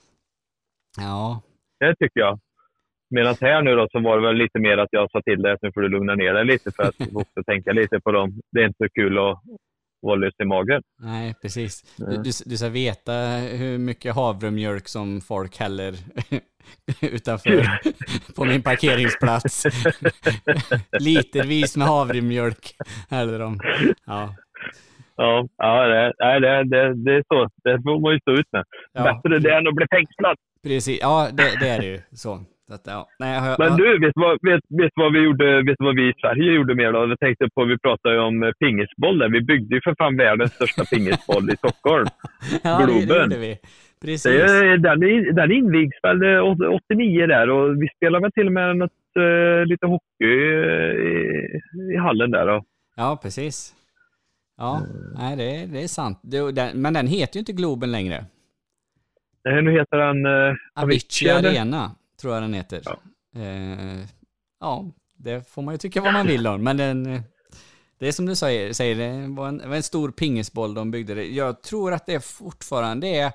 Ja, 0.98 1.42
Det 1.80 1.94
tycker 1.94 2.20
jag. 2.20 2.38
Medan 3.10 3.34
här 3.40 3.62
nu 3.62 3.74
då 3.76 3.88
så 3.92 4.00
var 4.00 4.16
det 4.16 4.26
väl 4.26 4.36
lite 4.36 4.58
mer 4.58 4.78
att 4.78 4.88
jag 4.90 5.10
sa 5.10 5.20
till 5.22 5.42
dig 5.42 5.52
att 5.52 5.62
nu 5.62 5.72
får 5.72 5.80
du 5.80 5.88
lugna 5.88 6.14
ner 6.14 6.34
dig 6.34 6.44
lite 6.44 6.70
för 6.72 6.82
att 6.82 7.00
också 7.14 7.42
tänka 7.46 7.72
lite 7.72 8.00
på 8.00 8.12
dem. 8.12 8.40
Det 8.52 8.60
är 8.60 8.66
inte 8.66 8.84
så 8.84 8.88
kul 8.88 9.18
att 9.18 9.42
vara 10.02 10.16
lös 10.16 10.34
i 10.42 10.44
magen. 10.44 10.82
nej 11.00 11.34
precis. 11.42 11.94
Du, 11.96 12.06
Nej. 12.06 12.16
du, 12.16 12.30
du 12.46 12.56
ska 12.56 12.68
veta 12.68 13.12
hur 13.52 13.78
mycket 13.78 14.14
havremjölk 14.14 14.88
som 14.88 15.20
folk 15.20 15.56
häller 15.56 15.94
utanför 17.02 17.80
på 18.36 18.44
min 18.44 18.62
parkeringsplats. 18.62 19.66
Litervis 21.00 21.76
med 21.76 21.86
havremjölk 21.88 22.76
häller 23.10 23.38
de. 23.38 23.58
Ja. 24.06 24.34
Ja, 25.16 25.48
ja 25.56 25.84
det, 25.88 26.40
det, 26.40 26.64
det, 26.64 26.94
det 27.04 27.14
är 27.14 27.24
så. 27.28 27.48
Det 27.64 27.82
får 27.82 28.00
man 28.00 28.12
ju 28.12 28.20
stå 28.20 28.32
ut 28.32 28.46
med. 28.52 28.64
Ja. 28.92 29.02
Bättre 29.02 29.38
det 29.38 29.54
än 29.56 29.68
att 29.68 29.74
bli 29.74 29.86
fängslad. 29.90 30.36
Precis, 30.62 30.98
ja 31.00 31.28
det, 31.32 31.60
det 31.60 31.68
är 31.68 31.80
det 31.80 31.86
ju 31.86 32.00
så. 32.12 32.40
Att, 32.74 32.80
ja. 32.86 33.08
Nej, 33.18 33.38
har- 33.40 33.56
Men 33.58 33.76
du, 33.76 33.98
vet 33.98 34.12
vad, 34.14 34.38
vet, 34.42 34.60
vet 34.68 34.92
vad 34.94 35.12
vi 35.12 35.18
gjorde, 35.24 35.62
vet 35.62 35.76
vad 35.78 35.96
vi 35.96 36.08
i 36.08 36.12
Sverige 36.20 36.52
gjorde 36.52 36.74
mer 36.74 36.92
då? 36.92 37.08
Jag 37.08 37.18
tänkte 37.20 37.48
på, 37.54 37.64
vi 37.64 37.78
pratade 37.78 38.14
ju 38.14 38.20
om 38.20 38.42
eh, 38.42 38.50
pingisboll 38.52 39.18
där. 39.18 39.28
Vi 39.28 39.40
byggde 39.40 39.74
ju 39.74 39.80
för 39.84 39.94
fan 39.98 40.16
världens 40.16 40.52
största 40.52 40.84
pingisboll 40.92 41.50
i 41.50 41.56
Stockholm. 41.56 42.06
ja, 42.62 42.78
det, 42.78 42.86
det 42.86 42.92
Globen. 42.92 43.22
gjorde 43.22 43.38
vi. 43.38 43.58
Precis. 44.00 44.32
Det 44.32 44.76
den, 44.78 45.00
den 45.34 45.52
invigs 45.52 45.96
väl 46.02 46.22
eh, 46.22 46.40
89 46.88 47.26
där 47.26 47.50
och 47.50 47.82
vi 47.82 47.88
spelar 47.96 48.20
väl 48.20 48.32
till 48.32 48.46
och 48.46 48.52
med 48.52 48.76
något, 48.76 48.90
eh, 49.18 49.66
lite 49.66 49.86
hockey 49.86 50.24
eh, 50.24 50.94
i, 51.10 51.94
i 51.94 51.96
hallen 51.96 52.30
där. 52.30 52.46
Då. 52.46 52.64
Ja, 52.96 53.18
precis. 53.22 53.72
Ja, 54.58 54.80
nej, 55.18 55.36
det, 55.36 55.72
det 55.72 55.82
är 55.82 55.88
sant. 55.88 56.20
Det, 56.22 56.52
den, 56.52 56.82
men 56.82 56.94
den 56.94 57.06
heter 57.06 57.34
ju 57.36 57.38
inte 57.40 57.52
Globen 57.52 57.92
längre. 57.92 58.14
Eh, 59.48 59.62
Nu 59.62 59.70
heter 59.72 59.96
den 59.96 60.26
eh, 60.26 60.54
Avicii? 60.74 61.30
Arena, 61.30 61.90
tror 62.20 62.34
jag 62.34 62.42
den 62.42 62.54
heter. 62.54 62.82
Ja. 62.84 62.96
Eh, 63.40 64.04
ja, 64.60 64.84
det 65.18 65.48
får 65.48 65.62
man 65.62 65.74
ju 65.74 65.78
tycka 65.78 66.00
vad 66.00 66.12
man 66.12 66.26
vill 66.26 66.46
om, 66.46 66.64
men 66.64 66.76
den... 66.76 67.06
eh, 67.06 67.20
Det 67.98 68.08
är 68.08 68.12
som 68.12 68.26
du 68.26 68.36
säger, 68.36 68.72
säger 68.72 68.96
det 68.96 69.28
var 69.34 69.48
en, 69.48 69.58
det 69.58 69.76
en 69.76 69.82
stor 69.82 70.10
pingisboll 70.10 70.74
de 70.74 70.90
byggde 70.90 71.14
det. 71.14 71.24
Jag 71.26 71.62
tror 71.62 71.92
att 71.92 72.06
det 72.06 72.24
fortfarande 72.24 73.06
är, 73.08 73.32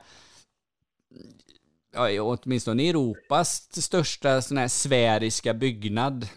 ja, 1.93 2.21
åtminstone 2.21 2.89
Europas 2.89 3.67
största 3.81 4.41
sån 4.41 4.57
här 4.57 4.67
sfäriska 4.67 5.53
byggnad. 5.53 6.27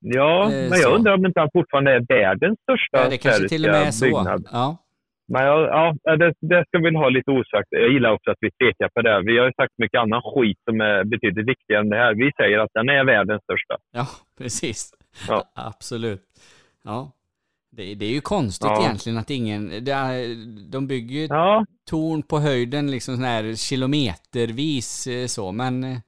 Ja, 0.00 0.42
Eh, 0.44 0.50
men 0.50 0.70
jag 0.70 0.82
så. 0.82 0.94
undrar 0.94 1.14
om 1.14 1.26
inte 1.26 1.40
den 1.40 1.48
fortfarande 1.52 1.90
är 1.94 2.00
världens 2.08 2.58
största 2.62 2.96
Ja, 3.04 3.08
det 3.08 3.18
kanske 3.18 3.48
till 3.48 3.64
och 3.64 3.70
med 3.72 3.86
är 3.86 3.90
så. 3.90 4.04
byggnad. 4.04 4.48
Ja, 4.52 4.76
Men 5.32 5.42
ja, 5.46 5.94
ja 6.04 6.16
det, 6.16 6.34
det 6.40 6.64
ska 6.66 6.78
vi 6.78 6.96
ha 6.96 7.08
lite 7.08 7.30
osagt. 7.30 7.68
Jag 7.70 7.92
gillar 7.92 8.12
också 8.12 8.30
att 8.30 8.36
vi 8.40 8.50
tvekar 8.50 8.88
på 8.94 9.02
det. 9.02 9.22
Vi 9.22 9.38
har 9.38 9.46
ju 9.46 9.52
sagt 9.52 9.72
mycket 9.78 10.00
annan 10.00 10.22
skit 10.22 10.58
som 10.64 10.80
är 10.80 11.04
betydligt 11.04 11.48
viktigare 11.48 11.80
än 11.80 11.88
det 11.88 11.96
här. 11.96 12.14
Vi 12.14 12.30
säger 12.36 12.58
att 12.58 12.70
den 12.74 12.88
är 12.88 13.04
världens 13.04 13.42
största. 13.42 13.74
ja 13.92 14.06
precis. 14.38 14.90
Ja. 15.28 15.44
Absolut. 15.54 16.22
Ja. 16.84 17.12
Det, 17.72 17.94
det 17.94 18.06
är 18.06 18.10
ju 18.10 18.20
konstigt 18.20 18.70
Ja. 18.70 18.82
egentligen 18.84 19.18
att 19.18 19.30
ingen... 19.30 19.68
Det 19.84 20.36
de 20.72 20.86
bygger 20.86 21.14
ju 21.20 21.26
Ja, 21.26 21.64
torn 21.90 22.22
på 22.22 22.38
höjden 22.38 22.90
liksom 22.90 23.14
sån 23.16 23.24
här 23.24 23.54
kilometervis 23.54 25.06
eh, 25.06 25.26
så, 25.26 25.52
men 25.52 25.84
eh, 25.84 25.98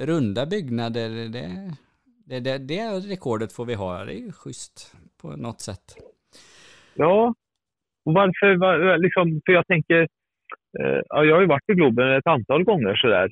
runda 0.00 0.46
byggnader, 0.46 1.08
det, 1.08 1.50
det, 2.26 2.40
det, 2.40 2.58
det 2.58 2.90
rekordet 2.90 3.52
får 3.52 3.64
vi 3.64 3.74
ha. 3.74 4.04
Det 4.04 4.12
är 4.14 4.18
ju 4.18 4.32
schysst 4.32 4.94
på 5.22 5.28
något 5.36 5.60
sätt. 5.60 5.94
ja. 6.94 7.34
Och 8.04 8.14
varför, 8.14 8.56
var, 8.56 8.98
liksom, 8.98 9.40
för 9.46 9.52
jag 9.52 9.66
tänker, 9.66 10.00
eh, 10.80 11.00
ja, 11.08 11.24
jag 11.24 11.34
har 11.34 11.40
ju 11.40 11.46
varit 11.46 11.70
i 11.72 11.74
Globen 11.74 12.12
ett 12.12 12.26
antal 12.26 12.64
gånger 12.64 12.94
sådär. 12.94 13.28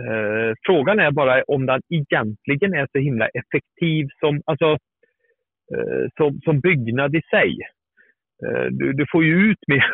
Eh, 0.00 0.54
frågan 0.66 0.98
är 0.98 1.10
bara 1.10 1.42
om 1.42 1.66
den 1.66 1.80
egentligen 1.90 2.74
är 2.74 2.86
så 2.92 2.98
himla 2.98 3.28
effektiv 3.28 4.08
som, 4.20 4.42
alltså, 4.46 4.70
eh, 5.74 6.04
som, 6.16 6.40
som 6.44 6.60
byggnad 6.60 7.16
i 7.16 7.22
sig. 7.30 7.56
Eh, 8.46 8.66
Du, 8.70 8.92
du 8.92 9.06
får 9.12 9.24
ju 9.24 9.50
ut 9.50 9.62
mer. 9.68 9.90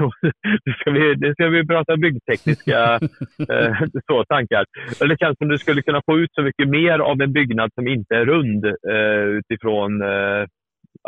Nu 0.65 0.73
ska 0.73 0.91
vi, 0.91 1.17
nu 1.17 1.33
ska 1.33 1.49
vi 1.49 1.67
prata 1.67 1.97
byggtekniska 1.97 2.79
eh, 3.53 3.77
så, 4.07 4.25
tankar. 4.25 4.65
Det 5.09 5.19
känns 5.19 5.39
som 5.39 5.49
du 5.49 5.59
skulle 5.59 5.83
kunna 5.83 6.03
få 6.07 6.19
ut 6.19 6.33
så 6.33 6.43
mycket 6.43 6.69
mer 6.69 6.99
av 6.99 7.21
en 7.21 7.33
byggnad 7.33 7.71
som 7.75 7.89
inte 7.89 8.17
är 8.17 8.25
rund 8.25 8.65
eh, 8.65 9.25
utifrån 9.39 10.03
eh, 10.03 10.47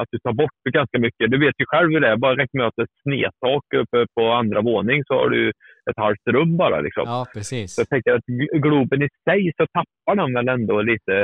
att 0.01 0.09
du 0.11 0.19
tar 0.19 0.33
bort 0.33 0.59
ganska 0.73 0.99
mycket. 0.99 1.31
Du 1.31 1.39
vet 1.39 1.55
ju 1.59 1.65
själv 1.67 1.91
hur 1.91 2.01
det 2.01 2.09
är. 2.09 2.17
Bara 2.17 2.37
räcker 2.37 2.59
med 2.59 2.67
att 2.67 2.77
ha 2.77 2.85
ett 2.85 2.99
snedtak 3.03 3.65
uppe 3.77 4.07
på 4.15 4.33
andra 4.33 4.61
våning 4.61 5.05
så 5.05 5.15
har 5.15 5.29
du 5.29 5.49
ett 5.91 5.97
halvt 5.97 6.27
rum 6.27 6.57
bara. 6.57 6.81
Liksom. 6.81 7.05
Ja, 7.07 7.27
precis. 7.35 7.75
Så 7.75 7.81
jag 7.81 7.89
tänker 7.89 8.13
att 8.13 8.25
Gl- 8.27 8.59
Globen 8.65 9.03
i 9.03 9.09
sig 9.29 9.53
så 9.57 9.67
tappar 9.67 10.15
den 10.23 10.35
väl 10.35 10.49
ändå 10.49 10.83
lite 10.83 11.15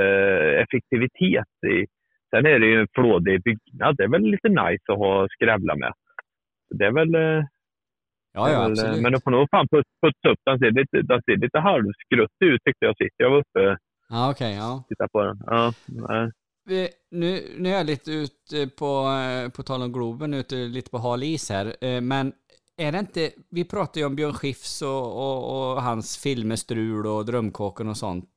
effektivitet. 0.65 1.53
I. 1.75 1.87
Sen 2.31 2.47
är 2.47 2.59
det 2.59 2.67
ju 2.67 2.81
en 2.81 2.89
flådig 2.95 3.43
byggnad. 3.43 3.97
Det 3.97 4.05
är 4.05 4.09
väl 4.09 4.23
lite 4.23 4.49
nice 4.49 4.85
att 4.93 4.99
ha 4.99 5.29
skrävla 5.29 5.75
med. 5.77 5.93
Det 6.79 6.85
är 6.85 6.93
väl... 6.93 7.15
eh, 7.15 7.45
Ja, 8.39 8.45
det 8.45 8.51
är 8.51 8.55
ja, 8.55 8.61
eh, 8.61 8.67
absolut. 8.67 9.03
Men 9.03 9.13
du 9.13 9.21
får 9.25 9.31
nog 9.31 9.51
fan 9.51 9.67
put- 9.69 9.95
putsa 10.03 10.29
upp 10.33 10.39
den. 10.47 10.59
Ser 10.59 10.71
lite, 10.71 11.03
den 11.03 11.23
ser 11.23 11.37
lite 11.37 11.59
halvskruttig 11.59 12.47
ut 12.47 12.61
tyckte 12.65 12.85
jag 12.87 12.97
sist 12.97 13.15
jag 13.17 13.31
var 13.31 13.39
uppe 13.39 13.77
Ja, 14.09 14.31
okej, 14.31 14.55
ja. 14.57 14.85
tittade 14.89 15.09
på 15.13 15.23
den. 15.23 15.37
Ja, 15.47 15.73
nej. 16.09 16.31
Vi- 16.67 16.89
Nu, 17.11 17.55
nu 17.59 17.69
är 17.69 17.73
jag 17.77 17.87
lite 17.87 18.11
ute 18.13 18.67
på, 18.67 19.09
eh, 19.09 19.49
på 19.51 19.63
tal 19.63 19.83
om 19.83 19.93
Globen, 19.93 20.35
ute 20.35 20.55
lite 20.55 20.91
på 20.91 20.99
hal 20.99 21.23
is 21.23 21.51
här, 21.51 21.85
eh, 21.85 22.01
men 22.01 22.33
är 22.77 22.93
det 22.93 22.99
inte, 22.99 23.31
vi 23.51 23.65
pratade 23.65 24.01
ju 24.01 24.07
om 24.07 24.17
Björn 24.17 24.33
Skifs 24.35 24.83
och, 24.83 25.07
och, 25.07 25.73
och 25.75 25.83
hans 25.83 26.17
filmer 26.19 26.57
Strul 26.57 27.07
och 27.07 27.25
Drömkåken 27.27 27.89
och 27.89 27.97
sånt 27.97 28.29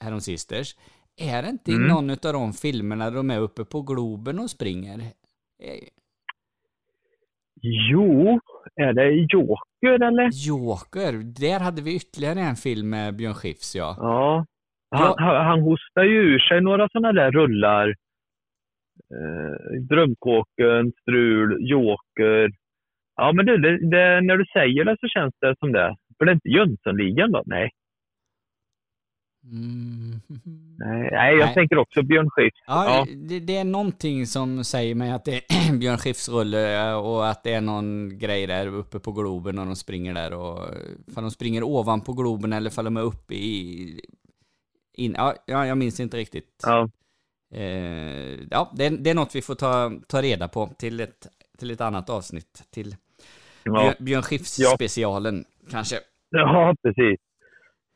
häromsisters. 0.00 0.76
Är 1.16 1.42
det 1.42 1.48
inte 1.48 1.72
Mm. 1.72 1.88
någon 1.88 2.10
av 2.10 2.16
de 2.32 2.52
filmerna 2.52 3.10
de 3.10 3.30
är 3.30 3.38
uppe 3.40 3.64
på 3.64 3.82
Globen 3.82 4.38
och 4.38 4.50
springer? 4.50 4.98
Eh, 5.62 5.88
Jo, 7.62 8.40
är 8.74 8.92
det 8.92 9.10
Joker 9.32 10.06
eller? 10.06 10.30
Joker, 10.32 11.12
där 11.12 11.60
hade 11.60 11.82
vi 11.82 11.94
ytterligare 11.96 12.40
en 12.40 12.56
film 12.56 12.88
med 12.90 13.16
Björn 13.16 13.34
Skifs 13.34 13.76
ja. 13.76 13.94
Ja. 13.98 14.46
Han, 14.90 15.14
Ja. 15.18 15.42
han, 15.42 15.60
hostar 15.60 16.02
ju 16.04 16.16
ur 16.34 16.38
sig 16.38 16.60
några 16.60 16.88
sådana 16.88 17.12
där 17.12 17.30
rullar. 17.32 17.88
Eh, 19.14 19.80
Drömkåken, 19.88 20.92
Strul, 21.02 21.56
Joker. 21.70 22.50
Ja, 23.16 23.32
men 23.32 23.46
du, 23.46 23.56
det, 23.58 23.90
det, 23.90 24.20
när 24.20 24.36
du 24.36 24.44
säger 24.52 24.84
det 24.84 24.96
så 25.00 25.08
känns 25.08 25.34
det 25.40 25.54
som 25.58 25.72
det. 25.72 25.96
För 26.18 26.24
det 26.24 26.30
är 26.30 26.34
inte 26.34 26.48
Jönssonligan 26.48 27.32
då? 27.32 27.42
Nej. 27.46 27.70
Mm. 29.44 30.20
Nej, 30.78 31.08
nej 31.12 31.36
jag 31.36 31.44
Nej. 31.46 31.54
tänker 31.54 31.78
också 31.78 32.02
Björn 32.02 32.30
Skifs. 32.30 32.56
Ja, 32.66 32.84
Ja. 32.86 33.06
Det, 33.28 33.40
det 33.40 33.56
är 33.56 33.64
någonting 33.64 34.26
som 34.26 34.64
säger 34.64 34.94
mig 34.94 35.10
att 35.12 35.24
det 35.24 35.34
är 35.36 35.78
Björn 35.78 35.98
Skifs 35.98 36.28
rulle 36.28 36.94
och 36.94 37.28
att 37.28 37.44
det 37.44 37.52
är 37.52 37.60
någon 37.60 38.18
grej 38.18 38.46
där 38.46 38.66
uppe 38.66 38.98
på 39.00 39.12
Globen 39.12 39.58
och 39.58 39.66
de 39.66 39.76
springer 39.76 40.14
där 40.14 40.34
och 40.34 40.58
för 41.14 41.20
de 41.22 41.30
springer 41.30 41.62
ovanpå 41.62 42.12
Globen 42.12 42.52
eller 42.52 42.70
för 42.70 42.82
de 42.82 42.96
är 42.96 43.02
uppe 43.02 43.34
i... 43.34 44.00
In, 44.92 45.14
ja, 45.18 45.34
ja, 45.46 45.66
jag 45.66 45.78
minns 45.78 46.00
inte 46.00 46.16
riktigt. 46.16 46.60
Ja. 46.62 46.88
Eh, 47.54 48.38
ja, 48.50 48.72
det, 48.76 48.86
är- 48.86 48.90
det 48.98 49.10
är 49.10 49.14
något 49.14 49.34
vi 49.34 49.42
får 49.42 49.54
ta, 49.54 49.92
ta 50.08 50.22
reda 50.22 50.48
på 50.48 50.66
till 50.78 51.00
ett, 51.00 51.26
till 51.58 51.70
ett 51.70 51.80
annat 51.80 52.10
avsnitt. 52.10 52.62
Till 52.70 52.96
Ja. 53.64 53.72
Björn, 53.72 53.94
Björn 53.98 54.22
Skifs 54.22 54.58
Ja. 54.58 54.76
kanske. 55.70 55.96
ja, 56.30 56.74
precis. 56.82 57.20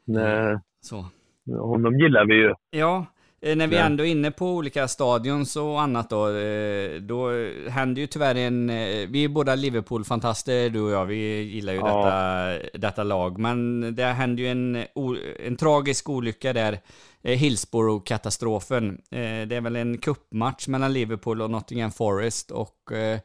Nej, 0.05 0.59
Så. 0.81 1.05
honom 1.47 1.99
gillar 1.99 2.27
vi 2.27 2.35
ju. 2.35 2.55
Ja, 2.71 3.07
när 3.45 3.67
vi 3.67 3.77
Ja. 3.77 3.83
ändå 3.83 4.05
är 4.07 4.09
inne 4.11 4.31
på 4.31 4.47
olika 4.51 4.89
stadions 4.89 5.57
och 5.57 5.81
annat 5.83 6.11
då, 6.11 6.37
eh, 6.37 7.01
då 7.01 7.31
händer 7.69 8.01
ju 8.01 8.07
tyvärr 8.07 8.35
en... 8.35 8.71
eh, 8.71 9.09
Vi 9.09 9.25
är 9.25 9.29
båda 9.29 9.55
Liverpool-fantaster, 9.57 10.69
du 10.71 10.81
och 10.81 10.91
jag, 10.91 11.07
vi 11.07 11.43
gillar 11.43 11.73
ju 11.73 11.79
Ja. 11.79 11.87
detta, 12.67 12.79
detta 12.79 13.03
lag, 13.03 13.39
men 13.39 13.81
det 13.95 14.05
hände 14.05 14.43
ju 14.43 14.49
en, 14.49 14.85
en 15.47 15.57
tragisk 15.57 16.09
olycka 16.09 16.53
där, 16.53 16.81
eh, 17.23 17.39
Hillsborough-katastrofen. 17.39 18.91
Eh, 19.11 19.47
Det 19.49 19.57
är 19.57 19.61
väl 19.61 19.77
en 19.77 19.99
kuppmatch 19.99 20.69
mellan 20.69 20.93
Liverpool 20.93 21.43
och 21.43 21.51
Nottingham 21.51 21.93
Forest 21.93 22.51
och 22.51 22.93
eh, 22.93 23.19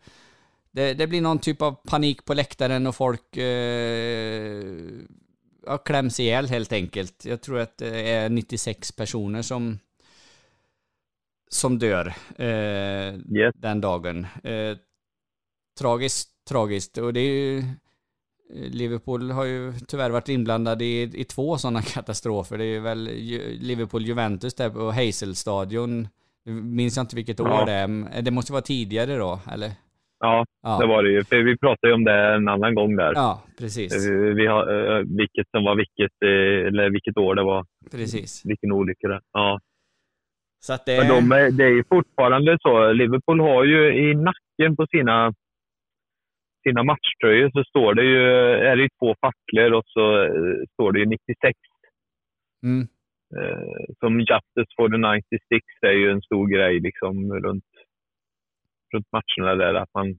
det, 0.72 0.94
det 0.94 1.08
blir 1.08 1.22
någon 1.22 1.40
typ 1.40 1.62
av 1.62 1.72
panik 1.72 2.26
på 2.26 2.34
läktaren 2.34 2.88
och 2.88 2.96
folk 2.96 3.38
eh, 3.38 4.64
ja, 5.66 5.78
kläms 5.78 6.20
ihjäl 6.20 6.48
helt 6.48 6.74
enkelt. 6.74 7.26
Jag 7.26 7.42
tror 7.42 7.60
att 7.60 7.78
det 7.78 8.10
är 8.12 8.30
96 8.30 8.92
personer 8.92 9.42
som 9.42 9.80
som 11.50 11.80
dör 11.80 12.14
eh, 12.38 13.16
Yes. 13.38 13.56
den 13.56 13.82
dagen. 13.82 14.28
Eh, 14.44 14.78
tragiskt, 15.80 16.30
tragiskt. 16.50 16.98
Och 16.98 17.14
det 17.14 17.20
är 17.20 17.34
ju... 17.34 17.58
eh, 17.58 17.64
Liverpool 18.72 19.32
har 19.32 19.44
ju 19.46 19.74
tyvärr 19.88 20.10
varit 20.10 20.30
inblandade 20.30 20.86
i, 20.86 21.02
i 21.02 21.24
två 21.24 21.58
sådana 21.58 21.82
katastrofer. 21.94 22.58
Det 22.58 22.66
är 22.66 22.80
väl 22.80 23.08
Ju- 23.08 23.58
Liverpool-Juventus 23.62 24.56
där 24.58 24.70
på 24.70 24.92
Hazel-stadion. 24.92 26.08
Minns 26.64 26.98
jag 26.98 27.04
inte 27.04 27.16
vilket 27.16 27.40
år 27.40 27.48
Ja. 27.50 27.66
det 27.66 27.72
är. 27.72 27.88
men 27.88 28.24
Det 28.24 28.32
måste 28.32 28.52
vara 28.52 28.62
tidigare 28.62 29.16
då, 29.18 29.40
eller? 29.54 29.72
Ja, 30.20 30.46
Ja. 30.64 30.78
det 30.80 30.88
var 30.88 31.04
det 31.04 31.12
ju. 31.12 31.24
För 31.24 31.44
vi 31.44 31.58
pratade 31.58 31.88
ju 31.88 31.94
om 31.94 32.04
det 32.04 32.36
en 32.36 32.48
annan 32.48 32.76
gång 32.76 32.96
där. 32.96 33.12
Ja, 33.16 33.44
precis. 33.60 34.08
Vi, 34.10 34.34
vi 34.34 34.48
har, 34.48 34.98
eh, 34.98 35.04
vilket 35.18 35.50
som 35.52 35.64
var 35.64 35.76
vilket, 35.76 36.12
eh, 36.26 36.68
eller 36.68 36.90
vilket 36.90 37.18
år 37.18 37.36
det 37.36 37.44
var. 37.44 37.66
Precis. 37.92 38.42
Vilken 38.46 38.72
olycka 38.72 39.08
det 39.08 39.22
Ja. 39.34 39.60
Så 40.60 40.74
att 40.74 40.86
det 40.86 40.98
Men 40.98 41.08
de 41.08 41.32
är, 41.32 41.52
det 41.52 41.64
är 41.64 41.76
ju 41.80 41.84
fortfarande 41.84 42.58
så. 42.62 42.92
Liverpool 42.92 43.40
har 43.40 43.64
ju 43.64 44.10
i 44.10 44.16
nacken 44.16 44.76
på 44.76 44.88
sina, 44.88 45.34
sina 46.64 46.84
matchtröjor 46.84 47.50
så 47.54 47.64
står 47.64 47.94
det 47.94 48.04
ju, 48.04 48.24
är 48.70 48.76
det 48.76 48.82
ju 48.82 48.90
två 49.00 49.16
facklor 49.22 49.74
och 49.74 49.84
så 49.86 50.24
eh, 50.24 50.64
står 50.74 50.92
det 50.92 51.00
ju 51.00 51.06
96. 51.06 51.60
Mm. 52.64 52.88
Eh, 53.38 53.94
som 54.00 54.20
Justice 54.20 54.72
for 54.76 54.90
the 54.90 54.98
96 54.98 55.66
är 55.82 55.92
ju 55.92 56.12
en 56.12 56.22
stor 56.22 56.48
grej 56.48 56.80
liksom 56.80 57.34
runt, 57.34 57.72
runt 58.94 59.08
matcherna 59.12 59.56
där. 59.56 59.74
Att 59.74 59.94
man, 59.94 60.18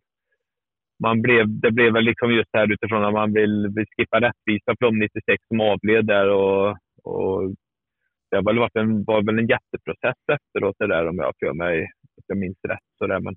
man 1.02 1.22
blev, 1.22 1.60
det 1.60 1.70
blev 1.70 1.92
väl 1.92 2.04
liksom 2.04 2.32
just 2.32 2.50
här 2.52 2.72
utifrån 2.72 3.04
att 3.04 3.12
man 3.12 3.32
vill, 3.32 3.68
vill 3.76 3.86
skippa 3.96 4.20
rättvisa 4.20 4.76
för 4.78 4.84
de 4.86 4.98
96 4.98 5.44
som 5.48 5.60
avled 5.60 6.06
där 6.06 6.28
och, 6.30 6.76
och 7.04 7.54
det 8.30 8.40
var, 8.40 8.54
varit 8.54 8.76
en, 8.76 9.04
var 9.04 9.22
väl 9.22 9.38
en 9.38 9.46
jätteprocess 9.46 10.22
efteråt 10.32 10.76
det 10.78 10.86
där 10.86 11.08
om 11.08 11.16
jag 11.16 11.32
för 11.40 11.52
mig, 11.52 11.82
att 12.18 12.24
jag 12.26 12.38
minns 12.38 12.58
rätt. 12.68 12.88
Så 12.98 13.06
där. 13.06 13.20
Men 13.20 13.34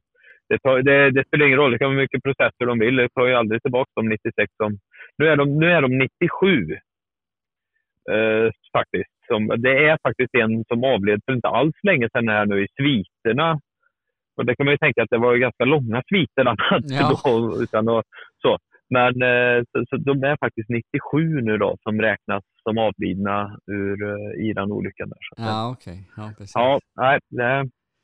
det, 0.49 0.59
tar, 0.59 0.81
det, 0.81 1.11
det 1.11 1.27
spelar 1.27 1.45
ingen 1.45 1.59
roll, 1.59 1.71
det 1.71 1.79
kan 1.79 1.87
vara 1.87 2.01
mycket 2.01 2.23
processer 2.23 2.65
de 2.65 2.79
vill. 2.79 2.95
Det 2.95 3.09
tar 3.09 3.27
ju 3.27 3.33
aldrig 3.33 3.61
tillbaka 3.61 3.91
de 3.95 4.09
96 4.09 4.53
som... 4.57 4.77
Nu 5.17 5.27
är 5.27 5.35
de, 5.35 5.59
nu 5.59 5.71
är 5.71 5.81
de 5.81 5.97
97. 5.97 6.77
Eh, 8.11 8.51
faktiskt. 8.77 9.13
Som, 9.27 9.47
det 9.57 9.87
är 9.87 9.97
faktiskt 10.07 10.35
en 10.35 10.63
som 10.67 10.83
avled 10.83 11.21
för 11.25 11.33
inte 11.33 11.47
alls 11.47 11.75
länge 11.83 12.09
sedan 12.09 12.27
här 12.27 12.45
nu 12.45 12.63
i 12.63 12.67
sviterna. 12.77 13.59
Och 14.37 14.45
det 14.45 14.55
kan 14.55 14.65
man 14.65 14.73
ju 14.73 14.77
tänka 14.77 15.03
att 15.03 15.09
det 15.09 15.17
var 15.17 15.35
ganska 15.35 15.65
långa 15.65 16.01
sviter 16.09 16.45
hade 16.45 16.95
Ja. 16.95 17.19
då. 17.25 17.61
Utan 17.63 17.89
att, 17.89 18.05
så. 18.41 18.57
Men 18.95 19.13
eh, 19.31 19.63
så, 19.71 19.77
så 19.89 19.95
de 19.97 20.23
är 20.23 20.37
faktiskt 20.45 20.69
97 20.69 21.41
nu 21.41 21.57
då 21.57 21.77
som 21.83 22.01
räknas 22.01 22.43
som 22.63 22.77
avlidna 22.77 23.57
ur, 23.67 23.97
eh, 24.11 24.45
i 24.45 24.53
den 24.53 24.71
olyckan. 24.71 25.09
Där. 25.09 25.17
Så, 25.21 25.43
Ja, 25.43 25.71
okej. 25.71 26.09
Ja, 26.17 26.31
precis. 26.37 26.55
ja, 26.55 26.79
nej, 26.95 27.19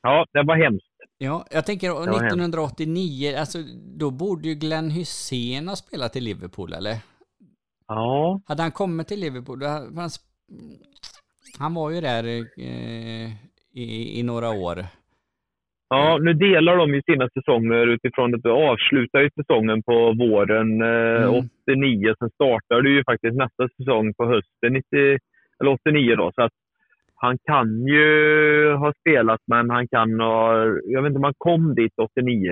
ja, 0.01 0.25
det 0.33 0.43
var 0.43 0.55
hemskt. 0.55 0.85
Ja, 1.17 1.45
jag 1.51 1.65
tänker 1.65 1.91
och 1.95 2.05
Det 2.05 2.11
var 2.11 2.17
1989, 2.17 3.35
alltså 3.39 3.57
då 3.97 4.11
borde 4.11 4.47
ju 4.47 4.55
Glenn 4.55 4.91
Hussein 4.91 5.67
ha 5.67 5.75
spelat 5.75 6.15
i 6.15 6.21
Liverpool, 6.21 6.73
eller? 6.73 6.97
Ja, 7.87 8.41
Hade 8.45 8.61
han 8.61 8.71
kommit 8.71 9.07
till 9.07 9.19
Liverpool, 9.19 9.59
då 9.59 9.67
hade 9.67 10.01
han, 10.01 10.09
han 11.59 11.73
var 11.73 11.89
ju 11.89 12.01
där 12.01 12.23
eh, 12.57 13.29
i, 13.73 14.19
i 14.19 14.23
några 14.23 14.49
år. 14.49 14.85
Ja, 15.89 16.17
nu 16.21 16.33
delar 16.33 16.77
de 16.77 16.93
ju 16.93 17.01
sina 17.01 17.29
säsonger 17.29 17.87
utifrån 17.87 18.35
att 18.35 18.43
de 18.43 18.49
avslutar 18.49 19.19
ju 19.19 19.29
säsongen 19.29 19.83
på 19.83 20.13
våren 20.13 20.81
eh, 20.81 21.23
Mm. 21.23 21.49
89. 21.65 22.13
Sen 22.19 22.29
startar 22.29 22.81
det 22.81 22.89
ju 22.89 23.03
faktiskt 23.03 23.35
nästa 23.37 23.69
säsong 23.77 24.13
på 24.13 24.25
hösten 24.25 24.73
90, 24.73 25.17
eller 25.59 25.71
89 25.71 26.15
då. 26.15 26.31
Så 26.35 26.41
att 26.41 26.51
han 27.15 27.37
kan 27.43 27.87
ju 27.87 28.73
ha 28.73 28.93
spelat, 28.99 29.41
men 29.47 29.69
han 29.69 29.87
kan 29.87 30.19
ha... 30.19 30.65
Jag 30.65 31.01
vet 31.01 31.09
inte 31.09 31.17
om 31.17 31.23
han 31.23 31.33
kom 31.37 31.75
dit 31.75 31.93
89. 31.97 32.51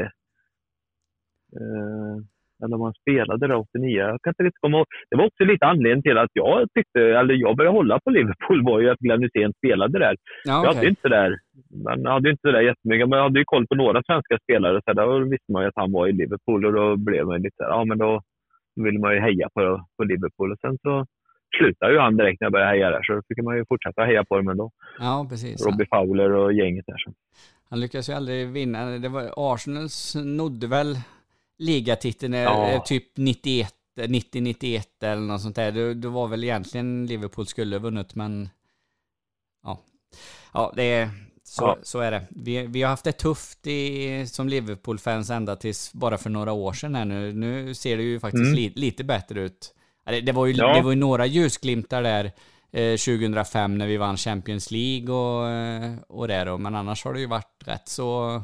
Eh, 1.60 2.18
eller 2.64 2.76
om 2.76 2.82
han 2.82 2.94
spelade 2.94 3.48
där 3.48 3.56
89. 3.56 3.98
Jag 3.98 4.22
kan 4.22 4.32
inte 4.32 4.44
riktigt 4.44 4.62
komma 4.62 4.78
ihåg. 4.78 4.88
Det 5.10 5.18
var 5.18 5.26
också 5.26 5.44
lite 5.44 5.66
anledningen 5.66 6.02
till 6.02 6.18
att 6.18 6.34
jag 6.34 6.68
tyckte, 6.76 7.00
eller 7.20 7.34
jag 7.34 7.58
började 7.58 7.78
hålla 7.78 8.00
på 8.00 8.10
Liverpool 8.10 8.66
var 8.66 8.80
ju 8.80 8.90
att 8.90 9.00
Glenn 9.00 9.24
Hysén 9.24 9.54
spelade 9.54 10.00
där. 10.00 10.16
Ja, 10.44 10.64
Jag 10.64 10.74
hade 10.74 10.88
inte 10.88 11.10
där, 11.10 11.38
man 11.86 12.06
hade 12.06 12.30
inte 12.30 12.52
där 12.52 12.62
jättemycket, 12.62 13.10
men 13.10 13.18
jag 13.18 13.24
hade 13.24 13.40
ju 13.40 13.46
koll 13.46 13.68
på 13.68 13.76
några 13.76 14.04
svenska 14.04 14.38
spelare. 14.44 14.82
Så 14.86 14.94
där 14.94 15.30
visste 15.34 15.52
man 15.52 15.62
ju 15.64 15.68
att 15.68 15.82
han 15.84 15.92
var 15.92 16.08
i 16.08 16.12
Liverpool 16.12 16.66
och 16.66 16.74
då 16.74 16.96
blev 16.96 17.26
man 17.26 17.42
lite 17.42 17.64
ja 17.76 17.86
men 17.86 17.98
då 17.98 18.22
ville 18.76 19.00
man 19.00 19.14
ju 19.14 19.20
heja 19.20 19.50
på, 19.54 19.86
på 19.98 20.04
Liverpool. 20.04 20.52
Och 20.52 20.60
sen 20.60 20.78
så 20.82 21.06
slutade 21.58 21.94
ju 21.94 22.00
han 22.00 22.18
direkt 22.18 22.42
när 22.42 22.46
jag 22.46 22.52
började 22.52 22.72
heja 22.72 22.90
där, 22.90 23.04
så 23.04 23.14
då 23.14 23.22
fick 23.28 23.44
man 23.44 23.58
ju 23.58 23.66
fortsätta 23.70 24.02
heja 24.04 24.24
på 24.26 24.38
dem 24.38 24.50
ändå. 24.50 24.72
Ja, 25.00 25.28
precis. 25.30 25.66
Robbie 25.66 25.88
Fowler 25.92 26.32
och 26.32 26.54
gänget 26.54 26.86
där. 26.88 26.98
Så. 26.98 27.12
Han 27.70 27.80
lyckades 27.80 28.10
ju 28.10 28.14
aldrig 28.14 28.48
vinna. 28.48 28.86
Det 28.86 29.10
var, 29.10 29.54
Arsenal 29.54 29.90
snodde 29.90 30.68
väl 30.68 30.96
ligatiteln 31.58 32.34
eh, 32.34 32.40
Ja. 32.42 32.68
eh, 32.70 32.84
typ 32.84 33.18
91, 33.18 33.74
90-91 34.00 34.84
eller 35.02 35.22
något 35.22 35.42
sånt 35.42 35.56
där. 35.56 35.72
Det, 35.72 35.94
det 35.94 36.08
var 36.08 36.28
väl 36.28 36.44
egentligen 36.44 37.06
Liverpool 37.06 37.48
skulle 37.48 37.76
ha 37.76 37.80
vunnit, 37.82 38.16
men 38.16 38.50
ja. 39.64 39.80
Ja, 40.54 40.74
det 40.76 40.84
är, 40.84 41.10
så, 41.44 41.64
Ja. 41.64 41.78
så 41.84 42.00
är 42.00 42.12
det. 42.12 42.26
Vi, 42.30 42.68
vi 42.68 42.82
har 42.82 42.90
haft 42.90 43.04
det 43.04 43.12
tufft 43.12 43.68
i, 43.68 44.26
som 44.28 44.50
Liverpool-fans 44.50 45.30
ända 45.30 45.56
tills 45.56 45.94
bara 45.94 46.18
för 46.18 46.30
några 46.30 46.52
år 46.52 46.74
sedan 46.74 46.96
här 46.96 47.06
nu. 47.06 47.34
Nu 47.34 47.74
ser 47.74 47.98
det 47.98 48.04
ju 48.04 48.20
faktiskt 48.20 48.42
Mm. 48.44 48.56
li, 48.56 48.70
lite 48.76 49.04
bättre 49.04 49.42
ut. 49.42 49.74
Det, 50.06 50.22
det, 50.22 50.32
var 50.32 50.46
ju, 50.46 50.54
Ja. 50.54 50.74
det 50.74 50.82
var 50.82 50.92
ju 50.92 50.98
några 50.98 51.26
ljusglimtar 51.26 52.04
där 52.04 52.26
eh, 52.72 52.98
2005 52.98 53.78
när 53.78 53.88
vi 53.88 53.98
vann 53.98 54.18
Champions 54.18 54.72
League 54.72 55.16
och, 55.16 55.50
eh, 55.50 55.94
och 56.08 56.28
det 56.28 56.44
då. 56.44 56.58
Men 56.58 56.76
annars 56.76 57.04
har 57.06 57.14
det 57.14 57.20
ju 57.20 57.26
varit 57.28 57.64
rätt 57.66 57.90
så... 57.90 58.44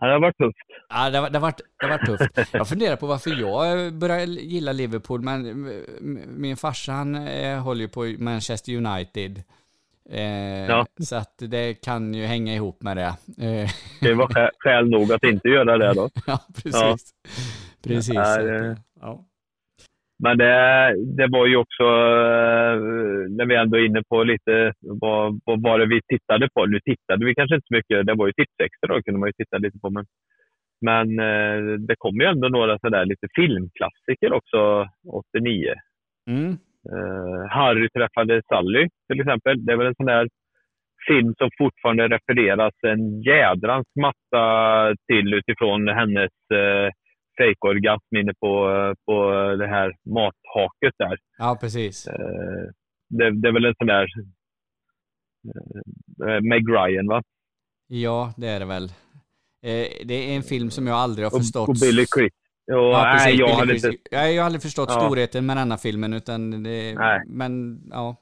Ja, 0.00 0.06
det 0.06 0.12
har 0.12 0.20
varit 0.20 0.36
tufft. 0.38 0.58
Ja, 0.88 1.10
det 1.10 1.18
har, 1.18 1.30
det 1.30 1.38
har, 1.38 1.40
varit, 1.42 1.60
det 1.80 1.86
har 1.86 1.98
varit 1.98 2.06
tufft. 2.06 2.52
Jag 2.52 2.68
funderar 2.68 2.96
på 2.96 3.06
varför 3.06 3.30
jag 3.40 3.92
började 3.94 4.24
gilla 4.24 4.72
Liverpool, 4.72 5.20
men 5.22 5.46
m- 5.50 6.20
min 6.28 6.56
farsa 6.56 6.92
han 6.92 7.14
eh, 7.28 7.58
håller 7.62 7.80
ju 7.80 7.88
på 7.88 8.14
Manchester 8.18 8.72
United. 8.76 9.42
Eh, 10.10 10.20
Ja. 10.66 10.86
Så 11.00 11.16
att 11.16 11.34
det 11.38 11.74
kan 11.74 12.14
ju 12.14 12.24
hänga 12.26 12.54
ihop 12.54 12.82
med 12.82 12.96
det. 12.96 13.14
Eh, 13.46 13.70
Det 14.00 14.14
var 14.14 14.26
skä- 14.28 14.50
skäl 14.58 14.88
nog 14.90 15.12
att 15.12 15.24
inte 15.24 15.48
göra 15.48 15.78
det 15.78 15.94
då. 15.94 16.10
ja, 16.26 16.38
precis. 16.54 17.10
Precis. 17.82 18.14
Ja, 18.14 18.24
så 18.24 18.30
att, 18.40 18.46
det- 18.46 18.66
eh, 18.66 18.76
ja. 19.00 19.24
Men 20.22 20.38
det, 20.38 20.94
det 21.16 21.26
var 21.30 21.46
ju 21.46 21.56
också, 21.56 21.84
eh, 22.32 22.76
när 23.36 23.46
vi 23.46 23.54
ändå 23.54 23.78
är 23.78 23.84
inne 23.84 24.02
på 24.08 24.24
lite 24.24 24.72
vad, 24.80 25.40
vad 25.44 25.62
var 25.62 25.78
det 25.78 25.86
vi 25.86 26.00
tittade 26.02 26.48
på. 26.54 26.66
Nu 26.66 26.80
tittade 26.80 27.26
vi 27.26 27.34
kanske 27.34 27.54
inte 27.54 27.66
så 27.68 27.74
mycket, 27.74 28.06
det 28.06 28.14
var 28.14 28.26
ju 28.26 28.32
tipsextra 28.32 28.94
då, 28.94 29.02
kunde 29.02 29.20
man 29.20 29.28
ju 29.28 29.32
titta 29.32 29.58
lite 29.58 29.78
på. 29.78 29.90
Men, 29.90 30.04
men 30.80 31.06
eh, 31.18 31.78
det 31.88 31.96
kom 31.98 32.16
ju 32.20 32.26
ändå 32.26 32.48
några 32.48 32.78
sådär 32.78 33.04
lite 33.04 33.26
filmklassiker 33.36 34.32
också 34.32 34.88
89. 35.12 35.74
Mm. 36.30 36.50
Eh, 36.92 37.50
Harry 37.50 37.88
träffade 37.90 38.42
Sally 38.48 38.88
till 39.08 39.20
exempel. 39.20 39.64
Det 39.64 39.72
är 39.72 39.76
väl 39.76 39.86
en 39.86 40.00
sån 40.00 40.06
där 40.06 40.28
film 41.08 41.34
som 41.38 41.50
fortfarande 41.58 42.08
refereras 42.08 42.74
en 42.86 43.22
jädrans 43.22 43.86
massa 44.00 44.44
till 45.06 45.34
utifrån 45.34 45.88
hennes 45.88 46.32
fejkorgasm 47.38 48.16
inne 48.16 48.34
på, 48.40 48.50
på 49.06 49.14
det 49.58 49.66
här 49.66 49.96
mathaket 50.14 50.94
där. 50.98 51.18
ja, 51.38 51.58
precis. 51.60 52.06
Eh, 52.06 52.66
det, 53.08 53.40
det 53.40 53.48
är 53.48 53.52
väl 53.52 53.64
en 53.64 53.74
sån 53.78 53.86
där 53.86 54.06
eh, 56.28 56.40
Meg 56.42 56.68
Ryan 56.68 57.06
va? 57.06 57.22
Ja, 57.86 58.32
det 58.36 58.46
är 58.48 58.60
det 58.60 58.66
väl. 58.66 58.84
Eh, 59.62 59.86
det 60.04 60.14
är 60.14 60.36
en 60.36 60.42
film 60.42 60.70
som 60.70 60.86
jag 60.86 60.96
aldrig 60.96 61.26
har 61.26 61.32
Och, 61.34 61.40
förstått. 61.40 61.68
och 61.68 61.74
Billy 61.80 62.06
Chris. 62.16 62.32
Jo, 62.72 62.76
Ja, 62.76 63.02
nej, 63.02 63.12
precis. 63.12 63.40
jag 63.40 63.48
Billy 63.48 63.58
hade 63.58 63.74
inte... 63.74 63.92
Jag, 64.10 64.32
jag 64.34 64.42
har 64.42 64.46
aldrig 64.46 64.62
förstått 64.62 64.88
Ja. 64.92 65.00
storheten 65.00 65.46
med 65.46 65.56
denna 65.56 65.78
filmen, 65.78 66.12
utan 66.12 66.62
det, 66.62 66.94
Nej. 66.94 67.22
men 67.26 67.82
ja. 67.90 68.16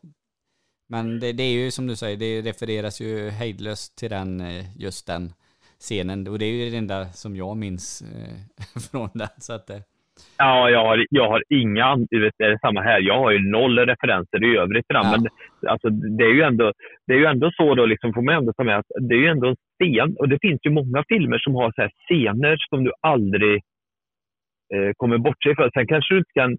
Men 0.91 1.21
det, 1.21 1.33
det 1.33 1.43
är 1.43 1.53
ju 1.53 1.71
som 1.71 1.87
du 1.87 1.97
säger, 1.97 2.17
det 2.17 2.43
refereras 2.43 3.01
ju 3.01 3.31
hejdlöst 3.31 3.97
till 3.99 4.11
den, 4.11 4.43
just 4.77 5.07
den 5.07 5.33
scenen. 5.81 6.29
Och 6.29 6.39
det 6.39 6.45
är 6.45 6.65
ju 6.65 6.71
det 6.71 6.77
enda 6.77 7.05
som 7.05 7.37
jag 7.37 7.57
minns 7.57 8.03
eh, 8.03 8.81
från 8.91 9.11
den. 9.15 9.29
Så 9.39 9.53
att, 9.53 9.71
eh, 9.71 9.77
Ja, 10.39 10.71
jag 10.71 10.85
har, 10.85 11.07
jag 11.11 11.29
har 11.29 11.43
inga, 11.49 11.97
vet, 11.97 12.35
det 12.39 12.45
är 12.45 12.59
samma 12.59 12.81
här. 12.81 13.01
Jag 13.01 13.19
har 13.19 13.31
ju 13.31 13.51
noll 13.51 13.79
referenser 13.79 14.45
i 14.45 14.57
övrigt 14.57 14.87
till 14.87 14.95
den. 14.95 15.05
Ja. 15.05 15.17
Men 15.17 15.29
alltså, 15.71 15.89
det, 15.91 16.25
är 16.25 16.35
ju 16.35 16.43
ändå, 16.43 16.73
det 17.07 17.13
är 17.13 17.19
ju 17.19 17.25
ändå 17.25 17.51
så 17.51 17.75
då, 17.75 17.87
liksom, 17.87 18.15
får 18.15 18.23
man 18.23 18.35
ändå 18.35 18.53
ta 18.53 18.65
med 18.65 18.79
att 18.79 18.91
det 19.01 19.15
är 19.15 19.19
ju 19.19 19.27
ändå 19.27 19.49
en 19.49 19.57
scen. 19.79 20.17
Och 20.19 20.29
det 20.29 20.39
finns 20.41 20.61
ju 20.65 20.71
många 20.71 21.05
filmer 21.09 21.39
som 21.39 21.55
har 21.55 21.73
så 21.73 21.83
här 21.83 21.91
scener 22.09 22.57
som 22.69 22.85
du 22.85 22.93
aldrig 23.01 23.55
eh, 24.75 24.91
kommer 24.97 25.19
bortse 25.19 25.51
ifrån. 25.51 25.71
Sen 25.75 25.87
kanske 25.87 26.15
du 26.15 26.19
inte 26.19 26.33
kan... 26.35 26.57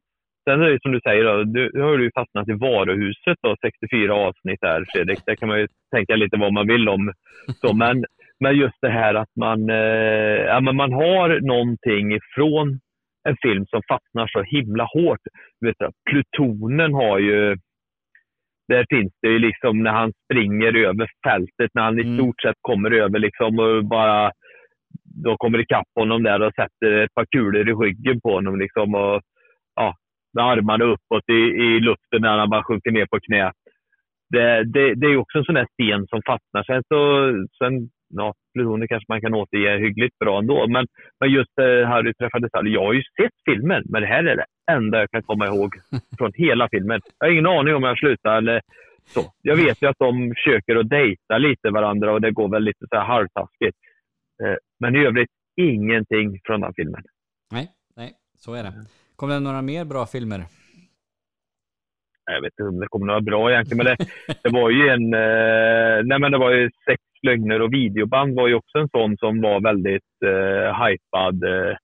Sen 0.49 0.61
är 0.61 0.69
det 0.69 0.81
som 0.81 0.91
du 0.91 0.99
säger, 1.03 1.23
då, 1.23 1.43
du, 1.43 1.71
nu 1.73 1.81
har 1.81 1.97
du 1.97 2.11
fastnat 2.15 2.49
i 2.49 2.53
varuhuset 2.53 3.37
då, 3.41 3.55
64 3.61 4.13
avsnitt 4.13 4.61
där 4.61 4.85
Fredrik. 4.93 5.19
Det 5.25 5.35
kan 5.35 5.49
man 5.49 5.59
ju 5.59 5.67
tänka 5.95 6.15
lite 6.15 6.37
vad 6.37 6.53
man 6.53 6.67
vill 6.67 6.89
om. 6.89 7.13
Så, 7.61 7.73
men, 7.73 8.05
men 8.39 8.55
just 8.55 8.77
det 8.81 8.89
här 8.89 9.13
att 9.13 9.35
man, 9.39 9.69
eh, 9.69 10.41
ja, 10.51 10.61
men 10.61 10.75
man 10.75 10.93
har 10.93 11.39
någonting 11.41 12.13
ifrån 12.13 12.79
en 13.29 13.35
film 13.41 13.65
som 13.65 13.81
fastnar 13.87 14.27
så 14.27 14.43
himla 14.43 14.83
hårt. 14.83 15.19
Vet 15.65 15.75
du, 15.79 15.89
Plutonen 16.09 16.93
har 16.93 17.19
ju... 17.19 17.55
Där 18.67 18.85
finns 18.89 19.13
det 19.21 19.27
ju 19.27 19.39
liksom 19.39 19.83
när 19.83 19.91
han 19.91 20.13
springer 20.25 20.77
över 20.77 21.07
fältet, 21.27 21.71
när 21.73 21.83
han 21.83 21.99
i 21.99 22.01
Mm. 22.03 22.17
stort 22.17 22.41
sett 22.41 22.55
kommer 22.61 22.91
över 22.91 23.19
liksom 23.19 23.59
och 23.59 23.85
bara... 23.85 24.31
De 25.23 25.37
kommer 25.37 25.59
ikapp 25.59 25.87
honom 25.95 26.23
där 26.23 26.41
och 26.41 26.53
sätter 26.53 26.91
ett 26.97 27.13
par 27.13 27.25
kulor 27.25 27.69
i 27.69 27.73
ryggen 27.73 28.21
på 28.21 28.31
honom 28.33 28.59
liksom 28.59 28.95
och 28.95 29.21
ja, 29.75 29.95
med 30.33 30.45
armarna 30.45 30.85
uppåt 30.85 31.29
i, 31.29 31.33
i 31.65 31.79
luften 31.79 32.21
när 32.21 32.37
han 32.37 32.49
bara 32.49 32.63
sjunker 32.63 32.91
ner 32.91 33.05
på 33.05 33.19
knä. 33.19 33.51
Det, 34.29 34.63
det, 34.63 34.95
det 34.95 35.07
är 35.07 35.17
också 35.17 35.37
en 35.37 35.43
sån 35.43 35.55
där 35.55 35.67
scen 35.77 36.07
som 36.07 36.21
fastnar. 36.25 36.63
Sen 36.63 36.83
så, 36.87 36.99
sen, 37.57 37.89
ja, 38.09 38.33
Plutonen 38.53 38.87
kanske 38.87 39.05
man 39.09 39.21
kan 39.21 39.33
återge 39.33 39.77
hyggligt 39.77 40.19
bra 40.19 40.39
ändå, 40.39 40.67
men, 40.67 40.87
men 41.19 41.29
just 41.29 41.59
eh, 41.59 41.87
Harry 41.87 42.13
träffade 42.13 42.49
Sally. 42.49 42.73
Jag 42.73 42.85
har 42.85 42.93
ju 42.93 43.03
sett 43.21 43.33
filmen, 43.45 43.83
men 43.89 44.01
det 44.01 44.07
här 44.07 44.23
är 44.23 44.35
det 44.35 44.45
enda 44.71 44.99
jag 44.99 45.11
kan 45.11 45.23
komma 45.23 45.47
ihåg 45.47 45.75
från 46.17 46.31
hela 46.35 46.69
filmen. 46.69 47.01
Jag 47.19 47.27
har 47.27 47.31
ingen 47.31 47.45
aning 47.45 47.75
om 47.75 47.83
jag 47.83 47.97
slutar 47.97 48.37
eller 48.37 48.61
så. 49.05 49.21
Jag 49.41 49.55
vet 49.55 49.81
ju 49.81 49.87
att 49.87 49.99
de 49.99 50.33
försöker 50.35 50.75
att 50.75 50.89
dejta 50.89 51.37
lite 51.37 51.69
varandra 51.69 52.13
och 52.13 52.21
det 52.21 52.31
går 52.31 52.49
väl 52.49 52.63
lite 52.63 52.85
så 52.89 52.95
här 52.95 53.05
halvtaskigt. 53.05 53.77
Eh, 54.43 54.55
men 54.79 54.95
i 54.95 55.05
övrigt 55.05 55.31
ingenting 55.55 56.39
från 56.43 56.61
den 56.61 56.73
filmen. 56.73 57.03
nej, 57.51 57.67
nej, 57.95 58.11
så 58.37 58.53
är 58.53 58.63
det. 58.63 58.73
Kommer 59.15 59.33
det 59.33 59.39
några 59.39 59.61
mer 59.61 59.85
bra 59.85 60.05
filmer? 60.05 60.43
jag 62.33 62.41
vet 62.41 62.53
inte 62.53 62.63
om 62.63 62.79
det 62.79 62.87
kommer 62.87 63.05
några 63.05 63.21
bra 63.21 63.51
egentligen, 63.51 63.77
men 63.77 63.85
det, 63.85 63.97
det 64.43 64.49
var 64.49 64.69
ju 64.69 64.87
en... 64.87 65.13
Eh, 65.13 66.05
nej 66.05 66.19
men 66.19 66.31
det 66.31 66.37
var 66.37 66.51
ju 66.51 66.69
Sex 66.85 67.01
lögner 67.21 67.61
och 67.61 67.73
videoband 67.73 68.35
var 68.35 68.47
ju 68.47 68.53
också 68.53 68.77
en 68.77 68.89
sån 68.89 69.17
som 69.17 69.41
var 69.41 69.61
väldigt 69.61 70.13
eh, 70.25 70.83
hypad 70.83 71.43
eh, 71.43 71.75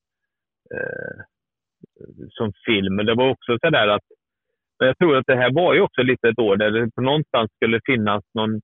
eh, 0.76 1.16
som 2.30 2.54
film. 2.66 2.98
Det 2.98 3.16
var 3.16 3.30
också 3.30 3.58
så 3.62 3.70
där 3.70 3.88
att 3.88 4.04
Men 4.80 4.88
jag 4.88 4.98
tror 4.98 5.18
att 5.18 5.28
det 5.28 5.36
här 5.36 5.54
var 5.54 5.74
ju 5.74 5.82
också 5.82 6.02
lite 6.02 6.30
ett 6.30 6.40
år 6.40 6.58
där 6.58 6.72
det 6.72 6.92
på 6.96 7.02
någonstans 7.02 7.52
skulle 7.56 7.80
finnas 7.86 8.24
någon... 8.34 8.62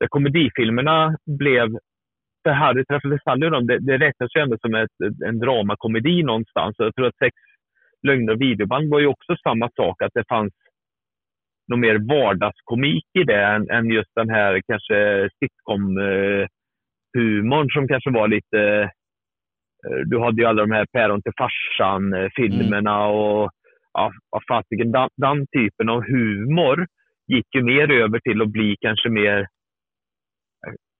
Där 0.00 0.08
komedifilmerna 0.08 1.18
blev... 1.26 1.68
För 2.42 2.50
Harry 2.50 2.84
träffade 2.84 3.18
Sally 3.24 3.46
och 3.46 3.50
dem, 3.50 3.66
det, 3.66 3.78
det 3.78 3.98
räknas 3.98 4.36
ju 4.36 4.40
ändå 4.40 4.56
som 4.60 4.74
ett, 4.74 4.96
en 5.26 5.38
dramakomedi 5.38 6.22
någonstans. 6.22 6.76
Så 6.76 6.82
jag 6.82 6.94
tror 6.94 7.06
att 7.06 7.16
Sex 7.16 7.34
lögner 8.02 8.32
och 8.32 8.40
videoband 8.40 8.90
var 8.90 9.00
ju 9.00 9.06
också 9.06 9.36
samma 9.36 9.70
sak, 9.76 10.02
att 10.02 10.14
det 10.14 10.28
fanns 10.28 10.52
någon 11.68 11.80
mer 11.80 11.98
vardagskomik 12.08 13.04
i 13.18 13.24
det 13.24 13.44
än, 13.44 13.70
än 13.70 13.86
just 13.90 14.10
den 14.14 14.30
här 14.30 14.60
kanske 14.66 15.28
sitcom-humorn 15.38 17.70
som 17.72 17.88
kanske 17.88 18.10
var 18.10 18.28
lite... 18.28 18.90
eh, 19.88 19.96
Du 20.06 20.18
hade 20.20 20.42
ju 20.42 20.48
alla 20.48 20.62
de 20.62 20.70
här 20.72 20.86
Päron 20.92 21.22
till 21.22 21.32
farsan-filmerna 21.38 23.06
och 23.06 23.50
ja, 23.92 24.12
fasiken, 24.48 24.92
den, 24.92 25.08
den 25.16 25.46
typen 25.46 25.88
av 25.88 26.02
humor 26.02 26.86
gick 27.26 27.54
ju 27.54 27.62
mer 27.62 27.90
över 27.90 28.18
till 28.18 28.42
att 28.42 28.48
bli 28.52 28.76
kanske 28.80 29.08
mer, 29.08 29.46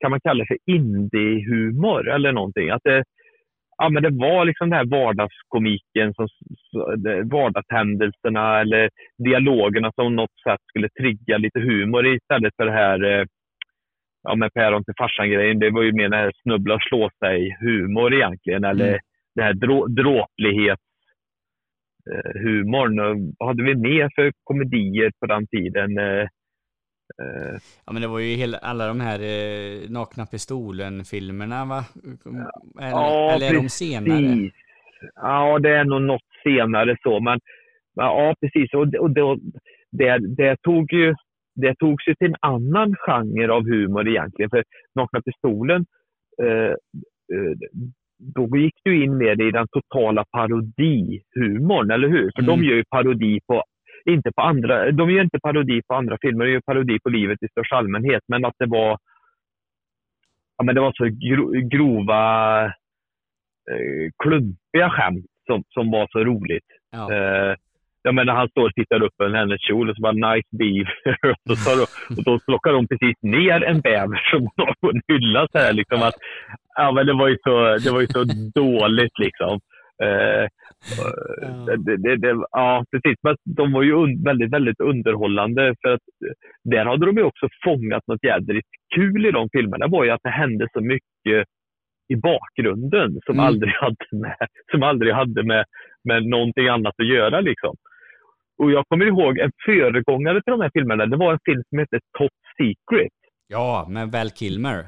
kan 0.01 0.11
man 0.11 0.21
kalla 0.21 0.45
det 0.45 0.49
för 0.49 0.59
indie-humor 0.67 2.09
eller 2.11 2.33
någonting. 2.33 2.71
Att 2.71 2.83
det, 2.85 3.05
ja, 3.79 3.89
men 3.89 4.03
det 4.03 4.11
var 4.11 4.45
liksom 4.45 4.71
den 4.71 4.79
här 4.79 4.87
vardagskomiken, 4.87 6.15
som, 6.15 6.29
vardagshändelserna 7.31 8.61
eller 8.61 8.91
dialogerna 9.25 9.93
som 9.95 10.17
något 10.17 10.41
sätt 10.49 10.61
skulle 10.69 10.89
trigga 10.89 11.39
lite 11.39 11.61
humor 11.61 12.07
istället 12.07 12.57
för 12.57 12.67
det 12.67 12.73
här 12.73 13.05
eh, 13.05 13.25
ja, 14.23 14.35
med 14.35 14.53
päron 14.55 14.85
till 14.85 14.95
farsan-grejen. 14.99 15.59
Det 15.59 15.71
var 15.71 15.83
ju 15.83 15.93
mer 15.93 16.09
den 16.09 16.21
här 16.21 16.33
snubbla 16.43 16.75
och 16.75 16.83
slå 16.83 17.11
sig-humor 17.19 18.15
egentligen. 18.15 18.65
Eller 18.65 18.89
Mm. 18.89 19.01
det 19.35 19.43
här 19.43 19.55
drå, 19.55 19.87
dråplighets 19.87 20.83
eh, 22.11 23.33
Vad 23.39 23.49
hade 23.49 23.63
vi 23.63 23.75
mer 23.75 24.11
för 24.15 24.33
komedier 24.45 25.11
på 25.21 25.27
den 25.27 25.47
tiden? 25.47 25.99
Eh, 27.23 27.59
Ja 27.87 27.93
men 27.93 28.03
det 28.03 28.09
var 28.09 28.19
ju 28.19 28.35
hela, 28.37 28.59
alla 28.59 28.87
de 28.89 29.01
här 29.01 29.19
eh, 29.21 29.91
Nakna 29.91 30.27
Pistolen-filmerna 30.27 31.65
va? 31.65 31.85
Eller, 32.81 32.91
Ja, 32.91 33.31
eller 33.33 33.51
är 33.51 33.55
de 33.55 33.69
senare? 33.69 34.19
precis. 34.19 34.53
Ja, 35.15 35.59
det 35.59 35.71
är 35.71 35.85
nog 35.85 36.03
något 36.03 36.23
senare 36.45 36.97
så. 37.03 37.21
Men, 37.21 37.41
ja, 37.95 38.35
precis. 38.41 38.75
Och, 38.75 38.89
det- 38.89 38.99
och 38.99 39.11
det, 39.11 39.39
det, 39.93 40.19
det, 40.37 40.57
tog 40.63 40.93
ju, 40.93 41.15
det 41.55 41.75
togs 41.79 42.09
ju 42.09 42.15
till 42.15 42.27
en 42.29 42.37
annan 42.41 42.95
genre 42.99 43.53
av 43.53 43.63
humor 43.65 44.09
egentligen. 44.09 44.51
För 44.51 44.65
Nakna 44.95 45.23
Pistolen, 45.23 45.87
eh, 46.43 46.71
eh, 47.35 47.55
då 48.35 48.57
gick 48.57 48.75
du 48.85 49.05
in 49.05 49.17
med 49.17 49.39
det 49.39 49.45
i 49.45 49.51
den 49.51 49.67
totala 49.71 50.25
parodihumorn, 50.31 51.91
eller 51.91 52.09
hur? 52.09 52.31
För 52.37 52.43
de 52.43 52.53
Mm. 52.59 52.65
gör 52.65 52.77
ju 52.77 52.85
parodi 52.85 53.41
på 53.47 53.63
inte 54.11 54.33
på 54.37 54.43
andra, 54.43 54.91
de 54.91 55.11
gör 55.11 55.23
inte 55.23 55.41
parodi 55.41 55.83
på 55.89 55.95
andra 55.95 56.19
filmer, 56.21 56.45
de 56.45 56.53
gör 56.53 56.61
parodi 56.61 56.99
på 57.03 57.09
livet 57.09 57.43
i 57.43 57.49
största 57.49 57.77
allmänhet. 57.77 58.23
Men 58.29 58.45
att 58.45 58.55
det 58.59 58.67
var 58.67 58.99
ja, 60.57 60.65
men 60.65 60.75
det 60.75 60.81
var 60.81 60.93
så 60.93 61.05
gro, 61.05 61.69
grova, 61.69 62.65
eh, 63.71 64.11
klumpiga 64.23 64.91
skämt 64.91 65.27
som, 65.47 65.63
som 65.69 65.91
var 65.91 66.09
så 66.11 66.25
roligt. 66.25 66.67
Ja. 66.91 67.13
Eh, 67.13 67.57
jag 68.03 68.15
menar, 68.15 68.35
han 68.35 68.49
står 68.49 68.67
och 68.67 68.75
tittar 68.75 69.03
upp 69.03 69.17
på 69.17 69.25
hennes 69.25 69.61
kjol 69.61 69.91
och 69.91 69.97
så 69.97 70.03
bara 70.03 70.33
nice 70.33 70.49
beaver. 70.51 70.95
och, 71.51 71.57
så 71.59 71.65
tar 71.65 71.77
de, 71.77 71.87
och 72.17 72.25
då 72.25 72.39
plockar 72.39 72.73
de 72.73 72.89
precis 72.89 73.17
ner 73.23 73.65
en 73.65 73.81
bäver 73.81 74.21
som 74.31 74.49
har 74.57 74.75
på 74.81 74.91
en 74.91 75.03
hylla. 75.09 75.49
Så 75.53 75.59
här, 75.59 75.73
liksom, 75.73 76.03
att, 76.03 76.15
ja, 76.75 76.93
men 76.93 77.07
det, 77.07 77.13
var 77.13 77.29
ju 77.29 77.37
så, 77.43 77.77
det 77.85 77.91
var 77.91 78.01
ju 78.01 78.07
så 78.07 78.25
dåligt 78.61 79.19
liksom. 79.19 79.61
Eh, 80.03 80.49
Ja. 80.99 81.77
det, 81.77 81.97
det, 81.97 82.17
det, 82.17 82.45
ja, 82.51 82.85
precis. 82.91 83.17
Men 83.23 83.37
de 83.45 83.73
var 83.73 83.83
ju 83.83 83.93
un, 83.93 84.23
väldigt, 84.25 84.53
väldigt 84.53 84.81
underhållande. 84.81 85.75
För 85.83 85.89
att 85.93 86.01
där 86.65 86.85
hade 86.85 87.07
de 87.07 87.17
ju 87.17 87.23
också 87.23 87.49
fångat 87.65 88.03
något 88.07 88.25
jädrigt 88.25 88.69
kul 88.95 89.27
i 89.27 89.31
de 89.31 89.49
filmerna. 89.53 89.87
Det 89.87 89.93
var 89.93 90.05
ju 90.05 90.11
att 90.11 90.21
det 90.23 90.31
hände 90.31 90.69
så 90.73 90.81
mycket 90.81 91.49
i 92.13 92.17
bakgrunden 92.17 93.21
som 93.27 93.35
Mm. 93.35 93.45
aldrig 93.47 93.73
hade 93.73 94.07
med, 94.23 94.37
som 94.71 94.83
aldrig 94.83 95.15
hade 95.15 95.43
med, 95.43 95.65
med 96.05 96.27
någonting 96.27 96.69
annat 96.69 96.95
att 96.99 97.07
göra. 97.07 97.41
Liksom. 97.41 97.75
Och 98.63 98.71
jag 98.73 98.85
kommer 98.89 99.07
ihåg 99.07 99.39
en 99.39 99.51
föregångare 99.67 100.43
till 100.43 100.51
de 100.51 100.61
här 100.61 100.71
filmerna. 100.75 101.07
Det 101.07 101.17
var 101.17 101.33
en 101.33 101.39
film 101.45 101.63
som 101.69 101.79
hette 101.79 101.99
Top 102.19 102.33
Secret. 102.57 103.13
ja, 103.47 103.87
med 103.91 104.09
Val 104.13 104.31
Kilmer. 104.31 104.85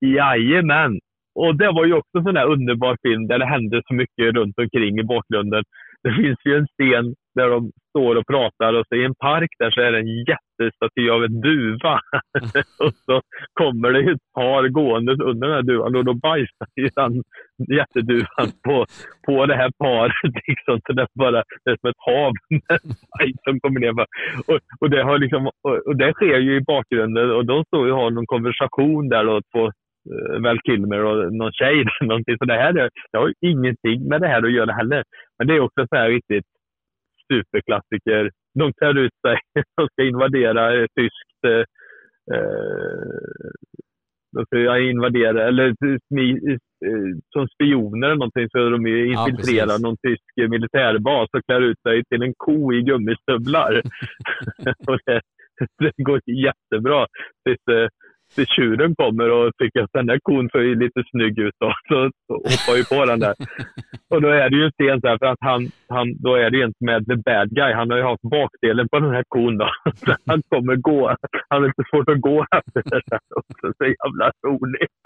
Jajamän! 0.00 0.98
Och 1.42 1.56
det 1.56 1.70
var 1.72 1.84
ju 1.84 1.94
också 1.94 2.18
en 2.18 2.24
sån 2.24 2.34
där 2.34 2.52
underbar 2.54 2.96
film 3.02 3.26
där 3.26 3.38
det 3.38 3.46
hände 3.46 3.82
så 3.88 3.94
mycket 3.94 4.34
runt 4.34 4.58
omkring 4.58 4.98
i 4.98 5.04
bakgrunden. 5.04 5.62
Det 6.02 6.12
finns 6.12 6.38
ju 6.44 6.56
en 6.56 6.66
scen 6.66 7.14
där 7.34 7.48
de 7.50 7.70
står 7.90 8.16
och 8.16 8.26
pratar 8.26 8.72
och 8.72 8.86
så 8.88 8.94
i 8.94 9.04
en 9.04 9.14
park 9.14 9.50
där 9.58 9.70
så 9.70 9.80
är 9.80 9.92
det 9.92 9.98
en 9.98 10.24
jättestaty 10.30 11.10
av 11.10 11.24
en 11.24 11.40
duva. 11.40 12.00
och 12.84 12.94
så 13.06 13.20
kommer 13.52 13.92
det 13.92 14.12
ett 14.12 14.26
par 14.34 14.68
gående 14.68 15.12
under 15.12 15.46
den 15.46 15.56
här 15.56 15.62
duvan 15.62 15.96
och 15.96 16.04
då 16.04 16.14
bajsar 16.14 16.68
ju 16.76 16.88
den 16.96 17.22
jätteduvan 17.78 18.48
på, 18.66 18.86
på 19.26 19.46
det 19.46 19.56
här 19.56 19.70
paret. 19.78 20.12
Liksom. 20.48 20.80
Så 20.86 20.92
det, 20.92 21.02
är 21.02 21.08
bara, 21.14 21.42
det 21.64 21.70
är 21.70 21.76
som 21.80 21.90
ett 21.90 22.06
hav 22.10 22.32
med 22.50 23.32
som 23.44 23.60
kommer 23.60 23.80
ner. 23.80 23.90
Och, 24.50 24.58
och, 24.80 24.90
det 24.90 25.02
har 25.02 25.18
liksom, 25.18 25.46
och, 25.46 25.76
och 25.86 25.96
det 25.96 26.12
sker 26.12 26.38
ju 26.38 26.56
i 26.56 26.60
bakgrunden 26.60 27.30
och 27.30 27.46
de 27.46 27.64
står 27.64 27.86
ju 27.86 27.92
och 27.92 27.98
har 27.98 28.10
någon 28.10 28.26
konversation 28.26 29.08
där 29.08 29.24
då, 29.24 29.40
två 29.52 29.70
Val 30.42 30.60
Kilmer 30.60 31.04
och 31.04 31.32
någon 31.32 31.52
tjej. 31.52 31.74
eller 32.00 32.08
Någonting. 32.08 32.38
Så 32.38 32.44
det 32.44 32.54
här 32.54 32.72
det, 32.72 32.90
det 33.12 33.18
har 33.18 33.28
ju 33.28 33.34
ingenting 33.40 34.08
med 34.08 34.20
det 34.20 34.28
här 34.28 34.42
att 34.42 34.52
göra 34.52 34.72
heller. 34.72 35.04
Men 35.38 35.46
det 35.46 35.54
är 35.54 35.60
också 35.60 35.86
så 35.88 35.96
här 35.96 36.08
riktigt 36.08 36.46
superklassiker. 37.32 38.30
De 38.58 38.72
klär 38.72 38.98
ut 38.98 39.16
sig 39.26 39.38
och 39.82 39.88
ska 39.92 40.02
invadera 40.02 40.74
eh, 40.74 40.86
tyskt 40.96 41.40
eh, 41.46 41.64
eh, 42.36 43.50
de 44.32 44.46
ska 44.46 44.78
invadera, 44.78 45.48
eller 45.48 45.74
smi, 46.08 46.30
eh, 46.86 47.10
som 47.32 47.48
spioner 47.48 48.06
eller 48.06 48.16
någonting 48.16 48.48
så 48.50 48.58
de 48.58 48.86
Ja, 48.86 49.28
infiltrerar 49.28 49.66
precis. 49.66 49.82
någon 49.82 49.96
tysk 50.06 50.30
eh, 50.40 50.48
militärbas 50.48 51.28
och 51.32 51.44
klär 51.46 51.60
ut 51.60 51.80
sig 51.82 52.04
till 52.04 52.22
en 52.22 52.34
ko 52.36 52.72
i 52.72 52.82
gummistövlar. 52.82 53.82
och 54.88 54.98
det, 55.06 55.20
det 55.78 55.92
går 55.96 56.20
jättebra. 56.26 57.00
Eh, 57.02 57.06
tills 57.44 57.90
tjuren 58.36 58.94
kommer 58.96 59.30
och 59.30 59.52
tycker 59.58 59.80
att 59.82 59.92
den 59.92 60.06
där 60.06 60.18
kon 60.22 60.48
ser 60.50 60.58
ju 60.58 60.74
lite 60.74 61.02
snygg 61.10 61.38
ut 61.38 61.54
då. 61.60 61.72
Så, 61.88 62.10
så 62.26 62.34
hoppar 62.34 62.76
ju 62.76 62.84
på 62.84 63.04
den 63.04 63.20
där. 63.20 63.34
Och 64.10 64.22
då 64.22 64.28
är 64.28 64.50
det 64.50 64.56
ju 64.56 64.64
en 64.64 64.72
scen 64.72 65.00
så 65.00 65.18
för 65.18 65.26
att 65.26 65.38
han, 65.40 65.70
han, 65.88 66.06
då 66.18 66.34
är 66.34 66.50
det 66.50 66.56
ju 66.56 66.64
inte 66.64 66.84
med 66.84 67.06
the 67.06 67.16
bad 67.16 67.48
guy. 67.50 67.72
Han 67.72 67.90
har 67.90 67.96
ju 67.96 68.04
haft 68.04 68.22
bakdelen 68.22 68.88
på 68.88 68.98
den 68.98 69.10
här 69.10 69.24
kon 69.28 69.58
då. 69.58 69.68
Så 69.94 70.16
han 70.26 70.42
kommer 70.48 70.76
gå. 70.76 71.08
Han 71.48 71.62
har 71.62 71.68
lite 71.68 71.84
svårt 71.90 72.08
att 72.08 72.20
gå 72.20 72.46
efter 72.58 72.82
det 72.90 73.02
där 73.06 73.20
också. 73.36 73.72
Så 73.78 73.84
jävla 73.84 74.32
roligt. 74.46 75.00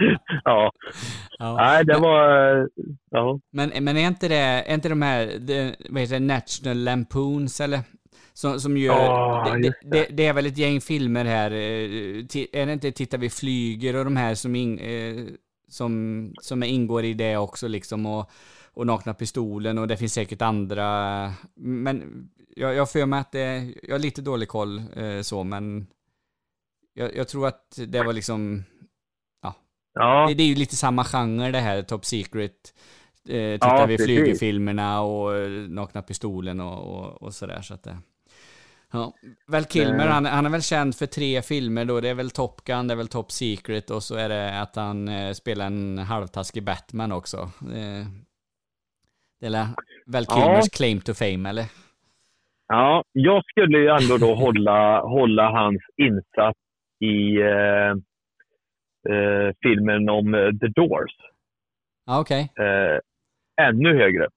Ja. 0.44 0.72
Ja. 1.38 1.56
Nej, 1.56 1.84
det 1.84 1.98
var... 1.98 2.68
Ja. 3.10 3.40
Men, 3.52 3.70
men 3.84 3.96
är 3.96 4.06
inte 4.06 4.28
det, 4.28 4.34
är 4.70 4.74
inte 4.74 4.88
de 4.88 5.02
här, 5.02 5.26
det, 5.40 5.76
vad 5.90 6.00
heter 6.00 6.20
det, 6.20 6.26
National 6.26 6.84
Lampoons 6.84 7.60
eller? 7.60 7.78
Som, 8.32 8.60
som 8.60 8.76
gör, 8.76 8.94
Ja, 8.94 9.58
det, 9.62 9.74
det, 9.82 10.06
det, 10.10 10.26
är 10.26 10.32
väl 10.32 10.46
ett 10.46 10.58
gäng 10.58 10.80
filmer 10.80 11.24
här, 11.24 11.50
eh, 11.50 12.58
är 12.60 12.66
det 12.66 12.72
inte 12.72 12.92
Titta 12.92 13.16
vi 13.16 13.30
flyger 13.30 13.96
och 13.96 14.04
de 14.04 14.16
här 14.16 14.34
som, 14.34 14.56
in, 14.56 14.78
eh, 14.78 15.24
som, 15.68 16.34
som 16.40 16.62
ingår 16.62 17.04
i 17.04 17.14
det 17.14 17.36
också 17.36 17.68
liksom 17.68 18.06
och, 18.06 18.30
och 18.74 18.86
Nakna 18.86 19.14
Pistolen 19.14 19.78
och 19.78 19.88
det 19.88 19.96
finns 19.96 20.12
säkert 20.14 20.42
andra, 20.42 21.32
men 21.54 22.28
jag, 22.56 22.74
jag 22.74 22.90
för 22.90 23.06
mig 23.06 23.20
att 23.20 23.32
det, 23.32 23.74
jag 23.82 23.94
har 23.94 23.98
lite 23.98 24.22
dålig 24.22 24.48
koll 24.48 24.82
eh, 24.96 25.20
så 25.20 25.44
men 25.44 25.86
jag, 26.94 27.16
jag 27.16 27.28
tror 27.28 27.46
att 27.46 27.78
det 27.86 28.02
var 28.02 28.12
liksom, 28.12 28.64
Ja. 29.94 30.26
det, 30.28 30.34
det 30.34 30.42
är 30.42 30.46
ju 30.46 30.54
lite 30.54 30.76
samma 30.76 31.04
genre 31.04 31.50
det 31.50 31.58
här, 31.58 31.82
Top 31.82 32.04
Secret. 32.04 32.74
Eh, 33.28 33.52
tittar 33.52 33.80
Ja, 33.80 33.86
vi 33.86 33.98
flygerfilmerna 33.98 35.00
och 35.02 35.50
Nakna 35.50 36.02
Pistolen 36.02 36.60
och, 36.60 36.78
och, 36.78 37.22
och 37.22 37.34
sådär. 37.34 37.62
Så 37.62 37.74
att 37.74 37.82
det, 37.82 37.98
ja. 38.92 39.12
Val 39.46 39.64
Kilmer, 39.64 40.06
Eh. 40.06 40.12
han, 40.12 40.26
han 40.26 40.46
är 40.46 40.50
väl 40.50 40.62
känd 40.62 40.94
för 40.96 41.06
tre 41.06 41.42
filmer 41.42 41.84
då. 41.84 42.00
Det 42.00 42.08
är 42.08 42.14
väl 42.14 42.30
Top 42.30 42.64
Gun, 42.64 42.88
det 42.88 42.94
är 42.94 42.96
väl 42.96 43.08
Top 43.08 43.30
Secret 43.32 43.90
och 43.90 44.02
så 44.02 44.14
är 44.16 44.28
det 44.28 44.60
att 44.60 44.76
han 44.76 45.08
eh, 45.08 45.32
spelar 45.32 45.66
en 45.66 45.98
halvtaskig 45.98 46.64
Batman 46.64 47.12
också. 47.12 47.36
Eh, 47.60 48.06
det 49.40 49.46
är 49.46 49.50
väl 49.50 49.66
Val 50.06 50.24
Ja. 50.28 50.34
Kilmers 50.34 50.68
claim 50.68 51.00
to 51.00 51.14
fame, 51.14 51.48
eller? 51.48 51.64
Ja, 52.68 53.04
jag 53.12 53.44
skulle 53.44 53.78
ju 53.78 53.88
ändå 53.88 54.16
då 54.26 54.34
hålla, 54.34 55.00
hålla 55.16 55.50
hans 55.50 55.82
insats 55.96 56.58
i 57.00 57.36
eh, 57.40 57.90
eh, 59.14 59.54
filmen 59.62 60.08
om 60.08 60.58
The 60.60 60.66
Doors 60.68 61.12
Ja, 62.06 62.20
okej. 62.20 62.52
eh, 62.58 62.98
ännu 63.66 63.98
högre. 63.98 64.28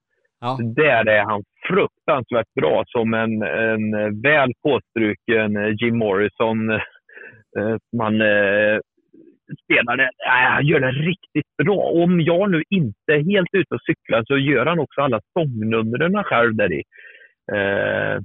Ja. 0.45 0.57
Där 0.75 1.09
är 1.09 1.23
han 1.23 1.43
fruktansvärt 1.67 2.53
bra 2.61 2.83
som 2.87 3.13
en, 3.13 3.41
en 3.41 4.21
väl 4.21 4.51
påstruken 4.63 5.57
eh, 5.57 5.73
Jim 5.81 5.97
Morrison. 5.97 6.69
Eh, 7.57 7.75
man 7.97 8.21
eh, 8.21 8.77
spelar 9.63 9.97
det, 9.97 10.09
han 10.25 10.65
gör 10.65 10.79
det 10.79 10.91
riktigt 10.91 11.57
bra. 11.63 11.77
Om 11.77 12.21
jag 12.21 12.51
nu 12.51 12.63
inte 12.69 13.13
är 13.13 13.33
helt 13.33 13.53
ute 13.53 13.75
och 13.75 13.81
cyklar 13.81 14.23
så 14.27 14.37
gör 14.37 14.65
han 14.65 14.79
också 14.79 15.01
alla 15.01 15.19
sångnumren 15.33 16.23
själv 16.23 16.55
där 16.55 16.73
i. 16.73 16.83
eh, 17.53 18.21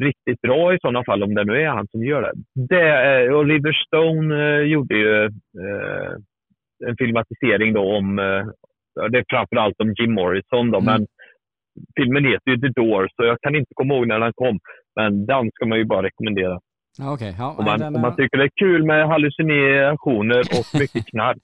riktigt 0.00 0.40
bra 0.40 0.74
i 0.74 0.78
sådana 0.80 1.04
fall, 1.04 1.22
om 1.22 1.34
det 1.34 1.44
nu 1.44 1.62
är 1.62 1.68
han 1.68 1.88
som 1.88 2.04
gör 2.04 2.22
det. 2.22 2.32
det 2.68 3.24
eh, 3.24 3.38
Oliver 3.38 3.72
Stone 3.72 4.34
eh, 4.36 4.62
gjorde 4.62 4.94
ju 4.94 5.24
eh, 5.24 6.12
en 6.86 6.96
filmatisering 6.98 7.72
då 7.72 7.96
om, 7.96 8.18
eh, 8.18 8.46
det 9.10 9.18
är 9.18 9.24
framförallt 9.28 9.80
om 9.80 9.94
Jim 10.00 10.12
Morrison 10.12 10.70
då, 10.70 10.78
mm. 10.78 10.84
men 10.84 11.06
filmen 12.00 12.24
heter 12.24 12.50
ju 12.50 12.56
The 12.60 12.80
Door, 12.80 13.08
så 13.16 13.24
jag 13.24 13.40
kan 13.40 13.54
inte 13.54 13.72
komma 13.74 13.94
ihåg 13.94 14.06
när 14.06 14.20
den 14.20 14.32
kom. 14.34 14.58
Men 14.96 15.26
den 15.26 15.50
ska 15.54 15.66
man 15.66 15.78
ju 15.78 15.84
bara 15.84 16.02
rekommendera. 16.02 16.58
Okay, 17.14 17.32
ja, 17.38 17.54
om, 17.58 17.64
man, 17.64 17.82
om 17.96 18.00
man 18.00 18.16
tycker 18.16 18.38
det 18.38 18.44
är 18.44 18.60
kul 18.64 18.84
med 18.84 19.08
hallucinationer 19.08 20.40
och 20.58 20.80
mycket 20.80 21.06
knark. 21.06 21.38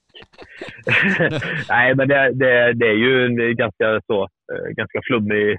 Nej, 1.69 1.95
men 1.95 2.07
det, 2.07 2.31
det, 2.33 2.73
det, 2.73 2.87
är 2.87 2.99
ju 3.05 3.25
en 3.25 3.55
ganska, 3.55 4.01
så, 4.07 4.23
eh, 4.23 4.67
ganska 4.77 4.99
flummig 5.07 5.57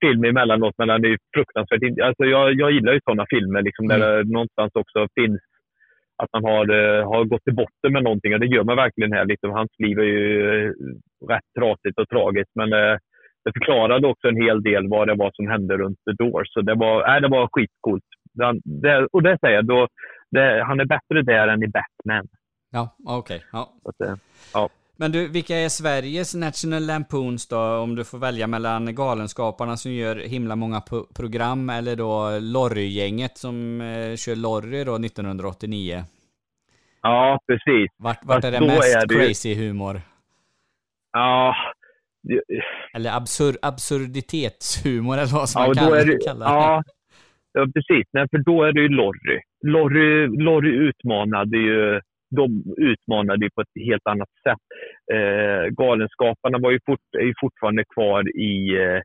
film 0.00 0.24
emellanåt, 0.24 0.74
men 0.78 0.88
den 0.88 1.04
är 1.04 1.18
fruktansvärt... 1.34 1.82
Alltså 2.02 2.24
jag, 2.24 2.54
jag 2.54 2.70
gillar 2.70 2.92
ju 2.92 3.00
sådana 3.04 3.26
filmer 3.30 3.62
liksom, 3.62 3.84
mm. 3.84 4.00
där 4.00 4.24
det 4.24 4.32
någonstans 4.32 4.72
också 4.74 5.06
finns 5.20 5.40
att 6.22 6.32
man 6.32 6.44
har, 6.44 6.70
uh, 6.70 7.04
har 7.12 7.24
gått 7.24 7.44
till 7.44 7.54
botten 7.54 7.92
med 7.92 8.02
någonting 8.02 8.34
och 8.34 8.40
det 8.40 8.54
gör 8.54 8.64
man 8.64 8.76
verkligen 8.76 9.12
här. 9.12 9.24
Liksom, 9.24 9.50
hans 9.50 9.72
liv 9.78 9.98
är 9.98 10.02
ju 10.02 10.42
uh, 10.42 10.72
rätt 11.30 11.48
trasigt 11.58 11.98
och 11.98 12.08
tragiskt, 12.08 12.52
men 12.54 12.70
det 13.44 13.52
förklarade 13.52 14.06
också 14.06 14.28
en 14.28 14.42
hel 14.42 14.62
del 14.62 14.88
vad 14.88 15.08
det 15.08 15.14
var 15.14 15.30
som 15.34 15.48
hände 15.48 15.76
runt 15.76 15.98
The 16.04 16.24
Doors. 16.24 16.52
Så 16.52 16.60
det 16.60 16.74
var, 16.74 17.16
äh, 17.16 17.20
det 17.20 17.28
var 17.28 17.48
skitcoolt. 17.52 18.04
Det, 18.64 19.06
och 19.12 19.22
det 19.22 19.38
säger 19.40 19.54
jag, 19.54 19.66
då, 19.66 19.88
det, 20.30 20.64
han 20.66 20.80
är 20.80 20.84
bättre 20.84 21.22
där 21.22 21.48
än 21.48 21.62
i 21.62 21.68
Batman. 21.68 22.28
Ja, 22.70 22.96
okej. 23.06 23.36
Okay. 23.36 23.48
Ja. 23.52 23.72
Att, 23.84 24.18
ja. 24.54 24.68
Men 24.96 25.12
du, 25.12 25.28
vilka 25.28 25.56
är 25.56 25.68
Sveriges 25.68 26.34
National 26.34 26.86
Lampoons 26.86 27.48
då, 27.48 27.76
om 27.76 27.94
du 27.94 28.04
får 28.04 28.18
välja 28.18 28.46
mellan 28.46 28.94
Galenskaparna 28.94 29.76
som 29.76 29.92
gör 29.92 30.16
himla 30.16 30.56
många 30.56 30.82
program, 31.16 31.70
eller 31.70 31.96
då 31.96 32.38
Lorry-gänget 32.40 33.38
som 33.38 33.80
eh, 33.80 34.16
kör 34.16 34.36
Lorry 34.36 34.84
då 34.84 34.94
1989? 34.96 36.04
Ja, 37.02 37.40
precis. 37.46 37.90
Vart, 37.96 38.24
vart 38.24 38.44
är 38.44 38.50
det 38.50 38.60
mest 38.60 38.96
är 38.96 39.06
det 39.06 39.14
crazy 39.14 39.54
humor? 39.54 40.00
Ja, 41.12 41.54
eller 42.96 43.16
absur 43.16 43.54
absurditetshumor 43.62 45.14
eller 45.14 45.34
vad 45.38 45.48
som 45.48 45.62
ja, 45.62 45.66
man 45.66 45.74
kan 45.74 46.08
det, 46.08 46.18
kalla 46.26 46.44
det. 46.44 46.50
Ja, 46.50 46.82
ja, 47.52 47.66
precis. 47.74 48.06
Nej, 48.12 48.26
för 48.30 48.38
då 48.38 48.62
är 48.62 48.72
det 48.72 48.80
ju 48.80 48.88
Lorry. 48.88 49.40
Lorry, 49.66 50.26
Lorry 50.26 50.88
utmanade 50.88 51.56
ju 51.56 52.00
de 52.36 52.74
utmanade 52.76 53.48
på 53.54 53.60
ett 53.60 53.86
helt 53.86 54.06
annat 54.06 54.28
sätt. 54.48 54.64
Eh, 55.12 55.70
galenskaparna 55.70 56.58
var 56.58 56.70
ju 56.70 56.78
fort, 56.86 57.00
är 57.18 57.24
ju 57.24 57.34
fortfarande 57.40 57.84
kvar 57.94 58.38
i, 58.38 58.76
eh, 58.76 59.00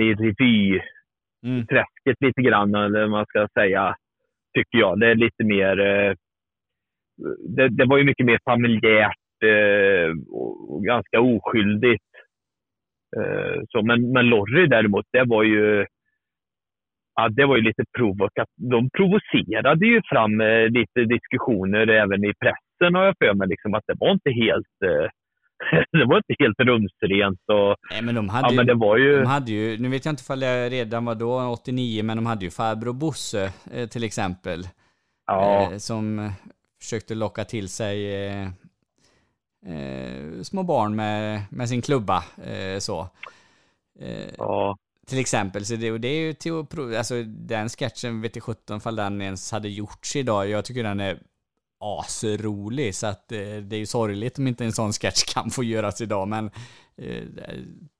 i 0.00 0.14
revyträsket 0.14 2.16
mm. 2.20 2.20
lite 2.20 2.42
grann, 2.42 2.74
eller 2.74 3.08
man 3.08 3.26
ska 3.26 3.48
säga, 3.58 3.96
tycker 4.54 4.78
jag. 4.78 5.00
Det 5.00 5.10
är 5.10 5.14
lite 5.14 5.44
mer... 5.44 5.80
Eh, 5.80 6.14
det, 7.56 7.68
det, 7.68 7.84
var 7.84 7.98
ju 7.98 8.04
mycket 8.04 8.26
mer 8.26 8.38
familjärt 8.44 9.42
eh, 9.44 10.10
och 10.30 10.84
ganska 10.84 11.20
oskyldigt. 11.20 12.04
Eh, 13.18 13.60
så, 13.68 13.82
men, 13.82 14.12
men 14.12 14.26
Lorry 14.26 14.66
däremot, 14.66 15.06
det 15.12 15.24
var 15.24 15.42
ju 15.42 15.86
ja, 17.16 17.28
det 17.28 17.46
var 17.46 17.56
ju 17.56 17.62
lite 17.62 17.84
provokat. 17.98 18.48
De 18.56 18.90
provocerade 18.90 19.86
ju 19.86 20.02
fram 20.12 20.40
eh, 20.40 20.68
lite 20.78 21.00
diskussioner 21.14 21.86
även 21.88 22.24
i 22.24 22.32
pressen 22.42 22.94
har 22.94 23.04
jag 23.04 23.14
för 23.18 23.34
mig. 23.34 23.48
Liksom, 23.48 23.74
att 23.74 23.84
det 23.86 23.96
var 23.98 24.12
inte 24.12 24.30
helt 24.30 24.76
eh, 24.84 25.08
det 25.92 26.04
var 26.04 26.16
inte 26.16 26.34
helt 26.38 26.60
rumsrent. 26.60 27.40
Och, 27.52 27.76
Nej, 27.90 28.02
men 28.02 28.14
de 28.14 28.28
hade, 28.28 28.48
ja, 28.48 28.56
men 28.56 28.66
det 28.66 28.74
var 28.74 28.96
ju... 28.96 29.20
de 29.20 29.26
hade 29.26 29.52
ju, 29.52 29.78
nu 29.78 29.88
vet 29.88 30.04
jag 30.04 30.12
inte 30.12 30.20
ifall 30.20 30.40
det 30.40 30.68
redan 30.68 31.04
var 31.04 31.14
då, 31.14 31.52
89, 31.52 32.02
men 32.04 32.16
de 32.16 32.26
hade 32.26 32.44
ju 32.44 32.50
farbror 32.50 32.92
Bosse 32.92 33.52
eh, 33.74 33.88
till 33.88 34.04
exempel. 34.04 34.60
Ja. 35.26 35.70
Eh, 35.72 35.76
som 35.76 36.30
försökte 36.80 37.14
locka 37.14 37.44
till 37.44 37.68
sig 37.68 37.96
eh, 39.66 40.42
små 40.42 40.62
barn 40.62 40.96
med, 40.96 41.42
med 41.50 41.68
sin 41.68 41.82
klubba. 41.82 42.24
Eh, 42.44 42.78
så. 42.78 43.08
Eh, 44.00 44.28
ja. 44.38 44.76
Till 45.06 45.18
exempel, 45.18 45.66
så 45.66 45.76
det, 45.76 45.92
och 45.92 46.00
det 46.00 46.08
är 46.08 46.20
ju 46.20 46.32
till 46.32 46.60
att 46.60 46.68
prova, 46.68 46.98
alltså 46.98 47.22
den 47.22 47.68
sketchen 47.68 48.20
vet 48.20 48.36
jag 48.36 48.42
sjutton 48.42 48.80
fall 48.80 48.96
den 48.96 49.22
ens 49.22 49.52
hade 49.52 49.68
gjorts 49.68 50.16
idag. 50.16 50.48
Jag 50.48 50.64
tycker 50.64 50.82
den 50.82 51.00
är 51.00 51.20
asrolig, 51.80 52.94
så 52.94 53.06
att 53.06 53.32
eh, 53.32 53.38
det 53.38 53.76
är 53.76 53.78
ju 53.78 53.86
sorgligt 53.86 54.38
om 54.38 54.46
inte 54.46 54.64
en 54.64 54.72
sån 54.72 54.92
sketch 54.92 55.24
kan 55.34 55.50
få 55.50 55.64
göras 55.64 56.00
idag, 56.00 56.28
men 56.28 56.50
eh, 56.96 57.22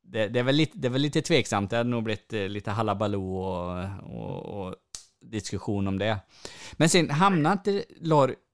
det, 0.03 0.29
det, 0.29 0.39
är 0.39 0.43
väl 0.43 0.55
lite, 0.57 0.79
det 0.79 0.89
är 0.89 0.93
väl 0.93 1.03
lite 1.03 1.23
tveksamt. 1.23 1.71
Det 1.71 1.77
hade 1.77 1.91
nog 1.91 2.03
blivit 2.03 2.33
eh, 2.33 2.49
lite 2.49 2.71
halabaloo 2.71 3.37
och, 3.37 3.85
och, 4.03 4.67
och 4.67 4.75
diskussion 5.21 5.89
om 5.89 5.99
det. 5.99 6.19
Men 6.73 6.89
sen 6.89 7.11
hamnade 7.11 7.53
inte 7.53 7.85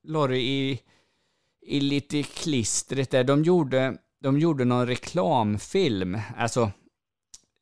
Lorry 0.03 0.41
i 0.41 0.81
i 1.63 1.81
lite 1.81 2.23
klistret 2.23 3.11
där. 3.11 3.25
De 3.25 3.43
gjorde, 3.43 3.97
de 4.21 4.39
gjorde 4.39 4.65
någon 4.65 4.87
reklamfilm, 4.87 6.19
alltså 6.37 6.71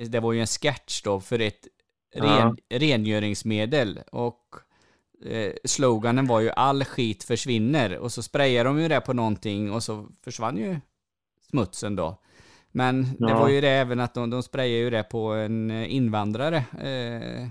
det 0.08 0.20
var 0.20 0.32
ju 0.32 0.40
en 0.40 0.46
sketch 0.46 1.02
då 1.02 1.20
för 1.20 1.38
ett 1.38 1.68
ren, 2.14 2.56
ja. 2.68 2.78
rengöringsmedel 2.78 4.00
och 4.12 4.40
eh, 5.24 5.52
sloganen 5.64 6.26
var 6.26 6.40
ju 6.40 6.50
all 6.50 6.84
skit 6.84 7.24
försvinner 7.24 7.98
och 7.98 8.12
så 8.12 8.22
sprayade 8.22 8.68
de 8.68 8.80
ju 8.80 8.88
det 8.88 9.00
på 9.00 9.12
någonting 9.12 9.72
och 9.72 9.82
så 9.82 10.06
försvann 10.24 10.56
ju 10.56 10.76
smutsen 11.50 11.96
då. 11.96 12.16
Men 12.72 13.06
ja. 13.18 13.26
det 13.26 13.34
var 13.34 13.48
ju 13.48 13.60
det 13.60 13.68
även 13.68 14.00
att 14.00 14.14
de, 14.14 14.30
de 14.30 14.42
sprayade 14.42 14.78
ju 14.78 14.90
det 14.90 15.02
på 15.02 15.32
en 15.32 15.70
invandrare. 15.70 16.56
Eh, 16.56 17.48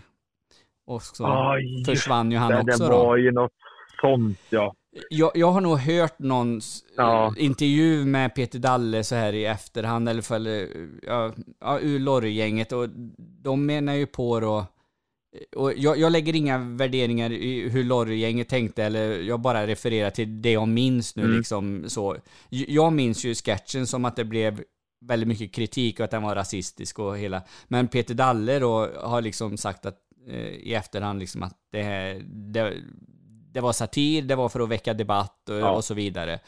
och 0.85 1.01
så 1.01 1.25
ah, 1.25 1.55
försvann 1.85 2.31
ju 2.31 2.37
han 2.37 2.51
det, 2.51 2.61
också 2.61 2.83
det 2.83 2.89
var 2.89 3.17
då. 3.17 3.17
ju 3.17 3.31
något 3.31 3.53
sånt 4.01 4.39
ja. 4.49 4.75
Jag, 5.09 5.31
jag 5.35 5.51
har 5.51 5.61
nog 5.61 5.77
hört 5.77 6.19
någon 6.19 6.61
ja. 6.97 7.33
intervju 7.37 8.05
med 8.05 8.35
Peter 8.35 8.59
Dalle 8.59 9.03
så 9.03 9.15
här 9.15 9.33
i 9.33 9.45
efterhand, 9.45 10.09
eller 10.09 10.21
för, 10.21 10.67
ja, 11.05 11.33
ja, 11.59 11.79
ur 11.79 11.99
Lorry-gänget, 11.99 12.71
och 12.71 12.89
de 13.17 13.65
menar 13.65 13.93
ju 13.93 14.05
på 14.05 14.39
då, 14.39 14.65
och 15.55 15.73
jag, 15.77 15.97
jag 15.97 16.11
lägger 16.11 16.35
inga 16.35 16.57
värderingar 16.57 17.31
i 17.31 17.69
hur 17.69 17.83
Lorry-gänget 17.83 18.49
tänkte, 18.49 18.83
eller 18.83 19.21
jag 19.21 19.39
bara 19.39 19.67
refererar 19.67 20.09
till 20.09 20.41
det 20.41 20.51
jag 20.51 20.67
minns 20.67 21.15
nu 21.15 21.23
mm. 21.23 21.37
liksom 21.37 21.83
så. 21.87 22.17
Jag 22.49 22.93
minns 22.93 23.25
ju 23.25 23.35
sketchen 23.35 23.87
som 23.87 24.05
att 24.05 24.15
det 24.15 24.25
blev 24.25 24.63
väldigt 25.05 25.27
mycket 25.27 25.53
kritik 25.53 25.99
och 25.99 26.05
att 26.05 26.11
den 26.11 26.23
var 26.23 26.35
rasistisk 26.35 26.99
och 26.99 27.17
hela, 27.17 27.41
men 27.67 27.87
Peter 27.87 28.13
Dalle 28.13 28.59
då 28.59 28.89
har 29.01 29.21
liksom 29.21 29.57
sagt 29.57 29.85
att 29.85 29.97
eh, 30.27 30.47
i 30.47 30.73
efterhand 30.73 31.19
liksom 31.19 31.43
att 31.43 31.55
det 31.71 31.83
här, 31.83 32.21
det, 32.25 32.73
det 33.51 33.61
var 33.61 33.73
satir, 33.73 34.21
det 34.21 34.35
var 34.35 34.49
för 34.49 34.59
att 34.59 34.69
väcka 34.69 34.93
debatt 34.93 35.49
och, 35.49 35.55
ja. 35.55 35.71
och 35.71 35.85
så 35.85 35.93
vidare. 35.93 36.39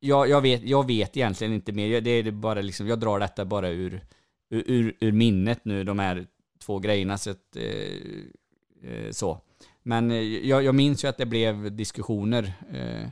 Jag, 0.00 0.28
jag, 0.28 0.40
vet, 0.40 0.62
jag 0.62 0.86
vet 0.86 1.16
egentligen 1.16 1.52
inte 1.52 1.72
mer, 1.72 2.00
det 2.00 2.10
är 2.10 2.30
bara 2.30 2.60
liksom, 2.60 2.88
jag 2.88 3.00
drar 3.00 3.18
detta 3.20 3.44
bara 3.44 3.68
ur, 3.68 4.04
ur, 4.50 4.96
ur 5.00 5.12
minnet 5.12 5.64
nu, 5.64 5.84
de 5.84 5.98
här 5.98 6.26
två 6.58 6.78
grejerna. 6.78 7.18
Så, 7.18 7.30
att, 7.30 7.56
eh, 7.56 8.90
eh, 8.90 9.10
så. 9.10 9.40
Men 9.82 10.10
eh, 10.10 10.22
jag, 10.22 10.62
jag, 10.64 10.74
minns 10.74 11.04
ju 11.04 11.08
att 11.08 11.18
det 11.18 11.26
blev 11.26 11.76
diskussioner 11.76 12.52
eh, 12.72 13.10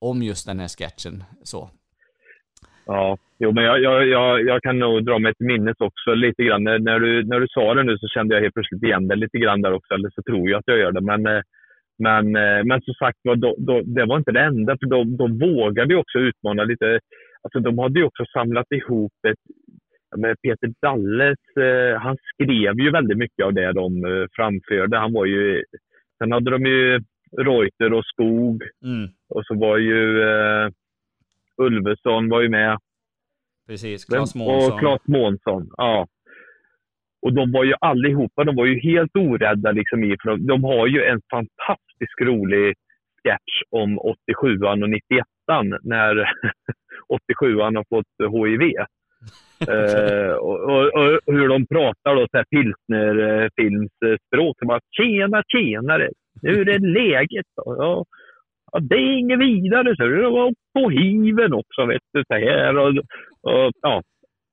om 0.00 0.22
just 0.22 0.46
den 0.46 0.60
här 0.60 0.68
sketchen. 0.68 1.24
Så. 1.42 1.70
Ja, 2.86 3.16
jo, 3.38 3.52
men 3.52 3.64
jag, 3.64 3.80
jag, 3.82 4.06
jag, 4.06 4.46
jag, 4.46 4.62
kan 4.62 4.78
nog 4.78 5.04
dra 5.04 5.18
mig 5.18 5.34
till 5.34 5.46
minnes 5.46 5.76
också 5.78 6.14
lite 6.14 6.42
grann. 6.44 6.64
När, 6.64 7.00
du, 7.00 7.24
när 7.24 7.40
du 7.40 7.46
sa 7.48 7.74
det 7.74 7.82
nu 7.82 7.98
så 7.98 8.08
kände 8.08 8.34
jag 8.34 8.42
helt 8.42 8.54
plötsligt 8.54 8.82
igen 8.82 9.08
det 9.08 9.16
lite 9.16 9.38
grann 9.38 9.62
där 9.62 9.72
också. 9.72 9.94
Eller 9.94 10.10
så 10.10 10.22
tror 10.22 10.50
jag 10.50 10.58
att 10.58 10.68
jag 10.68 10.78
gör 10.78 10.92
det. 10.92 11.00
Men, 11.00 11.26
eh, 11.26 11.42
men, 11.98 12.36
eh, 12.36 12.64
men 12.64 12.82
som 12.82 12.94
sagt 12.94 13.18
då, 13.24 13.54
då, 13.58 13.82
det 13.82 14.04
var 14.04 14.16
inte 14.16 14.32
det 14.32 14.40
enda. 14.40 14.76
För 14.80 14.86
de, 14.86 15.16
de 15.16 15.38
vågade 15.38 15.94
ju 15.94 16.00
också 16.00 16.18
utmana 16.18 16.64
lite. 16.64 17.00
Alltså, 17.42 17.60
de 17.60 17.78
hade 17.78 17.98
ju 17.98 18.04
också 18.04 18.24
samlat 18.32 18.66
ihop 18.72 19.12
ett 19.28 19.38
med 20.16 20.36
Peter 20.42 20.72
Dalles, 20.82 21.38
eh, 21.56 22.00
han 22.00 22.16
skrev 22.32 22.80
ju 22.80 22.90
väldigt 22.90 23.18
mycket 23.18 23.46
av 23.46 23.54
det 23.54 23.72
de 23.72 24.02
framförde. 24.36 24.98
Han 24.98 25.12
var 25.12 25.24
ju, 25.24 25.64
sen 26.18 26.32
hade 26.32 26.50
de 26.50 26.66
ju 26.66 27.00
Reuter 27.38 27.92
och 27.92 28.04
Skog. 28.04 28.62
Mm. 28.84 29.08
Och 29.28 29.46
så 29.46 29.54
var 29.54 29.78
ju 29.78 30.20
Ulveson 31.56 32.28
var 32.28 32.40
ju 32.40 32.48
med. 32.48 32.78
Precis, 33.68 34.04
Claes 34.04 34.34
Månsson. 34.34 34.72
Och 34.72 34.80
Claes 34.80 35.06
Månsson, 35.06 35.70
ja. 35.76 36.06
Och 37.22 37.32
de 37.32 37.52
var 37.52 37.64
ju 37.64 37.74
allihopa, 37.80 38.44
de 38.44 38.56
var 38.56 38.66
ju 38.66 38.80
helt 38.80 39.16
orädda 39.16 39.72
liksom 39.72 40.04
i, 40.04 40.16
för 40.22 40.30
de, 40.30 40.46
de 40.46 40.64
har 40.64 40.86
ju 40.86 41.04
en 41.04 41.20
fantastisk 41.30 42.20
rolig 42.20 42.74
sketch 43.22 43.62
om 43.70 43.98
87an 43.98 44.82
och 44.82 44.88
91an 44.88 45.78
när 45.82 46.14
87an 47.32 47.76
har 47.76 47.84
fått 47.88 48.06
HIV. 48.34 48.62
uh, 48.62 48.84
och, 50.46 50.60
och, 50.60 50.84
och, 51.26 51.34
hur 51.34 51.48
de 51.48 51.66
pratar 51.66 52.16
då, 52.16 52.26
så 52.30 52.36
här 52.36 52.44
pilsnerfilmsspråk. 52.44 54.62
Uh, 54.62 54.78
tjena, 54.96 55.42
tjenare! 55.48 56.10
Nu 56.42 56.60
är 56.60 56.64
det 56.64 56.78
läget. 56.78 57.46
Då. 57.56 57.76
Ja, 57.78 58.04
ja, 58.76 58.80
det 58.80 58.94
är 58.94 59.18
inget 59.18 59.40
vidare. 59.40 59.96
Så 59.96 60.02
det 60.06 60.30
var 60.30 60.52
på 60.74 60.90
hiven 60.90 61.52
också, 61.52 61.84
vet 61.86 62.02
du. 62.12 62.22
Så 62.28 62.34
här, 62.34 62.76
och, 62.78 62.88
och, 63.42 63.72
ja. 63.82 64.02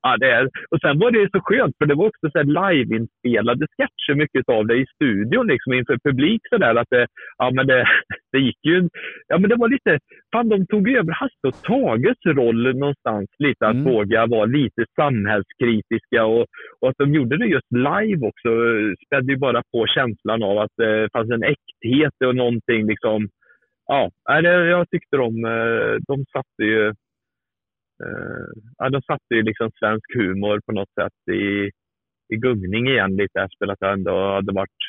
Ja, 0.05 0.17
det 0.17 0.32
är. 0.32 0.45
Och 0.71 0.80
sen 0.82 0.99
var 0.99 1.11
det 1.11 1.30
så 1.32 1.39
skönt, 1.43 1.76
för 1.78 1.86
det 1.86 1.95
var 1.95 2.05
också 2.05 2.30
så 2.32 2.41
live-inspelade 2.43 3.65
sketcher, 3.78 4.15
mycket 4.15 4.49
av 4.49 4.67
det 4.67 4.76
i 4.76 4.86
studion 4.95 5.47
liksom, 5.47 5.74
inför 5.74 5.97
publik. 6.03 6.41
Så 6.49 6.57
där, 6.57 6.76
att 6.76 6.88
det, 6.89 7.07
ja, 7.38 7.51
men 7.51 7.67
det, 7.67 7.86
det 8.32 8.39
gick 8.39 8.57
ju... 8.65 8.89
Ja, 9.28 9.38
men 9.38 9.49
det 9.49 9.55
var 9.55 9.69
lite... 9.69 9.99
Fan, 10.36 10.49
de 10.49 10.67
tog 10.67 10.89
över 10.89 11.13
Hasse 11.13 11.47
och 11.47 11.61
Tages 11.63 12.17
roll 12.26 12.76
någonstans. 12.80 13.30
Lite 13.39 13.67
att 13.67 13.74
Mm. 13.74 13.93
våga 13.93 14.26
vara 14.26 14.45
lite 14.45 14.86
samhällskritiska 14.95 16.26
och, 16.26 16.45
och 16.82 16.89
att 16.89 16.97
de 16.97 17.13
gjorde 17.13 17.38
det 17.38 17.45
just 17.45 17.71
live 17.71 18.28
också 18.28 18.49
spädde 19.05 19.32
ju 19.34 19.38
bara 19.38 19.61
på 19.71 19.86
känslan 19.95 20.43
av 20.43 20.57
att 20.57 20.71
det 20.78 21.09
fanns 21.13 21.32
en 21.32 21.43
äkthet 21.43 22.13
och 22.26 22.36
någonting 22.36 22.88
liksom. 22.88 23.28
Ja, 23.88 24.12
det, 24.42 24.68
jag 24.70 24.90
tyckte 24.90 25.18
de, 25.18 25.46
eh, 25.46 25.96
de 26.08 26.26
satte 26.26 26.64
ju 26.64 26.88
eh, 28.04 28.48
ja, 28.78 28.90
de 28.90 29.02
satte 29.02 29.36
ju 29.36 29.42
liksom 29.42 29.72
svensk 29.80 30.16
humor 30.16 30.62
på 30.66 30.72
något 30.72 30.94
sätt 31.00 31.34
i, 31.36 31.72
i 32.34 32.38
gungning 32.38 32.88
igen 32.88 33.16
lite 33.16 33.42
efter 33.42 33.68
att 33.72 33.82
jag 33.82 33.94
ändå 33.94 34.34
hade 34.34 34.54
varit 34.54 34.82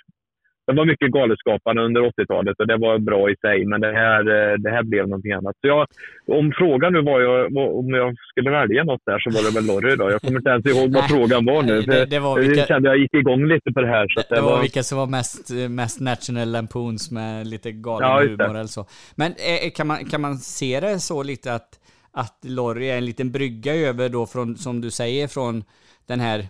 det 0.67 0.73
var 0.73 0.85
mycket 0.85 1.11
Galenskaparna 1.13 1.83
under 1.83 2.01
80-talet 2.01 2.61
och 2.61 2.67
det 2.67 2.77
var 2.77 2.99
bra 2.99 3.31
i 3.31 3.37
sig, 3.37 3.67
men 3.67 3.81
det 3.81 3.93
här, 3.93 4.21
eh, 4.21 4.55
det 4.59 4.71
här 4.71 4.83
blev 4.83 5.09
någonting 5.09 5.33
annat. 5.33 5.55
Så 5.61 5.67
jag, 5.67 5.87
om 6.27 6.53
frågan 6.59 6.93
nu 6.93 7.03
var 7.03 7.21
jag, 7.21 7.53
var- 7.55 7.79
om 7.79 7.89
jag 7.89 8.15
skulle 8.31 8.51
välja 8.51 8.85
något 8.85 9.01
där 9.07 9.19
så 9.19 9.31
var 9.31 9.43
det 9.51 9.55
väl 9.55 9.67
Lorry 9.67 9.97
då. 9.97 10.11
Jag 10.11 10.21
kommer 10.23 10.39
inte 10.39 10.51
ens 10.51 10.67
ihåg 10.67 10.93
vad 10.95 11.09
frågan 11.11 11.45
var 11.45 11.63
nu. 11.63 11.81
det- 11.83 12.07
det 12.07 12.19
var 12.19 12.39
jag 12.39 12.49
vilka- 12.49 12.67
kände 12.67 12.89
jag 12.89 12.99
gick 12.99 13.15
igång 13.15 13.47
lite 13.47 13.73
på 13.73 13.81
det 13.81 13.89
här. 13.89 14.07
Så 14.09 14.21
att 14.21 14.29
Det 14.29 14.41
var 14.41 14.61
vilka 14.63 14.83
som 14.83 14.99
var 14.99 15.07
mest, 15.07 15.51
mest 15.71 16.01
National 16.01 16.49
Lampoons 16.53 17.11
med 17.11 17.47
lite 17.47 17.73
galen 17.73 18.09
Ja, 18.09 18.21
det. 18.21 18.27
humor 18.45 18.55
eller 18.59 18.65
så. 18.79 18.87
Men 19.17 19.33
eh, 19.33 19.71
kan 19.77 19.87
man, 19.87 20.05
kan 20.05 20.21
man 20.21 20.37
se 20.37 20.81
det 20.81 20.99
så 20.99 21.23
lite 21.23 21.55
att, 21.55 21.69
att 22.13 22.39
Lorry 22.45 22.87
är 22.87 22.97
en 22.99 23.05
liten 23.05 23.31
brygga 23.33 23.75
över 23.75 24.09
då 24.09 24.27
från, 24.27 24.57
som 24.57 24.81
du 24.81 24.91
säger, 24.91 25.29
från 25.29 25.65
den 26.09 26.21
här, 26.21 26.45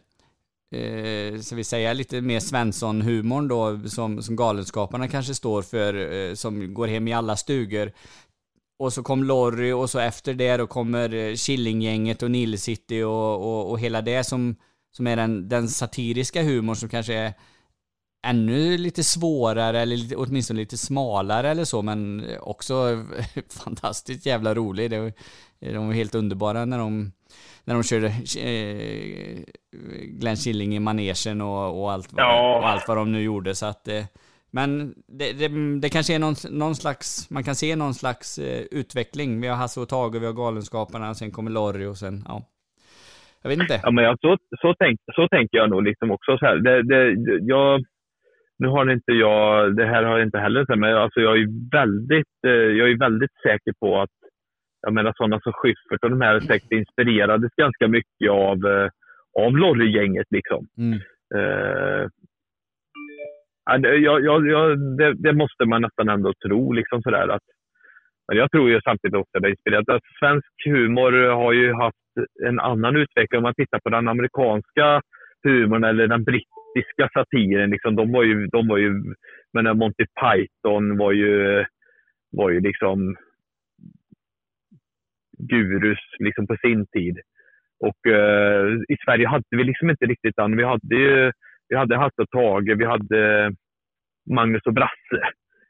eh, 0.75 1.41
ska 1.41 1.57
vi 1.57 1.65
säga 1.65 1.93
lite 1.93 2.21
mer 2.21 2.41
Svensson-humorn 2.41 3.49
då, 3.49 3.89
som, 3.89 4.23
som 4.23 4.37
Galenskaparna 4.37 5.09
kanske 5.09 5.35
står 5.35 5.63
för, 5.63 6.13
eh, 6.13 6.35
som 6.35 6.75
går 6.75 6.87
hem 6.87 7.09
i 7.09 7.13
alla 7.13 7.37
stugor. 7.37 7.93
Och 8.79 8.93
så 8.93 9.03
kom 9.03 9.25
Lorry 9.25 9.73
och 9.73 9.91
så 9.91 9.99
efter 9.99 10.35
det 10.35 10.57
då 10.57 10.67
kommer 10.67 11.15
eh, 11.15 11.35
Killinggänget 11.35 12.23
och 12.23 12.31
Nile 12.31 12.59
City 12.59 13.03
och, 13.03 13.35
och, 13.35 13.71
och 13.71 13.81
hela 13.81 14.03
det 14.03 14.25
som, 14.25 14.57
som 14.97 15.07
är 15.07 15.17
den, 15.17 15.49
den 15.49 15.69
satiriska 15.69 16.43
humorn 16.43 16.77
som 16.77 16.89
kanske 16.89 17.15
är 17.15 17.35
ännu 18.27 18.79
lite 18.79 19.05
svårare 19.05 19.81
eller 19.81 19.97
lite, 19.97 20.17
åtminstone 20.17 20.61
lite 20.61 20.79
smalare 20.79 21.51
eller 21.51 21.65
så 21.65 21.83
men 21.83 22.25
också 22.41 23.05
fantastiskt 23.49 24.27
jävla 24.27 24.55
rolig. 24.55 24.91
Det, 24.91 25.13
de 25.61 25.87
var 25.87 25.95
helt 25.95 26.15
underbara 26.15 26.65
när 26.65 26.79
de, 26.79 27.13
när 27.65 27.75
de 27.75 27.83
körde 27.83 28.07
eh, 28.07 29.39
Glenn 30.21 30.37
Killing 30.37 30.77
i 30.77 30.81
manegen 30.81 31.41
och, 31.41 31.83
och, 31.83 31.93
allt, 31.93 32.13
vad- 32.13 32.23
Ja. 32.25 32.59
och 32.59 32.69
allt 32.69 32.89
vad 32.89 32.97
de 32.97 33.13
nu 33.13 33.23
gjorde 33.23 33.55
så 33.55 33.67
att 33.67 33.89
eh, 33.89 34.05
men 34.53 34.95
det, 35.19 35.33
det, 35.33 35.79
det 35.81 35.89
kanske 35.89 36.15
är 36.15 36.19
någon, 36.19 36.35
någon 36.51 36.75
slags, 36.75 37.31
man 37.31 37.45
kan 37.45 37.55
se 37.55 37.77
någon 37.77 37.95
slags 37.95 38.39
eh, 38.39 38.63
utveckling. 38.71 39.41
Vi 39.41 39.49
har 39.49 39.57
Hasse 39.57 39.81
och 39.81 39.89
Tage, 39.89 40.15
vi 40.21 40.27
har 40.27 40.33
Galenskaparna, 40.33 41.15
sen 41.15 41.31
kommer 41.31 41.51
Lorry 41.51 41.87
och 41.87 41.97
sen, 41.97 42.25
ja. 42.29 42.43
Jag 43.43 43.49
vet 43.51 43.59
inte. 43.61 43.81
Ja, 43.83 43.91
men 43.91 44.05
jag, 44.05 44.19
så, 44.21 44.37
så, 44.61 44.75
tänk, 44.79 45.01
så 45.15 45.29
tänker 45.29 45.57
jag 45.59 45.71
nog 45.71 45.83
liksom 45.83 46.11
också. 46.11 46.39
Så 46.39 46.47
här. 46.47 46.57
Det, 46.57 46.83
det, 46.83 47.01
jag, 47.47 47.85
nu 48.59 48.69
har 48.69 48.93
inte 48.93 49.13
jag, 49.13 49.77
det 49.77 49.87
här 49.87 50.03
har 50.03 50.19
jag 50.19 50.27
inte 50.27 50.39
heller 50.39 50.77
men 50.77 50.95
alltså 50.97 51.21
jag, 51.21 51.37
är 51.39 51.71
väldigt, 51.79 52.35
eh, 52.47 52.51
jag 52.79 52.91
är 52.91 52.99
väldigt 52.99 53.33
säker 53.43 53.73
på 53.81 54.01
att 54.03 54.11
jag 54.85 54.95
menar 54.95 55.13
sådana 55.17 55.41
som 55.41 55.53
Schyffert 55.53 56.03
och 56.05 56.11
de 56.11 56.21
här 56.21 56.41
säkert 56.41 56.73
inspirerades 56.73 57.51
ganska 57.57 57.89
mycket 57.89 58.31
av, 58.31 58.57
eh, 58.67 58.89
av 59.45 59.57
Lorry-gänget. 59.57 60.27
Liksom. 60.31 60.67
Mm. 60.79 60.99
Eh, 61.37 62.09
ja, 63.65 63.79
det- 63.79 63.97
jag, 63.97 64.25
jag, 64.25 64.47
jag, 64.49 64.97
det, 64.99 65.15
det 65.15 65.33
måste 65.33 65.65
man 65.67 65.83
nästan 65.83 66.09
ändå 66.09 66.33
tro. 66.47 66.73
Liksom 66.73 67.03
sådär, 67.03 67.29
att, 67.29 67.43
men 68.29 68.37
jag 68.39 68.51
tror 68.51 68.71
ju 68.71 68.81
samtidigt 68.85 69.17
också 69.17 69.37
att 69.37 69.43
det 69.43 69.49
är 69.49 69.51
inspirerat. 69.51 69.89
Alltså, 69.89 70.09
svensk 70.21 70.53
humor 70.65 71.13
har 71.29 71.53
ju 71.53 71.73
haft 71.75 71.97
en 72.47 72.61
annan 72.61 72.97
utveckling. 72.97 73.39
Om 73.39 73.43
man 73.43 73.55
tittar 73.55 73.81
på 73.85 73.89
den 73.91 74.09
amerikanska 74.09 75.01
humorn 75.45 75.85
eller 75.85 76.07
den 76.09 76.25
brittiska 76.25 77.09
satiren. 77.15 77.71
Liksom, 77.71 77.97
de 77.97 78.13
var 78.13 78.23
ju, 78.23 78.47
de 78.47 78.69
var 78.69 78.79
ju 78.79 79.15
men 79.53 79.79
Monty 79.79 80.05
Python 80.21 80.99
var 80.99 81.13
ju, 81.13 81.65
var 82.33 82.51
ju 82.51 82.61
liksom 82.61 83.17
gurus 85.39 85.99
liksom 86.19 86.47
på 86.47 86.57
sin 86.57 86.87
tid. 86.87 87.19
Och 87.81 88.13
eh, 88.13 88.67
i 88.89 88.97
Sverige 89.05 89.29
hade 89.29 89.45
vi 89.51 89.65
liksom 89.65 89.91
inte 89.91 90.07
riktigt 90.07 90.37
den. 90.37 90.57
Vi 90.57 90.65
hade 90.65 90.95
ju 90.97 91.33
vi 91.69 91.77
hade 91.77 91.97
Hasse 91.97 92.23
och 92.23 92.31
Tage, 92.31 92.79
vi 92.79 92.85
hade 92.85 93.53
Magnus 94.31 94.63
och 94.67 94.75
Brasse 94.75 95.21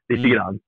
lite 0.09 0.21
Mm. 0.29 0.31
grann. 0.33 0.59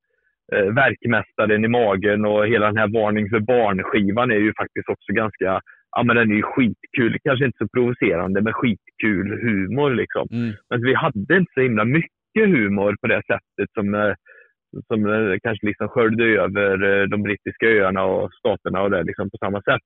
Eh, 0.53 0.74
verkmästaren 0.74 1.64
i 1.64 1.68
magen 1.68 2.24
och 2.24 2.47
hela 2.47 2.66
den 2.66 2.76
här 2.76 2.88
Varning 2.88 3.30
för 3.30 3.40
barn-skivan 3.40 4.30
är 4.30 4.36
ju 4.36 4.53
faktiskt 4.57 4.88
också 4.88 5.12
ganska, 5.12 5.61
ja 5.97 6.03
men 6.03 6.16
den 6.16 6.30
är 6.30 6.34
ju 6.36 6.42
skitkul. 6.42 7.18
Kanske 7.24 7.44
inte 7.47 7.59
så 7.59 7.68
provocerande, 7.68 8.42
men 8.42 8.53
skitkul 8.53 9.28
humor 9.42 9.90
liksom. 9.94 10.28
Mm. 10.32 10.55
Men 10.70 10.82
vi 10.82 10.94
hade 10.94 11.36
inte 11.36 11.53
så 11.55 11.61
himla 11.61 11.84
mycket 11.84 12.47
humor 12.47 12.97
på 13.01 13.07
det 13.07 13.22
sättet 13.26 13.70
som, 13.74 13.94
eh, 13.94 14.14
som 14.87 15.07
eh, 15.07 15.37
kanske 15.43 15.67
liksom 15.67 15.89
sköljde 15.89 16.25
över 16.25 17.01
eh, 17.01 17.05
de 17.09 17.23
brittiska 17.23 17.67
öarna 17.67 18.05
och 18.05 18.31
staterna 18.35 18.83
och 18.83 18.91
det 18.91 19.03
liksom 19.03 19.31
på 19.31 19.37
samma 19.39 19.62
sätt. 19.62 19.83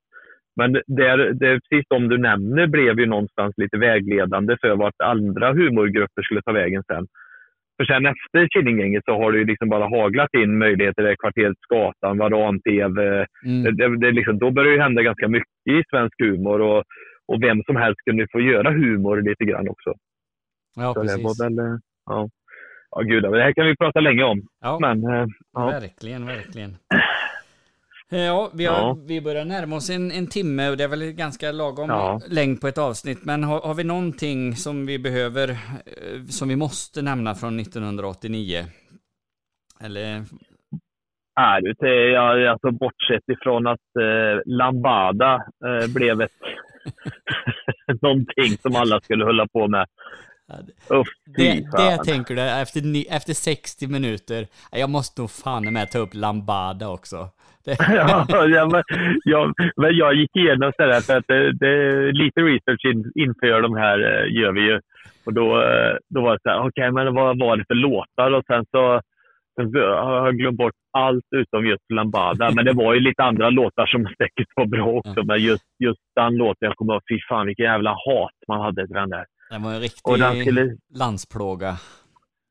Men 0.55 0.73
det, 0.87 1.07
är- 1.07 1.33
det 1.33 1.59
precis 1.69 1.85
de 1.89 2.07
du 2.09 2.17
nämner 2.17 2.67
blev 2.67 2.99
ju 2.99 3.05
någonstans 3.05 3.53
lite 3.57 3.77
vägledande 3.77 4.57
för 4.61 4.75
vart 4.75 5.01
andra 5.03 5.53
humorgrupper 5.53 6.21
skulle 6.23 6.41
ta 6.41 6.51
vägen 6.51 6.83
sen. 6.87 7.07
För 7.77 7.85
sen 7.85 8.05
efter 8.05 8.47
Killinggänget 8.47 9.03
så 9.05 9.11
har 9.17 9.31
det 9.31 9.37
ju 9.37 9.45
liksom 9.45 9.69
bara 9.69 9.87
haglat 9.87 10.33
in 10.33 10.57
möjligheter. 10.57 11.03
Det 11.03 11.15
Kvarteret 11.15 11.57
Skatan, 11.59 12.17
Varan-TV. 12.17 13.25
Mm. 13.45 13.63
Det, 13.63 13.71
det, 13.71 13.97
det 13.99 14.11
liksom, 14.11 14.39
då 14.39 14.51
börjar 14.51 14.77
det 14.77 14.83
hända 14.83 15.01
ganska 15.01 15.27
mycket 15.27 15.67
i 15.69 15.83
svensk 15.89 16.15
humor 16.21 16.61
och, 16.61 16.83
och 17.27 17.43
vem 17.43 17.63
som 17.63 17.75
helst 17.75 17.99
kunde 18.05 18.27
få 18.31 18.39
göra 18.39 18.71
humor 18.71 19.21
lite 19.21 19.45
grann 19.45 19.69
också. 19.69 19.93
Ja, 20.75 20.93
Så 20.93 21.01
det 21.01 21.07
precis. 21.07 21.23
var 21.23 21.45
väl, 21.49 21.59
eh, 21.59 21.77
ja. 22.05 22.29
Ja, 22.91 23.01
gud, 23.01 23.23
det 23.23 23.43
här 23.43 23.53
kan 23.53 23.65
vi 23.65 23.75
prata 23.75 23.99
länge 23.99 24.23
om. 24.23 24.41
Ja. 24.61 24.77
Men, 24.81 25.03
eh, 25.03 25.25
ja. 25.53 25.65
Verkligen, 25.65 26.25
verkligen. 26.25 26.77
Ja, 28.09 28.51
vi, 28.53 28.65
har, 28.65 28.75
Ja. 28.75 28.97
vi 29.07 29.21
börjar 29.21 29.45
närma 29.45 29.75
oss 29.75 29.89
en, 29.89 30.11
en 30.11 30.27
timme 30.27 30.69
och 30.69 30.77
det 30.77 30.83
är 30.83 30.87
väl 30.87 31.11
ganska 31.11 31.51
lagom 31.51 31.89
Ja. 31.89 32.21
längd 32.29 32.61
på 32.61 32.67
ett 32.67 32.77
avsnitt. 32.77 33.25
Men 33.25 33.43
har, 33.43 33.59
har 33.61 33.73
vi 33.73 33.83
någonting 33.83 34.55
som 34.55 34.85
vi 34.85 34.99
behöver, 34.99 35.49
eh, 35.49 36.21
som 36.29 36.49
vi 36.49 36.55
måste 36.55 37.01
nämna 37.01 37.35
från 37.35 37.59
1989? 37.59 38.65
Eller? 39.83 40.23
Är 41.39 41.61
till, 41.73 42.11
ja, 42.13 42.51
alltså 42.51 42.71
bortsett 42.71 43.29
ifrån 43.29 43.67
att 43.67 43.95
eh, 43.99 44.41
Lambada 44.45 45.33
eh, 45.65 45.93
blev 45.93 46.21
ett 46.21 46.31
någonting 48.01 48.57
som 48.61 48.75
alla 48.75 49.01
skulle 49.01 49.25
hålla 49.25 49.47
på 49.47 49.67
med. 49.67 49.85
Det, 51.37 51.65
det 51.77 52.03
tänker 52.05 52.35
du, 52.35 52.41
efter, 52.41 52.81
efter 53.15 53.33
60 53.33 53.87
minuter, 53.87 54.47
jag 54.71 54.89
måste 54.89 55.21
nog 55.21 55.31
fan 55.31 55.73
med 55.73 55.91
ta 55.91 55.99
upp 55.99 56.13
Lambada 56.13 56.89
också. 56.89 57.29
Ja, 57.89 58.25
ja, 58.29 58.65
men, 58.71 58.83
ja, 59.23 59.53
men 59.75 59.95
jag 59.95 60.15
gick 60.15 60.35
igenom 60.35 60.71
så 60.77 60.85
där 60.85 61.01
för 61.01 61.17
att 61.17 61.27
det, 61.27 61.53
det, 61.53 62.11
lite 62.11 62.41
research 62.41 62.85
in, 62.85 63.11
inför 63.15 63.61
de 63.61 63.75
här 63.75 63.99
eh, 63.99 64.33
gör 64.37 64.51
vi 64.51 64.61
ju. 64.61 64.79
Och 65.25 65.33
då, 65.33 65.61
eh, 65.61 65.95
då 66.09 66.21
var 66.21 66.31
det 66.33 66.39
så 66.43 66.49
här, 66.49 66.67
okej, 66.67 66.91
men 66.91 67.13
vad 67.13 67.39
var 67.39 67.57
det 67.57 67.65
för 67.67 67.75
låtar? 67.75 68.31
Och 68.31 68.43
sen 68.47 68.65
så, 68.71 69.01
sen 69.55 69.71
så 69.71 69.79
har 69.79 70.25
jag 70.25 70.37
glömt 70.37 70.57
bort 70.57 70.73
allt 70.97 71.25
utom 71.35 71.65
just 71.65 71.91
Lambada. 71.93 72.51
Men 72.55 72.65
det 72.65 72.73
var 72.73 72.93
ju 72.93 72.99
lite 72.99 73.23
andra 73.23 73.49
låtar 73.49 73.85
som 73.85 74.07
säkert 74.17 74.47
var 74.55 74.65
bra 74.65 74.87
också. 74.87 75.23
Men 75.23 75.39
just, 75.39 75.65
just 75.79 76.01
den 76.15 76.35
låten, 76.35 76.67
jag 76.67 76.75
kommer 76.75 76.93
ihåg, 76.93 77.01
fy 77.09 77.19
fan 77.29 77.47
vilken 77.47 77.65
jävla 77.65 77.89
hat 77.89 78.37
man 78.47 78.61
hade 78.61 78.87
till 78.87 78.95
den 78.95 79.09
där. 79.09 79.25
Det 79.51 79.59
var 79.63 79.73
en 79.73 79.79
riktig 79.79 80.01
Och 80.11 80.17
den 80.19 80.41
skulle, 80.41 80.75
landsplåga. 80.95 81.75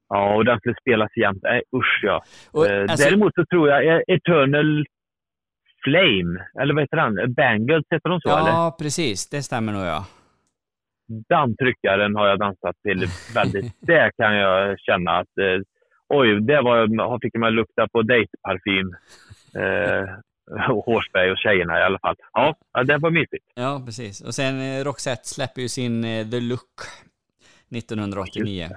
ja, 0.09 0.34
och 0.34 0.44
den 0.44 0.59
skulle 0.59 0.74
spelas 0.80 1.16
jämt. 1.16 1.38
Nej, 1.42 1.62
usch 1.76 2.01
ja. 2.03 2.22
Och, 2.53 2.66
Eh, 2.66 2.82
alltså- 2.82 3.09
Däremot 3.09 3.34
så 3.34 3.44
tror 3.51 3.68
jag 3.68 3.86
eh, 3.86 4.01
Eternal 4.09 4.84
Flame, 5.84 6.46
eller 6.61 6.74
vad 6.74 6.82
heter 6.82 6.96
den? 6.96 7.34
Bangles, 7.34 7.84
heter 7.90 8.09
de 8.09 8.20
så 8.20 8.28
eller? 8.38 8.48
Ja, 8.51 8.76
precis. 8.78 9.28
Det 9.30 9.42
stämmer 9.42 9.72
nog 9.72 9.82
ja. 9.82 10.07
den 11.28 11.57
tryckaren 11.57 12.16
har 12.16 12.26
jag 12.28 12.38
dansat 12.38 12.76
till 12.82 13.07
väldigt. 13.34 13.74
det 13.80 14.11
kan 14.16 14.34
jag 14.34 14.78
känna 14.80 15.11
att 15.18 15.38
eh, 15.38 15.61
oj, 16.09 16.40
det 16.40 16.61
var, 16.62 16.76
jag 16.90 17.18
fick 17.22 17.34
man 17.34 17.53
lukta 17.53 17.88
på 17.92 18.03
dejtparfym. 18.03 18.88
Eh, 19.62 20.09
och 20.70 20.88
och 20.88 21.03
tjejerna 21.38 21.80
i 21.80 21.82
alla 21.82 21.98
fall. 21.98 22.16
Ja, 22.32 22.57
det 22.84 22.98
var 22.98 23.11
mysigt. 23.11 23.44
Ja, 23.55 23.82
precis. 23.86 24.20
Och 24.20 24.34
sen 24.34 24.61
eh, 24.61 24.84
Roxette 24.84 25.28
släpper 25.28 25.62
ju 25.62 25.68
sin 25.68 26.05
eh, 26.05 26.30
The 26.30 26.40
Look 26.40 26.80
1989. 27.70 28.68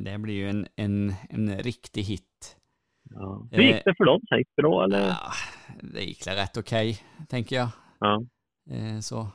Det 0.00 0.18
blir 0.18 0.34
ju 0.34 0.50
en, 0.50 0.66
en, 0.76 1.14
en 1.30 1.58
riktig 1.58 2.02
hit. 2.02 2.56
Ja. 3.10 3.46
Hur 3.50 3.62
gick 3.62 3.84
det 3.84 3.94
för 3.96 4.04
dem? 4.04 4.20
Gick 4.30 4.48
det 4.56 4.62
bra 4.62 4.84
eller? 4.84 5.08
Ja, 5.08 5.32
det 5.82 6.00
gick 6.04 6.26
väl 6.26 6.36
rätt 6.36 6.56
okej, 6.56 7.02
tänker 7.28 7.56
jag. 7.56 7.68
Ja. 8.00 8.22
Eh, 8.70 9.00
Så. 9.00 9.28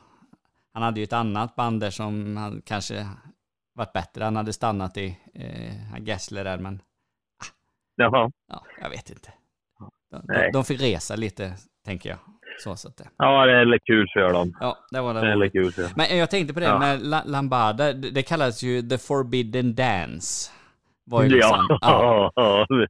han 0.72 0.82
hade 0.82 1.00
ju 1.00 1.04
ett 1.04 1.12
annat 1.12 1.56
band 1.56 1.80
där 1.80 1.90
som 1.90 2.36
han 2.36 2.62
kanske 2.64 3.06
varit 3.74 3.92
bättre. 3.92 4.24
Han 4.24 4.36
hade 4.36 4.52
stannat 4.52 4.96
i 4.96 5.18
eh, 5.34 5.98
Gessler 6.00 6.44
där, 6.44 6.58
men 6.58 6.82
Jaha. 7.96 8.30
ja, 8.48 8.64
jag 8.80 8.90
vet 8.90 9.10
inte. 9.10 9.32
De, 10.12 10.50
de, 10.52 10.64
fick 10.64 10.80
resa 10.80 11.16
lite, 11.16 11.52
tänker 11.84 12.08
jag. 12.10 12.18
Så, 12.64 12.76
så 12.76 12.88
att 12.88 12.96
det. 12.96 13.08
Ja, 13.16 13.46
det 13.46 13.52
är 13.52 13.64
lite 13.64 13.84
kul 13.84 14.08
för 14.12 14.32
dem. 14.32 14.56
Ja, 14.60 14.78
det 14.90 15.00
var 15.00 15.14
det. 15.14 15.20
Det 15.20 15.46
är 15.46 15.50
kul 15.50 15.72
för. 15.72 15.88
Men 15.96 16.18
jag 16.18 16.30
tänkte 16.30 16.54
på 16.54 16.60
det 16.60 16.66
Ja. 16.66 16.78
med 16.78 17.00
La- 17.02 17.24
Lambada, 17.26 17.92
det 17.92 18.22
kallas 18.22 18.62
ju 18.62 18.82
the 18.82 18.98
forbidden 18.98 19.74
dance. 19.74 20.50
Var 21.04 21.22
ju 21.22 21.28
liksom, 21.28 21.66
Ja. 21.80 22.32
ja. 22.36 22.66
ja. 22.68 22.86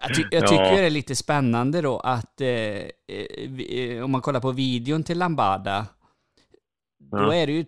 Jag, 0.00 0.14
ty 0.16 0.24
jag 0.30 0.46
tycker 0.46 0.64
Ja. 0.64 0.76
det 0.76 0.86
är 0.86 0.90
lite 0.90 1.16
spännande 1.16 1.80
då 1.80 1.98
att 1.98 2.40
eh, 2.40 2.48
eh, 2.48 2.86
vi- 3.48 3.96
eh, 3.96 4.04
om 4.04 4.10
man 4.10 4.20
kollar 4.20 4.40
på 4.40 4.52
videon 4.52 5.02
till 5.04 5.18
Lambada, 5.18 5.86
då 6.98 7.18
Ja. 7.18 7.34
är 7.34 7.46
det 7.46 7.52
ju 7.52 7.64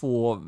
två 0.00 0.38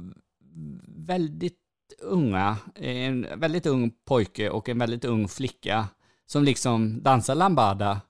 väldigt 1.06 1.58
unga, 2.02 2.56
en 2.74 3.26
väldigt 3.36 3.66
ung 3.66 3.90
pojke 4.08 4.50
och 4.50 4.68
en 4.68 4.78
väldigt 4.78 5.04
ung 5.04 5.28
flicka 5.28 5.84
som 6.32 6.44
liksom 6.44 7.02
dansar 7.02 7.34
Lambada. 7.34 8.00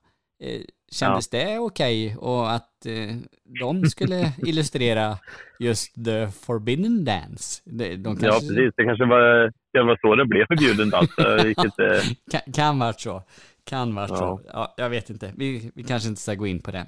Eh, 0.42 0.60
kändes 0.92 1.28
det 1.28 1.58
okej 1.58 2.16
och 2.16 2.52
att 2.52 2.86
eh, 2.86 3.16
de 3.60 3.86
skulle 3.90 4.32
illustrera 4.46 5.18
just 5.58 5.94
the 6.04 6.28
forbidden 6.30 7.04
dance? 7.04 7.62
De, 7.64 7.96
de 7.96 8.18
ja, 8.20 8.30
kanske, 8.30 8.48
precis. 8.48 8.72
Det 8.76 8.84
kanske 8.84 9.04
var, 9.04 9.52
det 9.72 9.82
var 9.82 9.98
så 10.00 10.14
det 10.14 10.26
blev 10.26 10.46
förbjuden 10.46 10.90
dans. 10.90 11.10
Vilket, 11.44 11.78
eh, 11.78 12.02
Kan, 12.30 12.52
kan 12.52 12.78
varit 12.78 13.00
så. 13.00 13.22
Kan 13.64 13.94
varit 13.94 14.10
Ja. 14.10 14.16
så. 14.16 14.40
Ja, 14.52 14.74
jag 14.76 14.90
vet 14.90 15.10
inte. 15.10 15.32
Vi, 15.36 15.70
vi 15.74 15.82
kanske 15.82 16.08
inte 16.08 16.20
ska 16.20 16.34
gå 16.34 16.46
in 16.46 16.62
på 16.62 16.70
det 16.70 16.86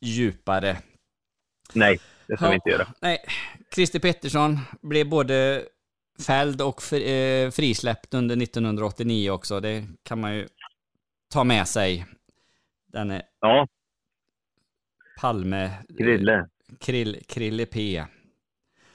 djupare. 0.00 0.76
nej, 1.72 1.98
det 2.26 2.36
ska 2.36 2.48
vi 2.48 2.54
inte 2.54 2.70
göra. 2.70 2.86
Nej, 3.00 3.18
Christer 3.74 3.98
Pettersson 3.98 4.58
blev 4.82 5.08
både 5.08 5.62
fälld 6.26 6.62
och 6.62 6.92
eh, 6.92 7.50
frisläppt 7.50 8.14
under 8.14 8.42
1989 8.42 9.30
också. 9.30 9.60
Det 9.60 9.84
kan 10.08 10.20
man 10.20 10.34
ju 10.36 10.46
ta 11.34 11.44
med 11.44 11.66
sig. 11.68 12.06
Den 12.92 13.10
är 13.10 13.22
Ja, 13.40 13.66
Palme... 15.20 15.70
Krille. 15.98 16.46
Krill, 16.80 17.16
Krille 17.28 17.66
P. 17.66 18.04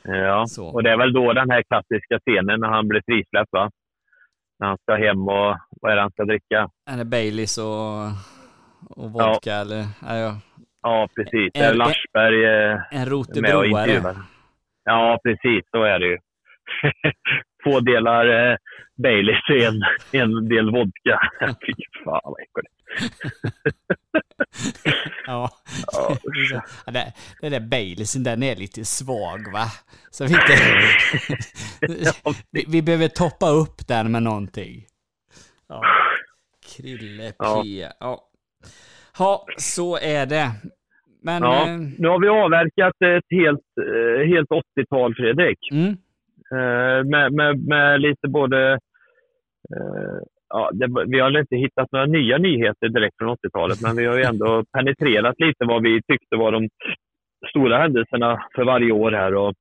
Ja, 0.03 0.45
Så. 0.47 0.67
och 0.67 0.83
det 0.83 0.91
är 0.91 0.97
väl 0.97 1.13
då 1.13 1.33
den 1.33 1.49
här 1.49 1.63
klassiska 1.63 2.19
scenen 2.19 2.59
när 2.59 2.67
han 2.67 2.87
blir 2.87 3.01
frisläppt, 3.05 3.51
va? 3.51 3.71
När 4.59 4.67
han 4.67 4.77
ska 4.77 4.95
hem 4.95 5.27
och 5.29 5.57
vad 5.81 5.91
är 5.91 5.95
det 5.95 6.01
han 6.01 6.11
ska 6.11 6.25
dricka? 6.25 6.69
Är 6.89 6.97
det 6.97 7.05
Baileys 7.05 7.57
och, 7.57 8.05
och 8.89 9.11
vodka 9.11 9.53
eller? 9.55 9.85
Ja, 10.01 10.17
ja. 10.17 10.37
Ja, 10.81 11.07
precis. 11.15 11.51
En- 11.53 11.77
Larsberg 11.77 12.45
eh, 12.45 12.71
En 12.71 12.79
med 12.91 13.01
och 13.03 13.09
rotebroare. 13.11 13.67
intervjuar. 13.67 14.15
Ja, 14.83 15.19
precis. 15.23 15.65
Så 15.71 15.83
är 15.83 15.99
det 15.99 16.05
ju. 16.07 16.17
Två 17.63 17.79
delar 17.79 18.51
eh, 18.51 18.57
Baileys 19.03 19.49
och 19.49 19.55
en, 19.55 19.81
en 20.11 20.49
del 20.49 20.71
vodka. 20.71 21.19
Fy 21.65 21.73
fan 22.05 22.21
vad 22.23 22.41
äckligt. 22.41 22.73
Ja. 25.25 25.49
Ja, 25.91 26.17
Ja, 26.85 26.91
det, 26.91 27.13
det 27.41 27.49
där 27.49 27.59
Baileysen, 27.59 28.23
den 28.23 28.43
är 28.43 28.55
lite 28.55 28.85
svag 28.85 29.51
va? 29.53 29.65
Så 30.11 30.25
vi 30.25 30.33
inte... 30.33 30.53
vi, 32.51 32.65
vi 32.67 32.81
behöver 32.81 33.07
toppa 33.07 33.49
upp 33.49 33.87
den 33.87 34.11
med 34.11 34.23
någonting. 34.23 34.85
Ja. 35.67 35.81
Krille 36.77 37.31
P. 37.31 37.87
Ja. 37.99 38.21
Ja. 39.19 39.45
så 39.57 39.97
är 39.97 40.25
det. 40.25 40.51
Men... 41.23 41.43
Ja, 41.43 41.67
eh, 41.67 41.77
nu 41.97 42.07
har 42.07 42.21
vi 42.21 42.27
avverkat 42.27 43.01
ett 43.01 43.25
helt, 43.29 43.67
eh, 43.81 44.27
helt 44.27 44.49
80-tal, 44.49 45.15
Fredrik. 45.15 45.59
Mm, 45.71 45.97
med, 47.05 47.33
med, 47.33 47.67
med 47.67 48.01
lite 48.01 48.27
både... 48.27 48.71
eh, 49.75 50.19
ja, 50.49 50.69
det, 50.73 50.87
vi 51.07 51.19
har 51.19 51.39
inte 51.39 51.55
hittat 51.55 51.91
några 51.91 52.05
nya 52.05 52.37
nyheter 52.37 52.89
direkt 52.89 53.17
från 53.17 53.35
80-talet, 53.35 53.81
men 53.81 53.95
vi 53.95 54.05
har 54.05 54.17
ju 54.17 54.23
ändå 54.23 54.63
penetrerat 54.77 55.35
lite 55.39 55.65
vad 55.65 55.83
vi 55.83 56.01
tyckte 56.01 56.35
var 56.35 56.51
de 56.51 56.69
stora 57.49 57.77
händelserna 57.77 58.43
för 58.55 58.63
varje 58.63 58.91
år 58.91 59.11
här. 59.11 59.35
Och 59.35 59.53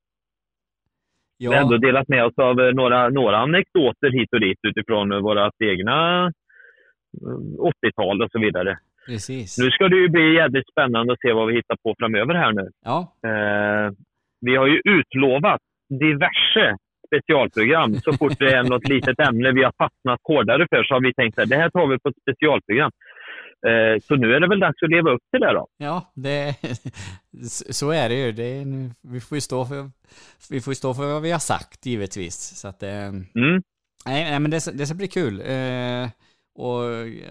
Vi 1.39 1.47
har 1.47 1.55
ändå 1.55 1.75
ja, 1.75 1.79
delat 1.79 2.09
med 2.09 2.25
oss 2.25 2.39
av 2.39 2.61
eh, 2.61 2.75
några, 2.75 3.09
några 3.09 3.37
anekdoter 3.37 4.11
hit 4.11 4.33
och 4.33 4.41
dit 4.41 4.59
utifrån 4.63 5.13
eh, 5.13 5.19
våra 5.19 5.51
egna 5.65 6.25
eh, 6.27 6.31
80-tal 7.87 8.23
och 8.23 8.31
så 8.33 8.39
vidare. 8.39 8.79
precis. 9.07 9.59
Nu 9.59 9.71
ska 9.71 9.89
det 9.89 9.97
ju 9.97 10.09
bli 10.09 10.35
jävligt 10.35 10.71
spännande 10.71 11.13
att 11.13 11.21
se 11.21 11.33
vad 11.33 11.47
vi 11.49 11.55
hittar 11.55 11.77
på 11.83 11.95
framöver 11.99 12.35
här 12.35 12.53
nu. 12.53 12.69
Ja, 12.85 13.15
Eh, 13.27 13.93
vi 14.41 14.57
har 14.57 14.67
ju 14.67 14.81
utlovat 14.85 15.61
diverse 15.89 16.77
specialprogram. 17.07 17.95
Så 17.95 18.13
fort 18.13 18.39
det 18.39 18.53
är 18.53 18.63
något 18.63 18.89
litet 18.89 19.19
ämne 19.21 19.53
vi 19.53 19.63
har 19.65 19.73
fastnat 19.79 20.21
hårdare 20.23 20.67
för 20.71 20.85
så 20.85 20.95
har 20.95 21.01
vi 21.01 21.15
tänkt 21.15 21.39
att 21.39 21.49
det 21.49 21.57
här 21.57 21.71
tar 21.71 21.87
vi 21.87 21.99
på 21.99 22.09
ett 22.09 22.23
specialprogram. 22.23 22.91
Eh, 23.67 24.01
så 24.03 24.17
nu 24.17 24.35
är 24.35 24.41
det 24.41 24.49
väl 24.49 24.61
dags 24.61 24.83
att 24.83 24.91
leva 24.91 25.11
upp 25.11 25.23
till 25.31 25.41
det 25.41 25.53
då. 25.53 25.67
ja 25.79 26.13
det, 26.15 26.55
så 27.71 27.91
är 27.91 28.09
det 28.09 28.15
ju. 28.15 28.33
Det 28.33 28.43
är, 28.45 28.65
vi 29.13 29.21
får 29.21 29.37
ju 29.37 29.41
stå 29.41 29.65
för, 29.65 29.91
vi 30.51 30.61
får 30.61 30.73
stå 30.73 30.95
för 30.95 31.03
vad 31.13 31.23
vi 31.23 31.31
har 31.33 31.39
sagt 31.39 31.87
givetvis. 31.87 32.37
Så 32.61 32.69
att, 32.69 32.83
eh, 32.83 33.09
Mm. 33.09 33.63
Nej, 34.07 34.25
nej 34.31 34.41
men 34.41 34.51
det, 34.51 34.79
det 34.79 34.87
ska 34.87 34.95
bli 34.97 35.09
kul. 35.09 35.41
Och, 36.61 36.83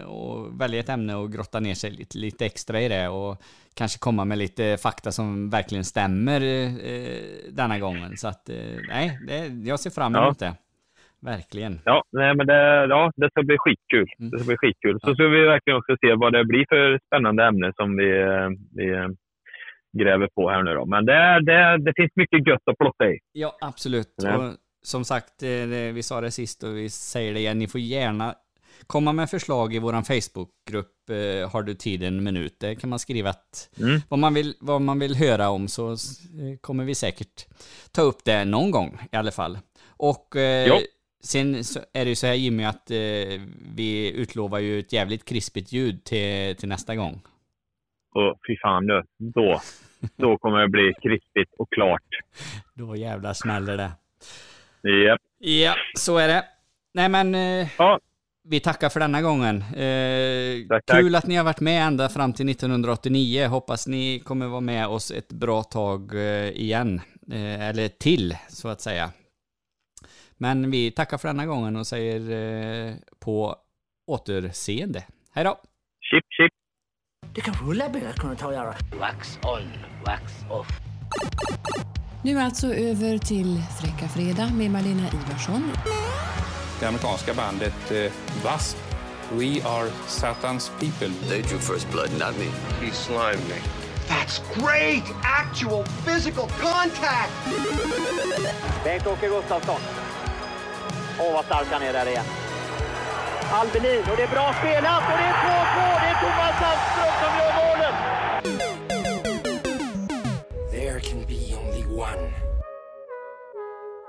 och 0.06 0.60
välja 0.60 0.80
ett 0.80 0.88
ämne 0.88 1.14
och 1.14 1.32
grotta 1.32 1.60
ner 1.60 1.74
sig 1.74 1.90
lite, 1.90 2.18
lite 2.18 2.46
extra 2.46 2.80
i 2.80 2.88
det 2.88 3.08
och 3.08 3.42
kanske 3.74 3.98
komma 3.98 4.24
med 4.24 4.38
lite 4.38 4.76
fakta 4.82 5.12
som 5.12 5.50
verkligen 5.50 5.84
stämmer 5.84 6.40
eh, 6.40 7.12
denna 7.50 7.78
gången. 7.78 8.16
Så 8.16 8.28
att, 8.28 8.48
eh, 8.48 8.56
nej, 8.88 9.18
det, 9.26 9.46
jag 9.68 9.80
ser 9.80 9.90
fram 9.90 10.14
Ja. 10.14 10.24
emot 10.24 10.38
det. 10.38 10.54
Verkligen. 11.20 11.80
Ja, 11.84 12.04
nej, 12.12 12.34
men 12.34 12.46
det, 12.46 12.86
ja, 12.88 13.12
det 13.16 13.30
ska 13.30 13.42
bli 13.42 13.56
skitkul. 13.58 14.06
Mm. 14.18 14.30
Det 14.30 14.38
ska 14.38 14.46
bli 14.46 14.56
skitkul. 14.56 14.98
Så 15.04 15.14
ska 15.14 15.24
vi 15.28 15.44
verkligen 15.44 15.78
också 15.78 15.96
se 16.00 16.14
vad 16.14 16.32
det 16.32 16.44
blir 16.44 16.66
för 16.68 17.00
spännande 17.06 17.44
ämne 17.44 17.72
som 17.76 17.96
vi, 17.96 18.10
vi 18.74 18.88
eh, 18.92 19.08
gräver 19.98 20.28
på 20.34 20.50
här 20.50 20.62
nu 20.62 20.74
då. 20.74 20.86
Men 20.86 21.06
det, 21.06 21.40
det, 21.44 21.78
det 21.78 21.92
finns 21.96 22.12
mycket 22.14 22.46
gött 22.46 22.68
att 22.70 22.78
plocka 22.78 23.04
i. 23.04 23.18
Ja, 23.32 23.56
absolut. 23.60 24.14
Ja. 24.22 24.36
Och 24.36 24.52
som 24.82 25.04
sagt, 25.04 25.42
eh, 25.42 25.92
vi 25.94 26.02
sa 26.02 26.20
det 26.20 26.30
sist 26.30 26.62
och 26.62 26.76
vi 26.76 26.90
säger 26.90 27.34
det 27.34 27.40
igen, 27.40 27.58
ni 27.58 27.68
får 27.68 27.80
gärna 27.80 28.34
komma 28.86 29.12
med 29.12 29.30
förslag 29.30 29.74
i 29.74 29.78
våran 29.78 30.04
Facebookgrupp 30.04 31.10
eh, 31.10 31.50
Har 31.50 31.62
du 31.62 31.74
tid 31.74 32.02
en 32.02 32.24
minut? 32.24 32.60
Där 32.60 32.74
kan 32.74 32.90
man 32.90 32.98
skriva 32.98 33.30
att 33.30 33.70
Mm. 33.80 34.00
vad, 34.08 34.18
man 34.18 34.34
vill, 34.34 34.54
vad 34.60 34.80
man 34.82 34.98
vill 34.98 35.14
höra 35.16 35.48
om 35.48 35.68
så 35.68 35.90
eh, 35.92 35.96
kommer 36.60 36.84
vi 36.84 36.94
säkert 36.94 37.46
ta 37.92 38.02
upp 38.02 38.24
det 38.24 38.44
någon 38.44 38.70
gång 38.70 38.98
i 39.12 39.16
alla 39.16 39.30
fall. 39.30 39.58
Och 39.86 40.36
eh, 40.36 40.78
sen 41.24 41.54
är 41.92 42.04
det 42.04 42.08
ju 42.08 42.14
så 42.14 42.26
här 42.26 42.34
Jimmy 42.34 42.64
att 42.64 42.90
eh, 42.90 42.96
vi 43.74 44.12
utlovar 44.16 44.58
ju 44.58 44.78
ett 44.78 44.92
jävligt 44.92 45.24
krispigt 45.24 45.72
ljud 45.72 46.04
till, 46.04 46.56
till 46.56 46.68
nästa 46.68 46.96
gång. 46.96 47.20
Och 48.14 48.38
fy 48.46 48.56
fan 48.62 48.86
nu, 48.86 49.02
då, 49.18 49.60
då 50.16 50.38
kommer 50.38 50.58
det 50.58 50.68
bli 50.68 50.92
krispigt 51.02 51.54
och 51.58 51.70
klart. 51.70 52.02
Då 52.74 52.96
jävlar 52.96 53.32
smäller 53.34 53.76
det. 53.76 53.92
Japp. 55.04 55.20
Ja, 55.38 55.74
så 55.94 56.18
är 56.18 56.28
det. 56.28 56.44
Nej 56.94 57.08
men, 57.08 57.34
eh, 57.34 57.68
Ja. 57.78 58.00
Vi 58.50 58.60
tackar 58.60 58.88
för 58.88 59.00
denna 59.00 59.22
gången. 59.22 59.62
Eh, 59.62 60.66
Tack, 60.68 60.86
tack. 60.86 60.96
kul 61.00 61.14
att 61.14 61.26
ni 61.26 61.36
har 61.36 61.44
varit 61.44 61.60
med 61.60 61.86
ända 61.86 62.08
fram 62.08 62.32
till 62.32 62.48
1989. 62.48 63.46
Hoppas 63.46 63.86
ni 63.86 64.20
kommer 64.20 64.46
vara 64.46 64.60
med 64.60 64.86
oss 64.86 65.10
ett 65.10 65.28
bra 65.32 65.62
tag 65.62 66.14
eh, 66.14 66.48
igen. 66.48 67.00
Eh, 67.32 67.68
eller 67.68 67.88
till, 67.88 68.36
så 68.48 68.68
att 68.68 68.80
säga. 68.80 69.10
Men 70.36 70.70
vi 70.70 70.90
tackar 70.90 71.18
för 71.18 71.28
denna 71.28 71.46
gången 71.46 71.76
och 71.76 71.86
säger 71.86 72.20
eh, 72.88 72.94
på 73.18 73.56
återseende. 74.06 75.04
Hej 75.32 75.44
då! 75.44 75.50
Chip, 76.00 76.24
chip. 76.30 76.52
Det 77.34 77.40
kanske 77.40 77.64
Ulla 77.64 77.88
Bella 77.88 78.12
kunde 78.12 78.36
ta 78.36 78.46
och 78.46 78.52
göra. 78.52 78.74
Wax 79.00 79.38
on, 79.42 79.62
wax 80.06 80.32
off. 80.50 80.68
Nu 82.24 82.38
alltså 82.38 82.74
över 82.74 83.18
till 83.18 83.62
Fräcka 83.80 84.08
Fredag 84.08 84.50
med 84.54 84.70
Malena 84.70 85.06
Ivarsson. 85.08 85.62
Det 86.80 86.86
amerikanska 86.86 87.34
bandet 87.34 87.90
eh, 87.90 88.12
W.A.S.P. 88.42 88.88
We 89.32 89.60
are 89.62 89.90
Satan's 90.06 90.70
people. 90.80 91.10
They 91.28 91.42
drew 91.42 91.58
first 91.58 91.90
blood, 91.90 92.10
not 92.18 92.38
me. 92.38 92.48
He 92.80 92.90
slimed 92.92 93.46
me. 93.48 93.60
That's 94.08 94.40
great! 94.54 95.04
Actual 95.22 95.84
physical 96.06 96.48
contact! 96.48 97.32
Bengt-Åke 98.84 99.28
Gustafsson. 99.28 99.80
Åh, 101.20 101.32
vad 101.34 101.44
stark 101.44 101.66
han 101.70 101.82
är 101.82 101.92
där 101.92 102.06
igen. 102.08 102.24
Albelin, 103.52 104.02
och 104.10 104.16
det 104.16 104.22
är 104.22 104.28
bra 104.28 104.54
spelat 104.60 105.02
och 105.02 105.18
det 105.18 105.24
är 105.24 105.32
2-2. 105.32 106.00
Det 106.00 106.08
är 106.08 106.14
Thomas 106.20 106.54
Sandström 106.60 107.12
som 107.20 107.32
gör 107.38 107.52
målet. 107.60 107.94
There 110.70 111.00
can 111.00 111.24
be 111.26 111.56
only 111.56 111.84
one. 112.00 112.32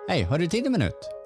Hej, 0.10 0.24
har 0.24 0.38
du 0.38 0.48
tid 0.48 0.66
en 0.66 0.72
minut? 0.72 1.19